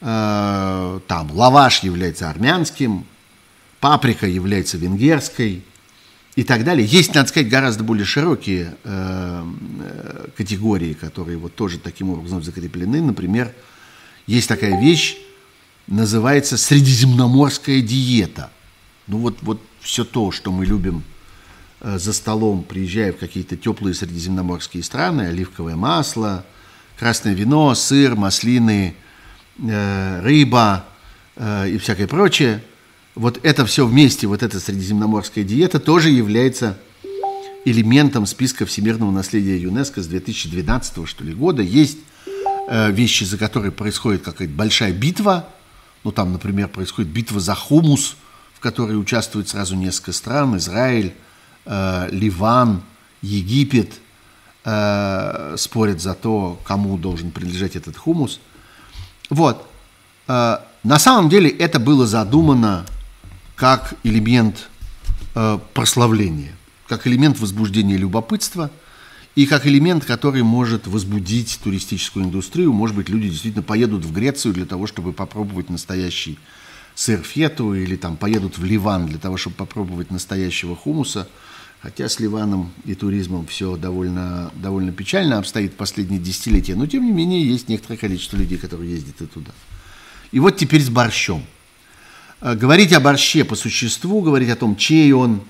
Там 0.00 1.00
лаваш 1.32 1.82
является 1.82 2.28
армянским, 2.28 3.06
паприка 3.80 4.26
является 4.26 4.76
венгерской 4.76 5.64
и 6.36 6.44
так 6.44 6.62
далее. 6.62 6.86
Есть, 6.86 7.14
надо 7.14 7.28
сказать, 7.30 7.48
гораздо 7.48 7.84
более 7.84 8.04
широкие 8.04 8.76
категории, 10.36 10.92
которые 10.92 11.38
вот 11.38 11.54
тоже 11.56 11.78
таким 11.78 12.10
образом 12.10 12.42
закреплены. 12.42 13.00
Например, 13.00 13.50
есть 14.26 14.48
такая 14.48 14.78
вещь, 14.78 15.16
называется 15.86 16.56
«Средиземноморская 16.56 17.80
диета». 17.80 18.50
Ну 19.06 19.18
вот, 19.18 19.38
вот 19.42 19.60
все 19.80 20.04
то, 20.04 20.30
что 20.30 20.50
мы 20.50 20.64
любим 20.64 21.02
э, 21.80 21.98
за 21.98 22.12
столом, 22.12 22.62
приезжая 22.62 23.12
в 23.12 23.18
какие-то 23.18 23.56
теплые 23.56 23.94
средиземноморские 23.94 24.82
страны, 24.82 25.22
оливковое 25.22 25.76
масло, 25.76 26.44
красное 26.98 27.34
вино, 27.34 27.74
сыр, 27.74 28.16
маслины, 28.16 28.94
э, 29.58 30.20
рыба 30.22 30.86
э, 31.36 31.70
и 31.70 31.78
всякое 31.78 32.06
прочее, 32.06 32.64
вот 33.14 33.38
это 33.42 33.66
все 33.66 33.86
вместе, 33.86 34.26
вот 34.26 34.42
эта 34.42 34.58
средиземноморская 34.58 35.44
диета 35.44 35.78
тоже 35.78 36.08
является 36.08 36.78
элементом 37.66 38.26
списка 38.26 38.66
всемирного 38.66 39.10
наследия 39.10 39.56
ЮНЕСКО 39.58 40.02
с 40.02 40.06
2012 40.06 41.08
что 41.08 41.24
ли, 41.24 41.32
года. 41.32 41.62
Есть 41.62 41.98
вещи, 42.68 43.24
за 43.24 43.38
которые 43.38 43.72
происходит 43.72 44.22
какая-то 44.22 44.52
большая 44.54 44.92
битва– 44.92 45.48
ну, 46.04 46.12
там, 46.12 46.32
например, 46.32 46.68
происходит 46.68 47.10
битва 47.10 47.40
за 47.40 47.54
хумус, 47.54 48.16
в 48.54 48.60
которой 48.60 49.00
участвуют 49.00 49.48
сразу 49.48 49.74
несколько 49.74 50.12
стран. 50.12 50.56
Израиль, 50.58 51.14
э, 51.64 52.08
Ливан, 52.10 52.82
Египет 53.22 53.94
э, 54.64 55.54
спорят 55.56 56.00
за 56.00 56.14
то, 56.14 56.60
кому 56.64 56.98
должен 56.98 57.30
принадлежать 57.30 57.74
этот 57.74 57.96
хумус. 57.96 58.40
Вот. 59.30 59.66
Э, 60.28 60.58
на 60.82 60.98
самом 60.98 61.30
деле 61.30 61.48
это 61.48 61.78
было 61.78 62.06
задумано 62.06 62.84
как 63.56 63.94
элемент 64.02 64.68
э, 65.34 65.58
прославления, 65.72 66.52
как 66.86 67.06
элемент 67.06 67.40
возбуждения 67.40 67.96
любопытства– 67.96 68.70
и 69.34 69.46
как 69.46 69.66
элемент, 69.66 70.04
который 70.04 70.42
может 70.42 70.86
возбудить 70.86 71.58
туристическую 71.62 72.24
индустрию. 72.24 72.72
Может 72.72 72.94
быть, 72.94 73.08
люди 73.08 73.28
действительно 73.28 73.64
поедут 73.64 74.04
в 74.04 74.12
Грецию 74.12 74.54
для 74.54 74.64
того, 74.64 74.86
чтобы 74.86 75.12
попробовать 75.12 75.70
настоящий 75.70 76.38
сыр 76.94 77.20
фету, 77.22 77.74
или 77.74 77.96
там 77.96 78.16
поедут 78.16 78.58
в 78.58 78.64
Ливан 78.64 79.06
для 79.06 79.18
того, 79.18 79.36
чтобы 79.36 79.56
попробовать 79.56 80.10
настоящего 80.10 80.76
хумуса. 80.76 81.28
Хотя 81.82 82.08
с 82.08 82.18
Ливаном 82.18 82.72
и 82.86 82.94
туризмом 82.94 83.46
все 83.46 83.76
довольно, 83.76 84.50
довольно 84.54 84.90
печально 84.90 85.38
обстоит 85.38 85.76
последние 85.76 86.18
десятилетия, 86.18 86.76
но 86.76 86.86
тем 86.86 87.04
не 87.04 87.12
менее 87.12 87.46
есть 87.46 87.68
некоторое 87.68 87.98
количество 87.98 88.38
людей, 88.38 88.56
которые 88.56 88.92
ездят 88.92 89.20
и 89.20 89.26
туда. 89.26 89.50
И 90.32 90.38
вот 90.40 90.56
теперь 90.56 90.80
с 90.80 90.88
борщом. 90.88 91.44
Э, 92.40 92.54
говорить 92.54 92.92
о 92.94 93.00
борще 93.00 93.44
по 93.44 93.54
существу, 93.54 94.22
говорить 94.22 94.48
о 94.48 94.56
том, 94.56 94.76
чей 94.76 95.12
он, 95.12 95.42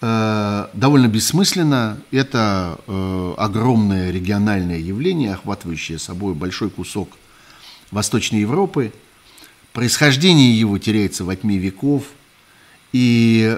довольно 0.00 1.08
бессмысленно. 1.08 1.98
Это 2.10 2.78
э, 2.86 3.34
огромное 3.36 4.10
региональное 4.10 4.78
явление, 4.78 5.34
охватывающее 5.34 5.98
собой 5.98 6.34
большой 6.34 6.70
кусок 6.70 7.10
Восточной 7.90 8.40
Европы. 8.40 8.92
Происхождение 9.72 10.58
его 10.58 10.78
теряется 10.78 11.24
во 11.24 11.36
тьме 11.36 11.58
веков. 11.58 12.04
И 12.92 13.56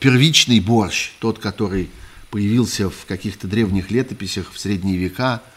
первичный 0.00 0.58
борщ, 0.60 1.10
тот, 1.18 1.38
который 1.38 1.90
появился 2.30 2.88
в 2.88 3.04
каких-то 3.04 3.46
древних 3.46 3.90
летописях 3.90 4.52
в 4.52 4.58
средние 4.58 4.96
века– 4.96 5.42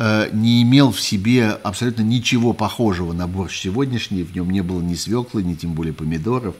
Э, 0.00 0.30
не 0.32 0.62
имел 0.62 0.92
в 0.92 1.00
себе 1.00 1.50
абсолютно 1.50 2.02
ничего 2.02 2.52
похожего 2.52 3.12
на 3.12 3.26
борщ 3.26 3.60
сегодняшний. 3.60 4.22
В 4.22 4.32
нем 4.32 4.48
не 4.50 4.62
было 4.62 4.80
ни 4.80 4.94
свеклы, 4.94 5.42
ни 5.42 5.54
тем 5.54 5.72
более 5.72 5.92
помидоров, 5.92 6.54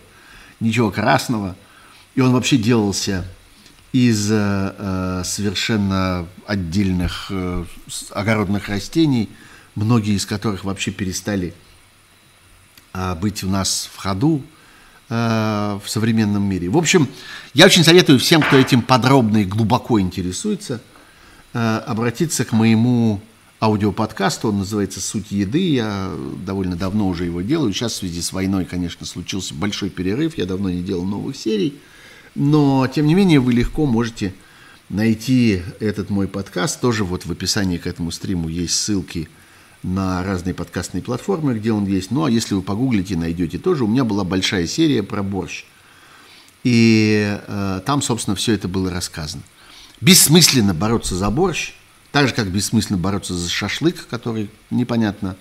ничего 0.59 0.91
красного. 0.91 1.55
И 2.19 2.21
он 2.21 2.33
вообще 2.33 2.57
делался 2.57 3.25
из 3.93 4.29
э, 4.33 4.35
э 4.77 5.23
совершенно 5.25 6.27
отдельных 6.49 7.29
э, 7.31 7.65
огородных 8.11 8.69
растений, 8.69 9.29
многие 9.77 10.17
из 10.17 10.27
которых 10.27 10.65
вообще 10.65 10.91
перестали 10.91 11.55
э, 12.93 13.15
быть 13.15 13.45
у 13.45 13.49
нас 13.49 13.89
в 13.95 13.99
ходу 13.99 14.43
э, 15.09 15.15
в 15.81 15.89
современном 15.89 16.43
мире. 16.43 16.69
В 16.71 16.77
общем, 16.77 17.07
я 17.55 17.67
очень 17.67 17.85
советую 17.85 18.19
всем, 18.19 18.43
кто 18.43 18.57
этим 18.57 18.83
подробно 18.83 19.37
и 19.37 19.45
глубоко 19.45 20.01
интересуется, 20.01 20.83
э, 21.55 21.83
обратиться 21.87 22.45
к 22.45 22.51
моему 22.51 23.21
аудиоподкаст, 23.61 24.45
он 24.45 24.59
называется 24.59 25.01
«Суть 25.01 25.31
еды», 25.31 25.71
я 25.71 26.11
довольно 26.45 26.75
давно 26.75 27.07
уже 27.07 27.27
его 27.27 27.43
делаю, 27.43 27.73
сейчас 27.73 27.93
в 27.93 27.97
связи 27.99 28.23
с 28.23 28.33
войной, 28.33 28.65
конечно, 28.65 29.07
случился 29.07 29.55
большой 29.55 29.89
перерыв, 29.89 30.37
я 30.37 30.47
давно 30.47 30.69
не 30.69 30.83
делал 30.83 31.05
новых 31.05 31.37
серий, 31.37 31.81
но, 32.35 32.87
тем 32.87 33.07
не 33.07 33.15
менее, 33.15 33.41
вы 33.41 33.53
легко 33.53 33.87
можете 33.87 34.35
найти 34.89 35.63
этот 35.81 36.11
мой 36.11 36.29
подкаст, 36.29 36.81
тоже 36.81 37.05
вот 37.05 37.27
в 37.27 37.33
описании 37.33 37.79
к 37.79 37.87
этому 37.87 38.11
стриму 38.11 38.49
есть 38.49 38.75
ссылки 38.75 39.29
на 39.83 40.25
разные 40.25 40.55
подкастные 40.55 41.03
платформы, 41.03 41.55
где 41.55 41.73
он 41.73 41.87
есть, 41.87 42.11
ну, 42.11 42.25
а 42.25 42.31
если 42.31 42.55
вы 42.55 42.63
погуглите, 42.63 43.17
найдете 43.17 43.59
тоже, 43.59 43.85
у 43.85 43.89
меня 43.89 44.05
была 44.05 44.25
большая 44.25 44.67
серия 44.67 45.03
про 45.03 45.23
борщ, 45.23 45.65
и 46.65 47.39
э, 47.47 47.81
там, 47.85 48.03
собственно, 48.03 48.35
все 48.35 48.55
это 48.55 48.67
было 48.67 48.91
рассказано. 48.91 49.43
Бессмысленно 50.01 50.75
бороться 50.75 51.15
за 51.15 51.31
борщ, 51.31 51.75
так 52.13 52.29
же, 52.29 52.35
как 52.35 52.49
бессмысленно 52.49 52.99
бороться 52.99 53.35
за 53.35 53.49
шашлык, 53.49 54.07
который 54.09 54.51
непонятно 54.71 55.37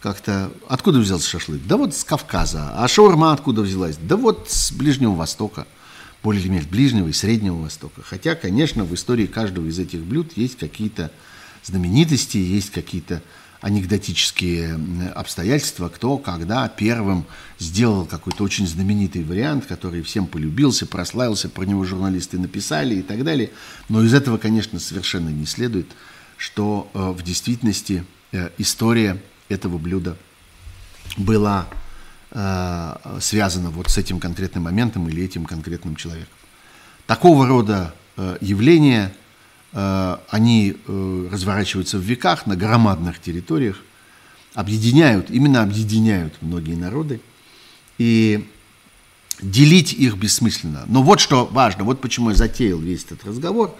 как-то... 0.00 0.52
Откуда 0.68 0.98
взялся 0.98 1.28
шашлык? 1.28 1.62
Да 1.66 1.76
вот 1.76 1.94
с 1.94 2.04
Кавказа. 2.04 2.72
А 2.74 2.86
шаурма 2.88 3.32
откуда 3.32 3.62
взялась? 3.62 3.96
Да 3.96 4.16
вот 4.16 4.50
с 4.50 4.70
Ближнего 4.70 5.14
Востока. 5.14 5.66
Более 6.24 6.42
или 6.42 6.48
менее 6.48 6.66
Ближнего 6.66 7.06
и 7.06 7.12
Среднего 7.12 7.60
Востока. 7.60 8.02
Хотя, 8.02 8.34
конечно, 8.34 8.84
в 8.84 8.94
истории 8.94 9.26
каждого 9.26 9.66
из 9.66 9.78
этих 9.78 10.00
блюд 10.00 10.32
есть 10.36 10.58
какие-то 10.58 11.12
знаменитости, 11.62 12.38
есть 12.38 12.70
какие-то 12.70 13.22
анекдотические 13.60 14.78
обстоятельства, 15.14 15.88
кто 15.88 16.18
когда 16.18 16.68
первым 16.68 17.24
сделал 17.58 18.04
какой-то 18.04 18.42
очень 18.42 18.66
знаменитый 18.66 19.22
вариант, 19.22 19.66
который 19.66 20.02
всем 20.02 20.26
полюбился, 20.26 20.86
прославился, 20.86 21.48
про 21.48 21.64
него 21.64 21.84
журналисты 21.84 22.38
написали 22.38 22.96
и 22.96 23.02
так 23.02 23.22
далее. 23.22 23.50
Но 23.88 24.02
из 24.02 24.12
этого, 24.12 24.38
конечно, 24.38 24.80
совершенно 24.80 25.28
не 25.28 25.46
следует, 25.46 25.86
что 26.36 26.90
э, 26.94 27.10
в 27.10 27.22
действительности 27.22 28.04
э, 28.32 28.50
история 28.58 29.22
этого 29.48 29.78
блюда 29.78 30.16
была 31.16 31.68
э, 32.34 33.18
связана 33.20 33.70
вот 33.70 33.88
с 33.90 33.98
этим 33.98 34.20
конкретным 34.20 34.64
моментом 34.64 35.08
или 35.08 35.24
этим 35.24 35.46
конкретным 35.46 35.96
человеком. 35.96 36.34
Такого 37.06 37.46
рода 37.46 37.94
явления– 38.40 39.12
Э, 39.74 40.18
они 40.30 40.76
э, 40.86 41.28
разворачиваются 41.32 41.98
в 41.98 42.02
веках 42.02 42.46
на 42.46 42.54
громадных 42.54 43.20
территориях, 43.20 43.82
объединяют, 44.54 45.30
именно 45.30 45.62
объединяют 45.62 46.34
многие 46.40 46.76
народы, 46.76 47.20
и 47.98 48.48
делить 49.42 49.92
их 49.92 50.16
бессмысленно. 50.16 50.84
Но 50.86 51.02
вот 51.02 51.18
что 51.18 51.44
важно, 51.46 51.82
вот 51.82 52.00
почему 52.00 52.30
я 52.30 52.36
затеял 52.36 52.78
весь 52.78 53.04
этот 53.04 53.24
разговор, 53.24 53.74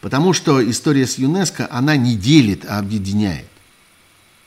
потому 0.00 0.32
что 0.32 0.68
история 0.68 1.06
с 1.06 1.18
ЮНЕСКО, 1.18 1.68
она 1.70 1.96
не 1.96 2.16
делит, 2.16 2.64
а 2.66 2.78
объединяет. 2.78 3.46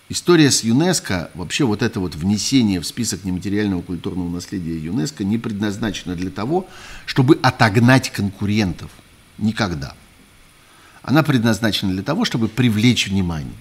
История 0.08 0.51
с 0.51 0.64
ЮНЕСКО, 0.64 1.32
вообще 1.34 1.66
вот 1.66 1.82
это 1.82 1.99
вот 1.99 2.16
внесение 2.16 2.80
в 2.80 2.86
список 2.86 3.24
нематериального 3.24 3.82
культурного 3.82 4.30
наследия 4.30 4.78
ЮНЕСКО 4.78 5.24
не 5.24 5.38
предназначено 5.38 6.16
для 6.16 6.30
того, 6.30 6.68
чтобы 7.06 7.39
отогнать 7.41 8.12
конкурентов. 8.12 8.91
Никогда 9.38 9.95
она 11.06 11.22
предназначена 11.22 11.93
для 11.93 12.01
того, 12.01 12.26
чтобы 12.26 12.47
привлечь 12.47 13.08
внимание. 13.08 13.53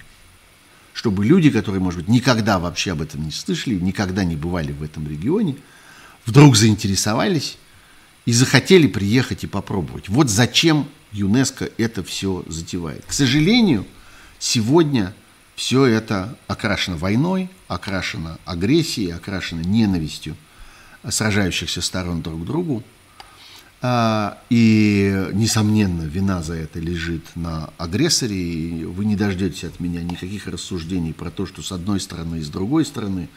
Чтобы 0.93 1.23
люди, 1.23 1.51
которые, 1.51 1.79
может 1.79 1.99
быть, 1.99 2.09
никогда 2.09 2.57
вообще 2.57 2.93
об 2.93 3.01
этом 3.01 3.23
не 3.23 3.31
слышали, 3.31 3.75
никогда 3.75 4.23
не 4.23 4.35
бывали 4.35 4.71
в 4.71 4.81
этом 4.81 5.07
регионе, 5.07 5.55
вдруг 6.25 6.55
заинтересовались 6.55 7.57
и 8.25 8.33
захотели 8.33 8.87
приехать 8.87 9.43
и 9.43 9.47
попробовать. 9.47 10.09
Вот 10.09 10.31
зачем 10.31 10.87
ЮНЕСКО 11.11 11.69
это 11.77 12.03
все 12.03 12.43
затевает. 12.47 13.05
К 13.05 13.13
сожалению, 13.13 13.85
сегодня 14.39 15.13
все 15.55 15.85
это 15.85 16.37
окрашено 16.47 16.97
войной, 16.97 17.49
окрашено 17.67 18.37
агрессией, 18.45 19.11
окрашено 19.11 19.61
ненавистью 19.61 20.35
сражающихся 21.09 21.81
сторон 21.81 22.21
друг 22.21 22.41
к 22.41 22.45
другу. 22.45 22.83
А, 23.81 24.39
и, 24.49 25.29
несомненно, 25.33 26.03
вина 26.03 26.41
за 26.41 26.55
это 26.55 26.79
лежит 26.79 27.23
на 27.35 27.69
агрессоре. 27.77 28.35
И 28.35 28.83
вы 28.85 29.05
не 29.05 29.15
дождетесь 29.15 29.63
от 29.63 29.79
меня 29.79 30.01
никаких 30.01 30.47
рассуждений 30.47 31.13
про 31.13 31.29
то, 31.29 31.45
что 31.45 31.61
с 31.61 31.71
одной 31.71 31.99
стороны 31.99 32.37
и 32.37 32.41
с 32.41 32.49
другой 32.49 32.85
стороны, 32.85 33.29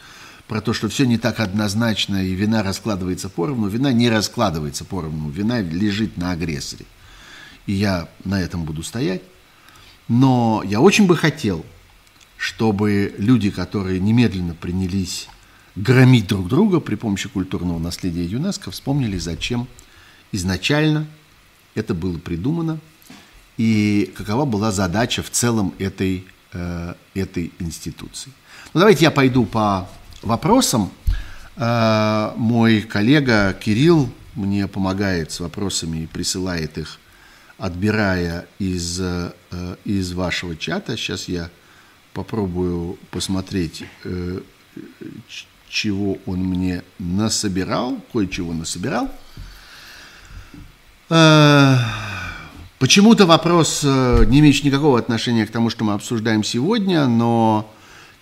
про 0.47 0.63
то, 0.63 0.73
что 0.73 0.89
все 0.89 1.05
не 1.05 1.19
так 1.19 1.41
однозначно 1.41 2.25
и 2.25 2.33
вина 2.33 2.63
раскладывается 2.63 3.29
поровну. 3.29 3.69
Вина 3.69 3.93
не 3.93 4.09
раскладывается 4.09 4.85
поровну, 4.85 5.29
вина 5.29 5.61
лежит 5.61 6.17
на 6.17 6.33
агрессоре. 6.33 6.87
И 7.67 7.73
я 7.73 8.09
на 8.25 8.41
этом 8.41 8.65
буду 8.65 8.83
стоять. 8.83 9.23
Но 10.09 10.63
я 10.65 10.81
очень 10.81 11.07
бы 11.07 11.15
хотел, 11.19 11.67
чтобы 12.39 13.15
люди, 13.19 13.51
которые 13.51 13.99
немедленно 13.99 14.55
принялись 14.55 15.29
громить 15.75 16.29
друг 16.29 16.49
друга 16.49 16.81
при 16.81 16.95
помощи 16.95 17.29
культурного 17.29 17.79
наследия 17.79 18.25
ЮНЕСКО, 18.25 18.71
вспомнили, 18.71 19.19
зачем 19.19 19.67
изначально 20.33 21.07
это 21.75 21.95
было 21.95 22.17
придумано 22.19 22.79
и 23.57 24.13
какова 24.17 24.45
была 24.45 24.71
задача 24.71 25.23
в 25.23 25.31
целом 25.31 25.75
этой, 25.81 26.27
э, 26.53 26.95
этой 27.15 27.53
институции. 27.59 28.31
Ну, 28.73 28.81
давайте 28.81 29.05
я 29.05 29.11
пойду 29.11 29.45
по 29.45 29.89
вопросам. 30.23 30.93
Э, 31.57 32.33
мой 32.37 32.83
коллега 32.83 33.53
Кирилл 33.53 34.09
мне 34.37 34.69
помогает 34.69 35.33
с 35.33 35.41
вопросами 35.41 36.05
и 36.05 36.07
присылает 36.07 36.79
их, 36.79 37.01
отбирая 37.59 38.47
из, 38.61 39.01
э, 39.01 39.33
из 39.85 40.13
вашего 40.13 40.55
чата. 40.57 40.97
Сейчас 40.97 41.27
я 41.27 41.51
попробую 42.19 42.99
посмотреть, 43.13 43.85
э, 44.03 44.41
чего 45.69 46.19
он 46.27 46.41
мне 46.41 46.83
насобирал, 46.99 48.01
кое-чего 48.13 48.53
насобирал. 48.53 49.09
Э, 51.11 51.77
почему-то 52.81 53.25
вопрос 53.25 53.83
э, 53.85 54.25
не 54.27 54.41
имеющий 54.41 54.67
никакого 54.67 54.99
отношения 54.99 55.47
к 55.47 55.53
тому, 55.53 55.71
что 55.71 55.85
мы 55.85 55.93
обсуждаем 55.93 56.43
сегодня, 56.43 57.07
но 57.07 57.73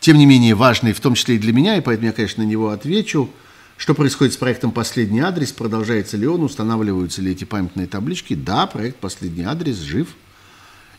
тем 0.01 0.18
не 0.18 0.26
менее 0.26 0.55
важный, 0.55 0.92
в 0.92 1.01
том 1.01 1.14
числе 1.14 1.36
и 1.36 1.38
для 1.38 1.55
меня, 1.55 1.78
и 1.78 1.80
поэтому 1.80 2.09
я, 2.09 2.12
конечно, 2.12 2.44
на 2.44 2.47
него 2.47 2.68
отвечу. 2.68 3.30
Что 3.78 3.94
происходит 3.94 4.34
с 4.34 4.36
проектом 4.36 4.72
«Последний 4.72 5.20
адрес»? 5.20 5.53
Продолжается 5.53 6.18
ли 6.18 6.26
он? 6.26 6.42
Устанавливаются 6.42 7.22
ли 7.22 7.32
эти 7.32 7.44
памятные 7.44 7.86
таблички? 7.86 8.34
Да, 8.34 8.66
проект 8.66 8.99
«Последний 8.99 9.44
адрес» 9.44 9.78
жив 9.78 10.09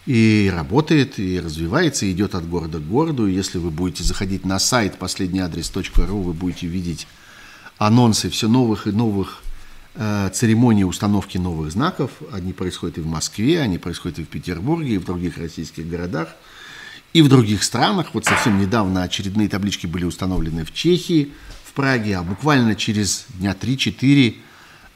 и 0.08 0.52
работает, 0.52 1.20
и 1.20 1.40
развивается, 1.40 2.08
и 2.08 2.12
идет 2.12 2.34
от 2.34 2.50
города 2.50 2.80
к 2.80 2.88
городу. 2.88 3.28
И 3.28 3.34
если 3.34 3.60
вы 3.60 3.70
будете 3.70 4.04
заходить 4.04 4.44
на 4.46 4.58
сайт 4.58 4.98
последнийадрес.ру, 4.98 6.22
вы 6.22 6.34
будете 6.34 6.66
видеть 6.66 7.08
анонсы 7.78 8.32
все 8.32 8.48
новых 8.48 8.88
и 8.88 8.92
новых 8.92 9.44
Э, 10.00 10.30
церемонии 10.32 10.84
установки 10.84 11.40
новых 11.40 11.72
знаков. 11.72 12.12
Они 12.32 12.54
происходят 12.54 13.00
и 13.00 13.02
в 13.02 13.08
Москве, 13.08 13.60
они 13.60 13.80
происходят 13.80 14.20
и 14.20 14.24
в 14.24 14.28
Петербурге, 14.28 14.94
и 14.94 14.98
в 15.00 15.06
других 15.06 15.40
российских 15.40 15.90
городах, 15.90 16.36
и 17.14 17.24
в 17.24 17.30
других 17.30 17.64
странах. 17.64 18.14
Вот 18.14 18.26
совсем 18.26 18.60
недавно 18.60 19.02
очередные 19.02 19.50
таблички 19.50 19.88
были 19.88 20.06
установлены 20.06 20.66
в 20.66 20.72
Чехии, 20.72 21.32
в 21.66 21.74
Праге, 21.74 22.18
а 22.18 22.22
буквально 22.22 22.76
через 22.76 23.26
дня 23.40 23.56
3-4 23.60 24.36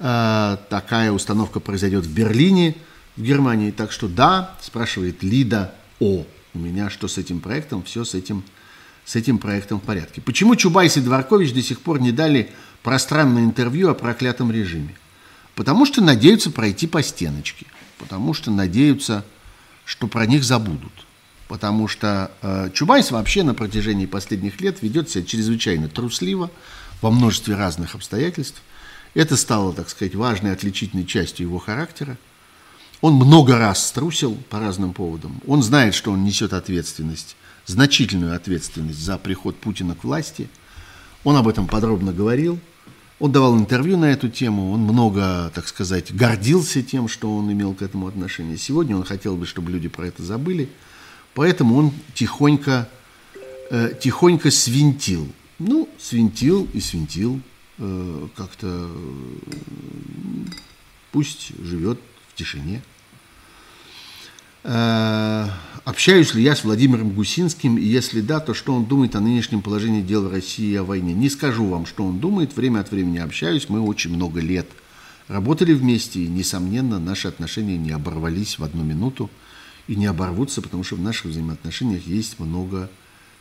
Э, 0.04 0.58
такая 0.70 1.12
установка 1.12 1.60
произойдет 1.60 2.06
в 2.06 2.14
Берлине, 2.14 2.76
в 3.18 3.22
Германии. 3.22 3.72
Так 3.72 3.92
что 3.92 4.08
да, 4.08 4.56
спрашивает 4.62 5.24
Лида 5.24 5.74
О. 6.00 6.26
У 6.54 6.60
меня 6.60 6.90
что 6.90 7.08
с 7.08 7.18
этим 7.18 7.40
проектом? 7.40 7.84
Все 7.84 8.04
с 8.04 8.14
этим, 8.14 8.44
с 9.06 9.16
этим 9.16 9.38
проектом 9.38 9.80
в 9.80 9.84
порядке. 9.84 10.22
Почему 10.22 10.56
Чубайс 10.56 10.98
и 10.98 11.02
Дворкович 11.02 11.54
до 11.54 11.62
сих 11.62 11.82
пор 11.82 12.02
не 12.02 12.12
дали 12.12 12.52
пространное 12.84 13.44
интервью 13.44 13.90
о 13.90 13.94
проклятом 13.94 14.52
режиме? 14.52 14.96
Потому 15.56 15.86
что 15.86 16.02
надеются 16.02 16.52
пройти 16.52 16.88
по 16.88 17.02
стеночке. 17.04 17.66
Потому 17.98 18.34
что 18.34 18.52
надеются, 18.52 19.24
что 19.86 20.08
про 20.08 20.26
них 20.26 20.44
забудут. 20.44 20.92
Потому 21.48 21.88
что 21.88 22.32
э, 22.42 22.70
Чубайс 22.74 23.12
вообще 23.12 23.44
на 23.44 23.54
протяжении 23.54 24.06
последних 24.06 24.62
лет 24.62 24.82
ведет 24.82 25.10
себя 25.10 25.24
чрезвычайно 25.24 25.88
трусливо 25.90 26.50
во 27.02 27.12
множестве 27.12 27.56
разных 27.56 27.96
обстоятельств. 27.96 28.62
Это 29.14 29.36
стало, 29.36 29.74
так 29.74 29.90
сказать, 29.90 30.16
важной 30.16 30.54
отличительной 30.54 31.06
частью 31.06 31.48
его 31.48 31.60
характера. 31.60 32.18
Он 33.02 33.16
много 33.16 33.58
раз 33.58 33.88
струсил 33.88 34.38
по 34.50 34.60
разным 34.60 34.94
поводам. 34.94 35.42
Он 35.48 35.64
знает, 35.64 35.96
что 35.96 36.12
он 36.12 36.24
несет 36.24 36.54
ответственность, 36.54 37.36
значительную 37.66 38.36
ответственность 38.36 39.00
за 39.00 39.18
приход 39.18 39.58
Путина 39.58 39.96
к 39.96 40.04
власти. 40.04 40.48
Он 41.24 41.36
об 41.36 41.48
этом 41.48 41.68
подробно 41.68 42.14
говорил. 42.14 42.60
Он 43.20 43.32
давал 43.32 43.58
интервью 43.58 43.98
на 43.98 44.06
эту 44.06 44.30
тему. 44.30 44.72
Он 44.72 44.82
много, 44.82 45.52
так 45.54 45.68
сказать, 45.68 46.14
гордился 46.14 46.84
тем, 46.84 47.08
что 47.08 47.36
он 47.36 47.52
имел 47.52 47.74
к 47.74 47.82
этому 47.82 48.08
отношение. 48.08 48.58
Сегодня 48.58 48.96
он 48.96 49.04
хотел 49.04 49.36
бы, 49.36 49.46
чтобы 49.46 49.72
люди 49.72 49.90
про 49.90 50.08
это 50.08 50.24
забыли. 50.24 50.70
Поэтому 51.34 51.78
он 51.78 51.92
тихонько, 52.14 52.88
э, 53.70 53.94
тихонько 54.00 54.52
свинтил. 54.52 55.28
Ну, 55.58 55.90
свинтил 56.00 56.68
и 56.74 56.80
свинтил. 56.80 57.40
Э, 57.78 58.28
как-то 58.36 58.68
э, 58.68 59.40
пусть 61.12 61.52
живет 61.64 62.00
в 62.30 62.36
тишине. 62.36 62.82
Э, 64.64 65.48
общаюсь 65.86 66.34
ли 66.34 66.44
я 66.44 66.56
с 66.56 66.64
Владимиром 66.64 67.10
Гусинским, 67.10 67.78
и 67.78 67.84
если 67.84 68.22
да, 68.22 68.40
то 68.40 68.54
что 68.54 68.74
он 68.74 68.86
думает 68.86 69.16
о 69.16 69.20
нынешнем 69.20 69.62
положении 69.62 70.02
дел 70.02 70.28
в 70.28 70.32
России 70.32 70.72
и 70.72 70.76
о 70.76 70.84
войне? 70.84 71.14
Не 71.14 71.30
скажу 71.30 71.66
вам, 71.66 71.86
что 71.86 72.06
он 72.06 72.20
думает, 72.20 72.56
время 72.56 72.82
от 72.82 72.92
времени 72.92 73.18
общаюсь, 73.18 73.70
мы 73.70 73.82
очень 73.82 74.14
много 74.14 74.40
лет 74.40 74.68
работали 75.28 75.74
вместе, 75.74 76.22
и, 76.22 76.28
несомненно, 76.28 77.00
наши 77.00 77.28
отношения 77.28 77.78
не 77.78 77.92
оборвались 77.92 78.60
в 78.60 78.64
одну 78.64 78.84
минуту 78.84 79.30
и 79.88 79.96
не 79.96 80.06
оборвутся, 80.06 80.62
потому 80.62 80.84
что 80.84 80.96
в 80.96 81.02
наших 81.02 81.26
взаимоотношениях 81.26 82.06
есть 82.06 82.40
много 82.40 82.90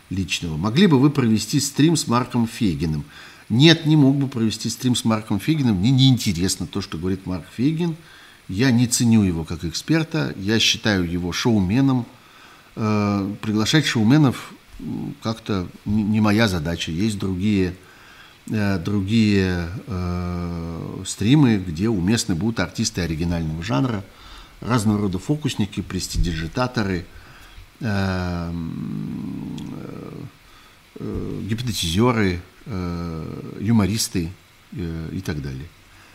личного. 0.09 0.57
Могли 0.57 0.87
бы 0.87 0.99
вы 0.99 1.11
провести 1.11 1.61
стрим 1.61 1.97
с 1.97 2.07
Марком 2.07 2.47
Фегиным? 2.47 3.05
Нет, 3.49 3.87
не 3.87 3.97
мог 3.97 4.17
бы 4.17 4.29
провести 4.29 4.69
стрим 4.69 4.95
с 4.95 5.05
Марком 5.05 5.41
Фегиным. 5.41 5.77
Мне 5.77 5.91
неинтересно 5.91 6.67
то, 6.67 6.81
что 6.81 6.99
говорит 6.99 7.27
Марк 7.27 7.45
Фегин. 7.57 7.97
Я 8.51 8.73
не 8.73 8.89
ценю 8.89 9.23
его 9.23 9.45
как 9.45 9.65
эксперта. 9.65 10.35
Я 10.37 10.59
считаю 10.59 11.09
его 11.09 11.31
шоуменом. 11.31 12.05
Э, 12.75 13.33
приглашать 13.41 13.87
шоуменов 13.87 14.53
как-то 15.23 15.69
не 15.85 16.21
моя 16.21 16.49
задача. 16.49 16.91
Есть 16.91 17.17
другие, 17.17 17.77
э, 18.49 18.79
другие 18.79 19.69
э, 19.87 21.03
стримы, 21.07 21.59
где 21.59 21.89
уместны 21.89 22.35
будут 22.35 22.59
артисты 22.59 23.03
оригинального 23.03 23.63
жанра, 23.63 24.03
разного 24.61 25.03
рода 25.03 25.21
фокусники, 25.21 25.81
престидижитаторы, 25.81 27.07
э, 27.79 28.53
э, 30.97 31.41
гипнотизеры, 31.49 32.41
э, 32.67 33.55
юмористы 33.61 34.33
э, 34.73 35.09
и 35.13 35.21
так 35.21 35.41
далее. 35.41 35.69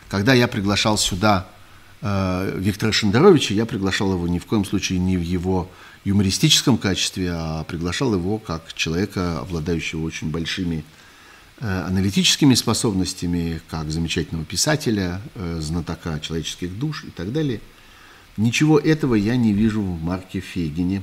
Когда 0.09 0.33
я 0.33 0.49
приглашал 0.49 0.97
сюда 0.97 1.47
э, 1.49 1.54
Виктора 2.05 2.91
Шендеровича, 2.91 3.55
я 3.55 3.65
приглашал 3.65 4.13
его 4.13 4.27
ни 4.27 4.37
в 4.37 4.45
коем 4.45 4.63
случае 4.63 4.99
не 4.99 5.17
в 5.17 5.21
его 5.21 5.71
юмористическом 6.03 6.77
качестве, 6.77 7.31
а 7.31 7.63
приглашал 7.63 8.13
его 8.13 8.37
как 8.37 8.73
человека, 8.73 9.39
обладающего 9.39 10.03
очень 10.03 10.29
большими 10.29 10.85
э, 11.59 11.83
аналитическими 11.87 12.53
способностями, 12.53 13.59
как 13.71 13.89
замечательного 13.89 14.45
писателя, 14.45 15.19
э, 15.33 15.57
знатока 15.59 16.19
человеческих 16.19 16.77
душ 16.77 17.05
и 17.05 17.09
так 17.09 17.31
далее. 17.31 17.59
Ничего 18.37 18.77
этого 18.77 19.15
я 19.15 19.35
не 19.35 19.51
вижу 19.51 19.81
в 19.81 20.03
Марке 20.03 20.41
Фегине, 20.41 21.01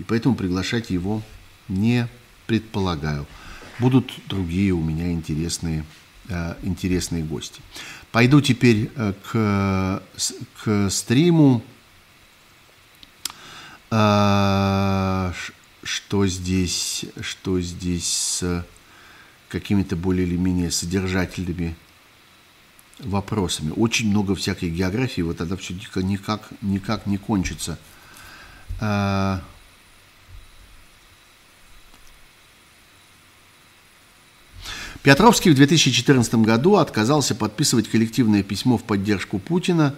и 0.00 0.02
поэтому 0.02 0.34
приглашать 0.34 0.90
его 0.90 1.22
не 1.68 2.08
предполагаю 2.48 3.28
будут 3.78 4.12
другие 4.28 4.72
у 4.72 4.82
меня 4.82 5.10
интересные, 5.10 5.84
э, 6.28 6.54
интересные 6.62 7.24
гости. 7.24 7.60
Пойду 8.12 8.42
теперь 8.42 8.90
э, 8.94 9.14
к, 9.24 10.02
к 10.62 10.90
стриму. 10.90 11.62
Э, 13.90 15.32
что 15.82 16.26
здесь, 16.26 17.06
что 17.20 17.60
здесь 17.60 18.06
с 18.06 18.66
какими-то 19.48 19.96
более 19.96 20.26
или 20.26 20.36
менее 20.36 20.70
содержательными 20.70 21.74
вопросами. 22.98 23.72
Очень 23.74 24.10
много 24.10 24.34
всякой 24.34 24.70
географии, 24.70 25.22
вот 25.22 25.38
тогда 25.38 25.56
все 25.56 25.74
никак, 25.96 26.48
никак 26.60 27.06
не 27.06 27.18
кончится. 27.18 27.78
Петровский 35.02 35.50
в 35.50 35.56
2014 35.56 36.34
году 36.36 36.76
отказался 36.76 37.34
подписывать 37.34 37.88
коллективное 37.88 38.44
письмо 38.44 38.78
в 38.78 38.84
поддержку 38.84 39.40
Путина, 39.40 39.96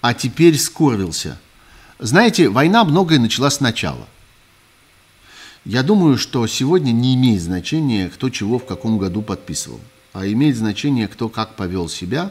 а 0.00 0.14
теперь 0.14 0.56
скорбился. 0.56 1.38
Знаете, 1.98 2.48
война 2.48 2.84
многое 2.84 3.18
начала 3.18 3.50
сначала. 3.50 4.06
Я 5.64 5.82
думаю, 5.82 6.16
что 6.16 6.46
сегодня 6.46 6.92
не 6.92 7.16
имеет 7.16 7.42
значения, 7.42 8.08
кто 8.08 8.30
чего 8.30 8.60
в 8.60 8.66
каком 8.66 8.98
году 8.98 9.20
подписывал, 9.20 9.80
а 10.12 10.24
имеет 10.28 10.56
значение, 10.56 11.08
кто 11.08 11.28
как 11.28 11.56
повел 11.56 11.88
себя 11.88 12.30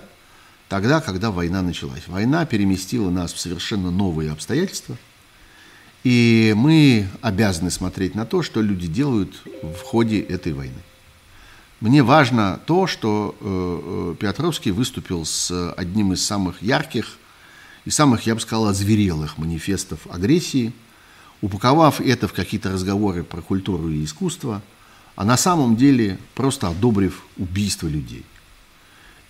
тогда, 0.70 1.02
когда 1.02 1.32
война 1.32 1.62
началась. 1.62 2.08
Война 2.08 2.46
переместила 2.46 3.10
нас 3.10 3.34
в 3.34 3.40
совершенно 3.40 3.92
новые 3.92 4.32
обстоятельства, 4.32 4.96
и 6.06 6.54
мы 6.56 7.10
обязаны 7.20 7.72
смотреть 7.72 8.16
на 8.16 8.26
то, 8.26 8.42
что 8.42 8.62
люди 8.62 8.88
делают 8.88 9.36
в 9.62 9.82
ходе 9.82 10.22
этой 10.22 10.54
войны. 10.54 10.80
Мне 11.82 12.04
важно 12.04 12.60
то, 12.66 12.88
что 12.88 13.36
э, 13.40 13.46
э, 13.46 14.16
Петровский 14.18 14.72
выступил 14.72 15.26
с 15.26 15.74
одним 15.74 16.14
из 16.14 16.26
самых 16.26 16.62
ярких 16.62 17.18
и 17.84 17.90
самых, 17.90 18.26
я 18.26 18.36
бы 18.36 18.42
сказал, 18.42 18.68
озверелых 18.68 19.38
манифестов 19.38 20.08
агрессии, 20.10 20.72
упаковав 21.42 22.00
это 22.00 22.30
в 22.30 22.34
какие-то 22.34 22.72
разговоры 22.72 23.24
про 23.24 23.42
культуру 23.42 23.90
и 23.90 24.06
искусство, 24.06 24.62
а 25.18 25.26
на 25.26 25.36
самом 25.36 25.76
деле 25.76 26.18
просто 26.34 26.70
одобрив 26.70 27.24
убийство 27.38 27.88
людей. 27.88 28.24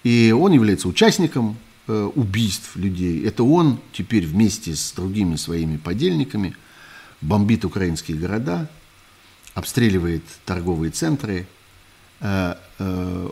И 0.04 0.32
он 0.32 0.52
является 0.52 0.88
участником 0.88 1.58
э, 1.88 2.10
убийств 2.14 2.76
людей. 2.76 3.26
Это 3.26 3.44
он 3.44 3.80
теперь 3.92 4.28
вместе 4.28 4.76
с 4.76 4.92
другими 4.92 5.36
своими 5.36 5.78
подельниками 5.78 6.56
бомбит 7.22 7.66
украинские 7.66 8.18
города, 8.18 8.70
обстреливает 9.56 10.24
торговые 10.46 10.92
центры, 10.92 11.48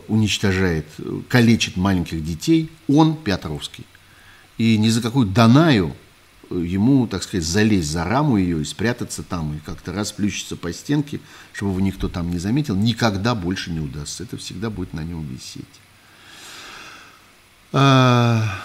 уничтожает, 0.08 0.86
калечит 1.28 1.76
маленьких 1.76 2.24
детей, 2.24 2.70
он 2.88 3.16
Петровский. 3.16 3.84
И 4.58 4.78
ни 4.78 4.88
за 4.88 5.02
какую 5.02 5.26
Данаю 5.26 5.94
ему, 6.50 7.06
так 7.06 7.22
сказать, 7.22 7.44
залезть 7.44 7.90
за 7.90 8.04
раму 8.04 8.36
ее 8.36 8.60
и 8.60 8.64
спрятаться 8.64 9.22
там, 9.22 9.54
и 9.54 9.58
как-то 9.60 9.92
расплющиться 9.92 10.56
по 10.56 10.72
стенке, 10.72 11.20
чтобы 11.52 11.72
его 11.72 11.80
никто 11.80 12.08
там 12.08 12.30
не 12.30 12.38
заметил, 12.38 12.76
никогда 12.76 13.34
больше 13.34 13.70
не 13.70 13.80
удастся. 13.80 14.22
Это 14.22 14.36
всегда 14.36 14.70
будет 14.70 14.92
на 14.92 15.02
нем 15.02 15.26
висеть. 15.26 15.64
А, 17.72 18.62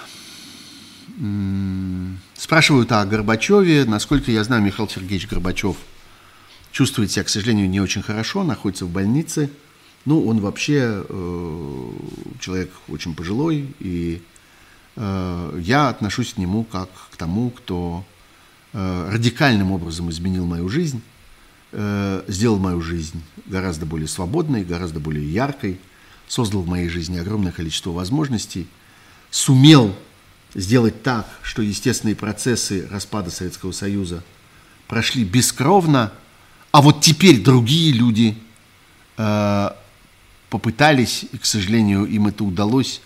спрашивают 2.37 2.91
о 2.91 3.03
Горбачеве. 3.05 3.85
Насколько 3.85 4.31
я 4.31 4.43
знаю, 4.43 4.61
Михаил 4.61 4.87
Сергеевич 4.87 5.27
Горбачев 5.27 5.77
чувствует 6.71 7.11
себя, 7.11 7.23
к 7.23 7.29
сожалению, 7.29 7.69
не 7.69 7.81
очень 7.81 8.03
хорошо, 8.03 8.43
находится 8.43 8.85
в 8.85 8.89
больнице– 8.89 9.49
ну, 10.05 10.25
он 10.25 10.39
вообще 10.39 11.03
э, 11.07 11.91
человек 12.39 12.71
очень 12.87 13.15
пожилой, 13.15 13.73
и 13.79 14.21
э, 14.95 15.61
я 15.61 15.89
отношусь 15.89 16.33
к 16.33 16.37
нему 16.37 16.63
как 16.63 16.89
к 17.11 17.17
тому, 17.17 17.49
кто 17.49 18.05
э, 18.73 19.09
радикальным 19.11 19.71
образом 19.71 20.09
изменил 20.09 20.45
мою 20.45 20.69
жизнь, 20.69 21.01
э, 21.71 22.23
сделал 22.27 22.57
мою 22.57 22.81
жизнь 22.81 23.21
гораздо 23.45 23.85
более 23.85 24.07
свободной, 24.07 24.63
гораздо 24.63 24.99
более 24.99 25.31
яркой, 25.31 25.79
создал 26.27 26.61
в 26.61 26.67
моей 26.67 26.89
жизни 26.89 27.17
огромное 27.17 27.51
количество 27.51 27.91
возможностей, 27.91 28.67
сумел 29.31 29.93
сделать 30.55 31.03
так, 31.03 31.27
что 31.41 31.61
естественные 31.61 32.15
процессы 32.15 32.87
распада 32.89 33.29
Советского 33.29 33.71
Союза 33.71 34.23
прошли 34.87 35.23
бескровно, 35.23 36.11
а 36.71 36.81
вот 36.81 37.01
теперь 37.01 37.41
другие 37.41 37.91
люди 37.93 38.37
э, 39.17 39.69
попытались, 40.49 41.25
и, 41.31 41.37
к 41.37 41.45
сожалению, 41.45 42.05
им 42.05 42.27
это 42.27 42.43
удалось, 42.43 43.01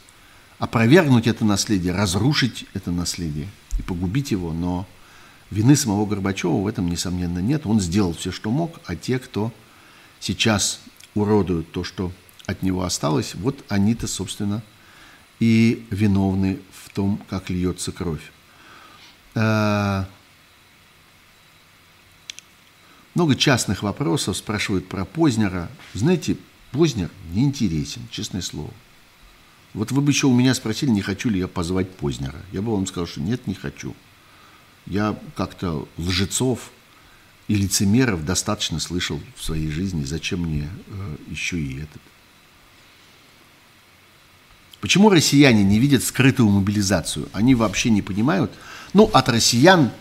опровергнуть 0.60 1.28
это 1.28 1.46
наследие, 1.46 1.94
разрушить 1.94 2.66
это 2.74 2.92
наследие 2.92 3.48
и 3.78 3.82
погубить 3.82 4.32
его, 4.32 4.54
но 4.54 4.88
вины 5.52 5.76
самого 5.76 6.06
Горбачева 6.06 6.62
в 6.62 6.68
этом, 6.68 6.90
несомненно, 6.90 7.40
нет. 7.40 7.66
Он 7.66 7.80
сделал 7.80 8.14
все, 8.14 8.32
что 8.32 8.50
мог, 8.50 8.80
а 8.86 8.96
те, 8.96 9.20
кто 9.20 9.52
сейчас 10.20 10.80
уродуют 11.16 11.72
то, 11.72 11.84
что 11.84 12.12
от 12.46 12.64
него 12.64 12.84
осталось, 12.84 13.36
вот 13.36 13.64
они-то, 13.70 14.08
собственно, 14.08 14.62
и 15.40 15.86
виновны 15.90 16.60
в 16.72 16.94
том, 16.94 17.22
как 17.30 17.50
льется 17.50 17.92
кровь. 17.92 18.32
Э, 19.36 20.06
много 23.16 23.36
частных 23.36 23.84
вопросов 23.84 24.38
спрашивают 24.38 24.88
про 24.88 25.06
Познера. 25.06 25.70
Знаете, 25.94 26.38
Познер 26.74 27.12
не 27.32 27.44
интересен, 27.44 28.02
честное 28.10 28.42
слово. 28.42 28.74
Вот 29.76 29.92
вы 29.92 30.02
бы 30.02 30.12
еще 30.12 30.26
у 30.26 30.34
меня 30.34 30.56
спросили, 30.56 30.90
не 30.90 31.02
хочу 31.02 31.30
ли 31.30 31.40
я 31.40 31.48
позвать 31.48 31.90
Познера. 31.96 32.42
Я 32.52 32.64
бы 32.64 32.72
вам 32.72 32.88
сказал, 32.88 33.06
что 33.06 33.22
нет, 33.22 33.46
не 33.46 33.54
хочу. 33.54 33.96
Я 34.88 35.18
как-то 35.36 35.88
лжецов 35.98 36.72
и 37.48 37.56
лицемеров 37.56 38.26
достаточно 38.26 38.80
слышал 38.80 39.22
в 39.36 39.44
своей 39.44 39.70
жизни. 39.70 40.04
Зачем 40.04 40.42
мне 40.42 40.68
э, 40.88 41.16
еще 41.30 41.60
и 41.60 41.78
этот? 41.78 42.02
Почему 44.82 45.10
россияне 45.10 45.64
не 45.64 45.80
видят 45.80 46.04
скрытую 46.04 46.50
мобилизацию? 46.50 47.30
Они 47.34 47.54
вообще 47.54 47.92
не 47.92 48.02
понимают. 48.02 48.52
Ну, 48.94 49.06
от 49.14 49.30
россиян, 49.30 49.92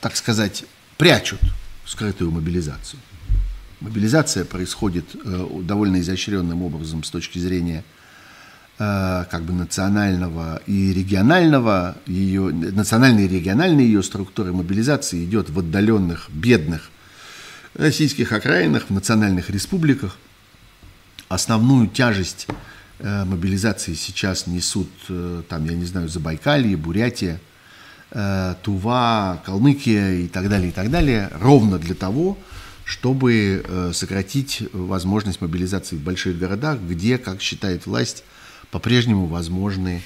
так 0.00 0.16
сказать, 0.16 0.64
прячут 0.96 1.40
скрытую 1.84 2.30
мобилизацию. 2.30 3.00
Мобилизация 3.80 4.44
происходит 4.44 5.04
э, 5.14 5.46
довольно 5.62 6.00
изощренным 6.00 6.62
образом 6.62 7.02
с 7.02 7.10
точки 7.10 7.38
зрения 7.38 7.84
э, 8.78 9.24
как 9.30 9.42
бы 9.42 9.52
национального 9.52 10.60
и 10.66 10.92
регионального 10.92 11.96
ее 12.06 12.50
национальной 12.52 13.24
и 13.24 13.28
региональной 13.28 13.84
ее 13.84 14.02
структуры 14.02 14.52
мобилизации 14.52 15.24
идет 15.24 15.50
в 15.50 15.58
отдаленных 15.58 16.28
бедных 16.30 16.90
российских 17.74 18.32
окраинах 18.32 18.86
в 18.88 18.90
национальных 18.90 19.50
республиках. 19.50 20.18
Основную 21.28 21.86
тяжесть 21.88 22.48
Э, 23.02 23.24
мобилизации 23.24 23.94
сейчас 23.94 24.46
несут, 24.46 24.90
там, 25.48 25.64
я 25.64 25.74
не 25.74 25.86
знаю, 25.86 26.08
Забайкалье, 26.08 26.76
Бурятия, 26.76 27.40
Тува, 28.62 29.40
Калмыкия 29.46 30.14
и 30.14 30.28
так 30.28 30.48
далее, 30.48 30.68
и 30.68 30.72
так 30.72 30.90
далее, 30.90 31.30
ровно 31.40 31.78
для 31.78 31.94
того, 31.94 32.36
сократить 33.92 34.62
возможность 34.72 35.40
мобилизации 35.40 35.96
в 35.96 36.00
больших 36.00 36.38
городах, 36.38 36.80
где, 36.80 37.18
как 37.18 37.40
считает 37.40 37.86
власть, 37.86 38.24
по-прежнему 38.70 39.26
возможны, 39.26 40.02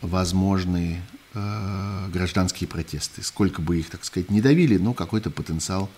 возможны 0.00 1.02
гражданские 1.32 2.68
протесты. 2.68 3.22
Сколько 3.22 3.60
бы 3.60 3.78
их, 3.78 3.90
так 3.90 4.04
сказать, 4.04 4.30
не 4.30 4.40
давили, 4.40 4.78
но 4.78 4.94
какой-то 4.94 5.30
потенциал 5.30 5.90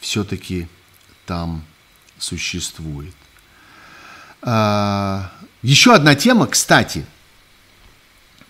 все-таки 0.00 0.68
там 1.26 1.64
существует. 2.18 3.14
А, 4.42 5.32
еще 5.62 5.94
одна 5.94 6.14
тема, 6.14 6.46
кстати, 6.46 7.06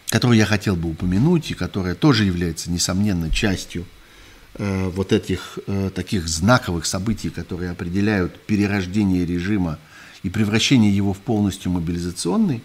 которую 0.09 0.37
я 0.37 0.47
хотел 0.47 0.75
бы 0.77 0.91
упомянуть, 0.91 1.53
и 1.53 1.55
которая 1.55 1.95
тоже 1.95 2.25
является, 2.25 2.71
несомненно, 2.71 3.31
частью 3.31 3.83
э, 3.83 4.04
вот 4.57 5.13
этих 5.13 5.59
э, 5.67 5.91
таких 5.91 6.29
знаковых 6.29 6.87
событий, 6.87 7.31
которые 7.31 7.73
определяют 7.73 8.41
перерождение 8.47 9.27
режима 9.27 9.79
и 10.23 10.31
превращение 10.31 10.95
его 10.95 11.13
в 11.13 11.19
полностью 11.19 11.73
мобилизационный, 11.73 12.63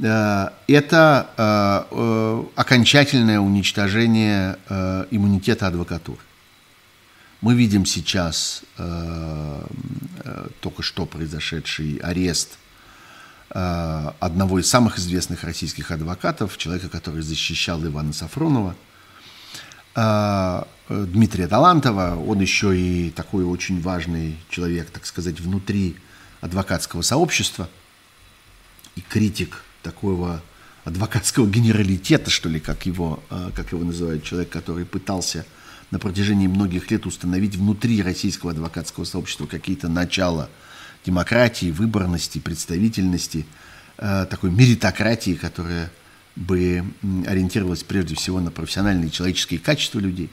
э, 0.00 0.48
это 0.68 2.48
окончательное 2.56 3.40
уничтожение 3.40 4.58
иммунитета 5.10 5.66
адвокатуры. 5.66 6.20
Мы 7.42 7.54
видим 7.54 7.84
сейчас 7.84 8.62
э, 8.78 9.66
э, 10.24 10.48
только 10.60 10.82
что 10.82 11.04
произошедший 11.04 11.96
арест 12.02 12.58
э, 13.50 14.10
одного 14.20 14.58
из 14.58 14.68
самых 14.68 14.98
известных 14.98 15.44
российских 15.44 15.90
адвокатов, 15.90 16.56
человека, 16.56 16.88
который 16.88 17.20
защищал 17.20 17.84
Ивана 17.84 18.14
Сафронова, 18.14 18.70
э, 18.70 18.85
Дмитрия 19.96 21.48
Талантова. 21.48 22.16
Он 22.16 22.40
еще 22.40 22.78
и 22.78 23.10
такой 23.10 23.44
очень 23.44 23.80
важный 23.80 24.36
человек, 24.50 24.90
так 24.90 25.06
сказать, 25.06 25.40
внутри 25.40 25.96
адвокатского 26.40 27.02
сообщества 27.02 27.68
и 28.94 29.00
критик 29.00 29.62
такого 29.82 30.42
адвокатского 30.84 31.46
генералитета, 31.48 32.30
что 32.30 32.48
ли, 32.48 32.60
как 32.60 32.86
его, 32.86 33.22
э, 33.30 33.50
как 33.54 33.72
его 33.72 33.84
называют, 33.84 34.22
человек, 34.22 34.50
который 34.50 34.84
пытался 34.84 35.44
на 35.90 35.98
протяжении 35.98 36.46
многих 36.46 36.90
лет 36.90 37.06
установить 37.06 37.56
внутри 37.56 38.02
российского 38.02 38.52
адвокатского 38.52 39.04
сообщества 39.04 39.46
какие-то 39.46 39.88
начала 39.88 40.48
демократии, 41.04 41.70
выборности, 41.70 42.38
представительности, 42.38 43.46
э, 43.98 44.26
такой 44.30 44.50
меритократии, 44.50 45.34
которая 45.34 45.90
бы 46.36 46.84
ориентировалась 47.26 47.82
прежде 47.82 48.14
всего 48.14 48.40
на 48.40 48.50
профессиональные 48.50 49.10
человеческие 49.10 49.58
качества 49.58 49.98
людей, 49.98 50.30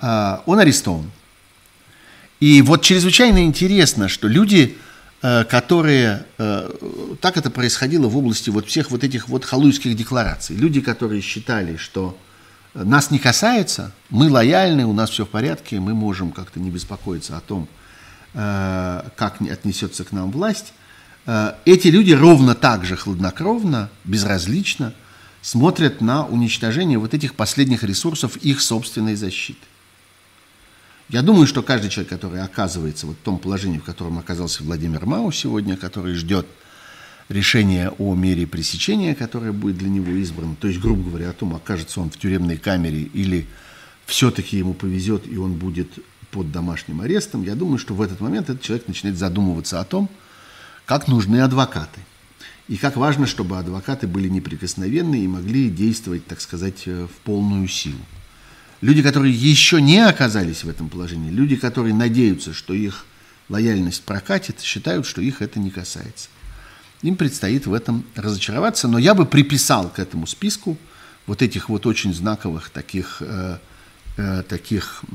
э, 0.00 0.36
он 0.46 0.58
арестован. 0.58 1.10
И 2.40 2.62
вот 2.62 2.82
чрезвычайно 2.82 3.44
интересно, 3.44 4.08
что 4.08 4.28
люди, 4.28 4.76
э, 5.22 5.44
которые... 5.44 6.26
Так 7.20 7.36
это 7.38 7.50
происходило 7.50 8.06
в 8.08 8.16
области 8.16 8.50
вот 8.50 8.66
всех 8.66 8.90
вот 8.90 9.02
этих 9.02 9.28
вот 9.28 9.44
халуйских 9.44 9.96
деклараций. 9.96 10.54
Люди, 10.56 10.80
которые 10.80 11.22
считали, 11.22 11.76
что 11.76 12.18
нас 12.74 13.10
не 13.12 13.18
касается, 13.20 13.92
мы 14.10 14.28
лояльны, 14.28 14.84
у 14.84 14.92
нас 14.92 15.10
все 15.10 15.24
в 15.24 15.28
порядке, 15.28 15.78
мы 15.78 15.94
можем 15.94 16.32
как-то 16.32 16.58
не 16.58 16.70
беспокоиться 16.70 17.36
о 17.36 17.40
том, 17.40 17.68
э, 18.34 19.02
как 19.16 19.40
отнесется 19.40 20.04
к 20.04 20.10
нам 20.10 20.32
власть. 20.32 20.72
Э, 21.26 21.52
эти 21.64 21.88
люди 21.88 22.12
ровно 22.12 22.56
так 22.56 22.84
же 22.84 22.96
хладнокровно, 22.96 23.90
безразлично 24.02 24.92
смотрят 25.44 26.00
на 26.00 26.26
уничтожение 26.26 26.98
вот 26.98 27.12
этих 27.12 27.34
последних 27.34 27.84
ресурсов 27.84 28.38
их 28.38 28.62
собственной 28.62 29.14
защиты. 29.14 29.60
Я 31.10 31.20
думаю, 31.20 31.46
что 31.46 31.62
каждый 31.62 31.90
человек, 31.90 32.08
который 32.08 32.40
оказывается 32.40 33.06
вот 33.06 33.16
в 33.16 33.20
том 33.22 33.38
положении, 33.38 33.76
в 33.78 33.84
котором 33.84 34.18
оказался 34.18 34.64
Владимир 34.64 35.04
Мау 35.04 35.30
сегодня, 35.32 35.76
который 35.76 36.14
ждет 36.14 36.46
решение 37.28 37.90
о 37.98 38.14
мере 38.14 38.46
пресечения, 38.46 39.14
которое 39.14 39.52
будет 39.52 39.76
для 39.76 39.90
него 39.90 40.12
избрано, 40.12 40.56
то 40.56 40.66
есть, 40.66 40.80
грубо 40.80 41.10
говоря, 41.10 41.28
о 41.28 41.34
том, 41.34 41.54
окажется 41.54 42.00
он 42.00 42.08
в 42.10 42.18
тюремной 42.18 42.56
камере 42.56 43.02
или 43.02 43.46
все-таки 44.06 44.56
ему 44.56 44.72
повезет 44.72 45.26
и 45.30 45.36
он 45.36 45.52
будет 45.52 45.90
под 46.30 46.52
домашним 46.52 47.02
арестом, 47.02 47.42
я 47.42 47.54
думаю, 47.54 47.76
что 47.76 47.92
в 47.92 48.00
этот 48.00 48.22
момент 48.22 48.48
этот 48.48 48.62
человек 48.62 48.88
начинает 48.88 49.18
задумываться 49.18 49.78
о 49.78 49.84
том, 49.84 50.08
как 50.86 51.06
нужны 51.06 51.42
адвокаты. 51.42 52.00
И 52.68 52.76
как 52.76 52.96
важно, 52.96 53.26
чтобы 53.26 53.58
адвокаты 53.58 54.06
были 54.06 54.28
неприкосновенны 54.28 55.24
и 55.24 55.28
могли 55.28 55.68
действовать, 55.68 56.26
так 56.26 56.40
сказать, 56.40 56.84
э, 56.86 57.06
в 57.06 57.16
полную 57.24 57.68
силу. 57.68 58.00
Люди, 58.80 59.02
которые 59.02 59.34
еще 59.34 59.80
не 59.80 59.98
оказались 59.98 60.64
в 60.64 60.68
этом 60.68 60.88
положении, 60.88 61.30
люди, 61.30 61.56
которые 61.56 61.94
надеются, 61.94 62.52
что 62.52 62.74
их 62.74 63.06
лояльность 63.48 64.02
прокатит, 64.02 64.60
считают, 64.60 65.06
что 65.06 65.20
их 65.20 65.42
это 65.42 65.58
не 65.58 65.70
касается. 65.70 66.28
Им 67.02 67.16
предстоит 67.16 67.66
в 67.66 67.74
этом 67.74 68.04
разочароваться, 68.14 68.88
но 68.88 68.98
я 68.98 69.14
бы 69.14 69.26
приписал 69.26 69.90
к 69.90 69.98
этому 69.98 70.26
списку 70.26 70.78
вот 71.26 71.42
этих 71.42 71.68
вот 71.68 71.86
очень 71.86 72.14
знаковых 72.14 72.70
таких, 72.70 73.18
э, 73.20 73.58
э, 74.16 74.42
таких 74.48 75.02
э, 75.02 75.14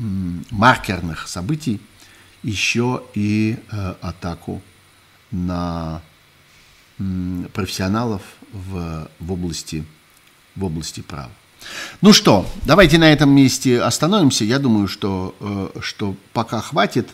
маркерных 0.51 1.27
событий 1.27 1.81
еще 2.43 3.03
и 3.15 3.57
э, 3.71 3.95
атаку 4.01 4.61
на 5.31 6.01
профессионалов 7.53 8.21
в, 8.51 9.09
в, 9.19 9.31
области, 9.31 9.85
в 10.55 10.63
области 10.65 11.01
права. 11.01 11.31
Ну 12.01 12.13
что, 12.13 12.45
давайте 12.65 12.97
на 12.97 13.11
этом 13.11 13.29
месте 13.31 13.81
остановимся. 13.81 14.45
Я 14.45 14.59
думаю, 14.59 14.87
что, 14.87 15.35
э, 15.39 15.79
что 15.81 16.15
пока 16.33 16.61
хватит. 16.61 17.09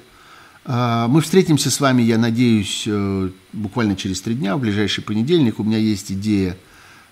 А, 0.66 1.08
мы 1.08 1.22
встретимся 1.22 1.70
с 1.70 1.80
вами, 1.80 2.02
я 2.02 2.18
надеюсь, 2.18 2.84
э, 2.88 3.30
буквально 3.54 3.96
через 3.96 4.22
три 4.22 4.36
дня, 4.36 4.56
в 4.56 4.62
ближайший 4.62 5.04
понедельник. 5.04 5.60
У 5.60 5.64
меня 5.64 5.78
есть 5.78 6.12
идея 6.12 6.58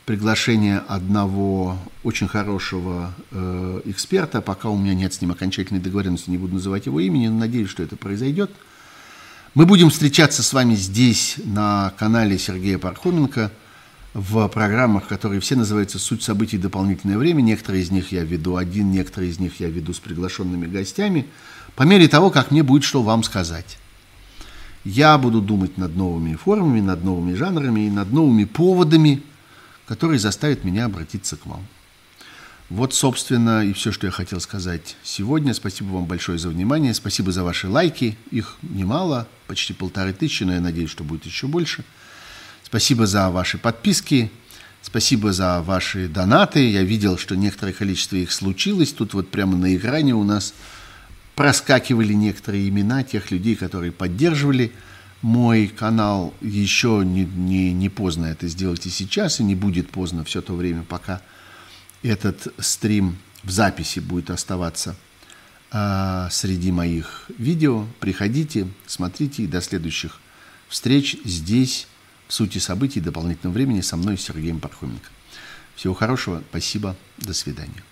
приглашения 0.06 0.84
одного 0.88 1.78
очень 2.04 2.28
хорошего 2.28 3.14
э, 3.32 3.82
эксперта. 3.86 4.42
Пока 4.42 4.70
у 4.70 4.78
меня 4.78 4.94
нет 4.94 5.14
с 5.14 5.22
ним 5.22 5.32
окончательной 5.32 5.82
договоренности, 5.82 6.30
не 6.30 6.38
буду 6.38 6.56
называть 6.56 6.88
его 6.88 7.00
имени, 7.00 7.28
но 7.28 7.40
надеюсь, 7.40 7.70
что 7.70 7.84
это 7.84 7.96
произойдет. 7.96 8.52
Мы 9.54 9.66
будем 9.66 9.90
встречаться 9.90 10.42
с 10.42 10.52
вами 10.54 10.76
здесь, 10.76 11.36
на 11.44 11.94
канале 11.98 12.38
Сергея 12.38 12.78
Пархоменко, 12.80 13.52
в 14.14 14.48
программах, 14.48 15.08
которые 15.08 15.42
все 15.42 15.56
называются 15.56 16.00
«Суть 16.00 16.24
событий. 16.24 16.58
Дополнительное 16.58 17.18
время». 17.18 17.42
Некоторые 17.42 17.84
из 17.84 17.92
них 17.92 18.12
я 18.12 18.24
веду 18.24 18.58
один, 18.58 18.92
некоторые 18.92 19.32
из 19.32 19.40
них 19.40 19.60
я 19.60 19.70
веду 19.70 19.94
с 19.94 20.00
приглашенными 20.00 20.66
гостями– 20.66 21.28
по 21.76 21.84
мере 21.84 22.08
того, 22.08 22.30
как 22.30 22.52
мне 22.52 22.62
будет 22.62 22.84
что 22.84 23.02
вам 23.02 23.24
сказать. 23.24 23.80
Я 24.84 25.18
буду 25.18 25.42
думать 25.42 25.78
над 25.78 25.96
новыми 25.96 26.36
формами, 26.36 26.82
над 26.82 27.04
новыми 27.04 27.34
жанрами 27.34 27.88
и 27.88 27.90
над 27.90 28.12
новыми 28.12 28.44
поводами 28.44 29.24
который 29.86 30.18
заставит 30.18 30.64
меня 30.64 30.86
обратиться 30.86 31.36
к 31.36 31.46
вам. 31.46 31.66
Вот, 32.70 32.94
собственно, 32.94 33.66
и 33.66 33.74
все, 33.74 33.92
что 33.92 34.08
я 34.08 34.12
хотел 34.12 34.40
сказать 34.40 34.96
сегодня. 35.04 35.54
Спасибо 35.54 35.90
вам 35.90 36.06
большое 36.06 36.40
за 36.40 36.50
внимание. 36.50 36.94
Спасибо 36.94 37.32
за 37.32 37.44
ваши 37.44 37.68
лайки. 37.68 38.18
Их 38.32 38.58
немало, 38.62 39.28
почти 39.48 39.74
полторы 39.74 40.14
тысячи, 40.14 40.44
но 40.44 40.54
я 40.54 40.62
надеюсь, 40.62 40.90
что 40.90 41.04
будет 41.04 41.26
еще 41.26 41.48
больше. 41.48 41.84
Спасибо 42.64 43.06
за 43.06 43.30
ваши 43.30 43.58
подписки. 43.58 44.32
Спасибо 44.82 45.34
за 45.34 45.62
ваши 45.62 46.08
донаты. 46.08 46.70
Я 46.70 46.84
видел, 46.84 47.18
что 47.18 47.36
некоторое 47.36 47.74
количество 47.74 48.16
их 48.16 48.32
случилось. 48.32 48.92
Тут 48.92 49.14
вот 49.14 49.30
прямо 49.30 49.56
на 49.56 49.76
экране 49.76 50.16
у 50.16 50.24
нас 50.24 50.54
проскакивали 51.36 52.14
некоторые 52.14 52.68
имена 52.70 53.04
тех 53.04 53.30
людей, 53.32 53.56
которые 53.56 53.92
поддерживали 53.92 54.72
мой 55.22 55.68
канал. 55.68 56.34
Еще 56.42 57.04
не, 57.06 57.26
не, 57.26 57.72
не 57.72 57.90
поздно 57.90 58.26
это 58.26 58.48
сделать 58.48 58.86
и 58.86 58.90
сейчас, 58.90 59.40
и 59.40 59.44
не 59.44 59.56
будет 59.56 59.90
поздно 59.90 60.24
все 60.24 60.42
то 60.42 60.54
время, 60.54 60.84
пока 60.84 61.22
этот 62.04 62.54
стрим 62.60 63.18
в 63.44 63.50
записи 63.50 64.00
будет 64.00 64.30
оставаться 64.30 64.96
а, 65.72 66.30
среди 66.30 66.72
моих 66.72 67.26
видео. 67.38 67.88
Приходите, 68.00 68.68
смотрите 68.86 69.44
и 69.44 69.48
до 69.48 69.62
следующих 69.62 70.20
встреч 70.68 71.18
здесь, 71.26 71.88
в 72.28 72.34
сути 72.34 72.58
событий 72.58 73.00
дополнительного 73.00 73.54
времени 73.54 73.82
со 73.82 73.98
мной, 73.98 74.18
Сергеем 74.18 74.60
Пархоменко. 74.60 75.10
Всего 75.76 75.94
хорошего, 75.94 76.44
спасибо, 76.50 76.96
до 77.18 77.34
свидания. 77.34 77.84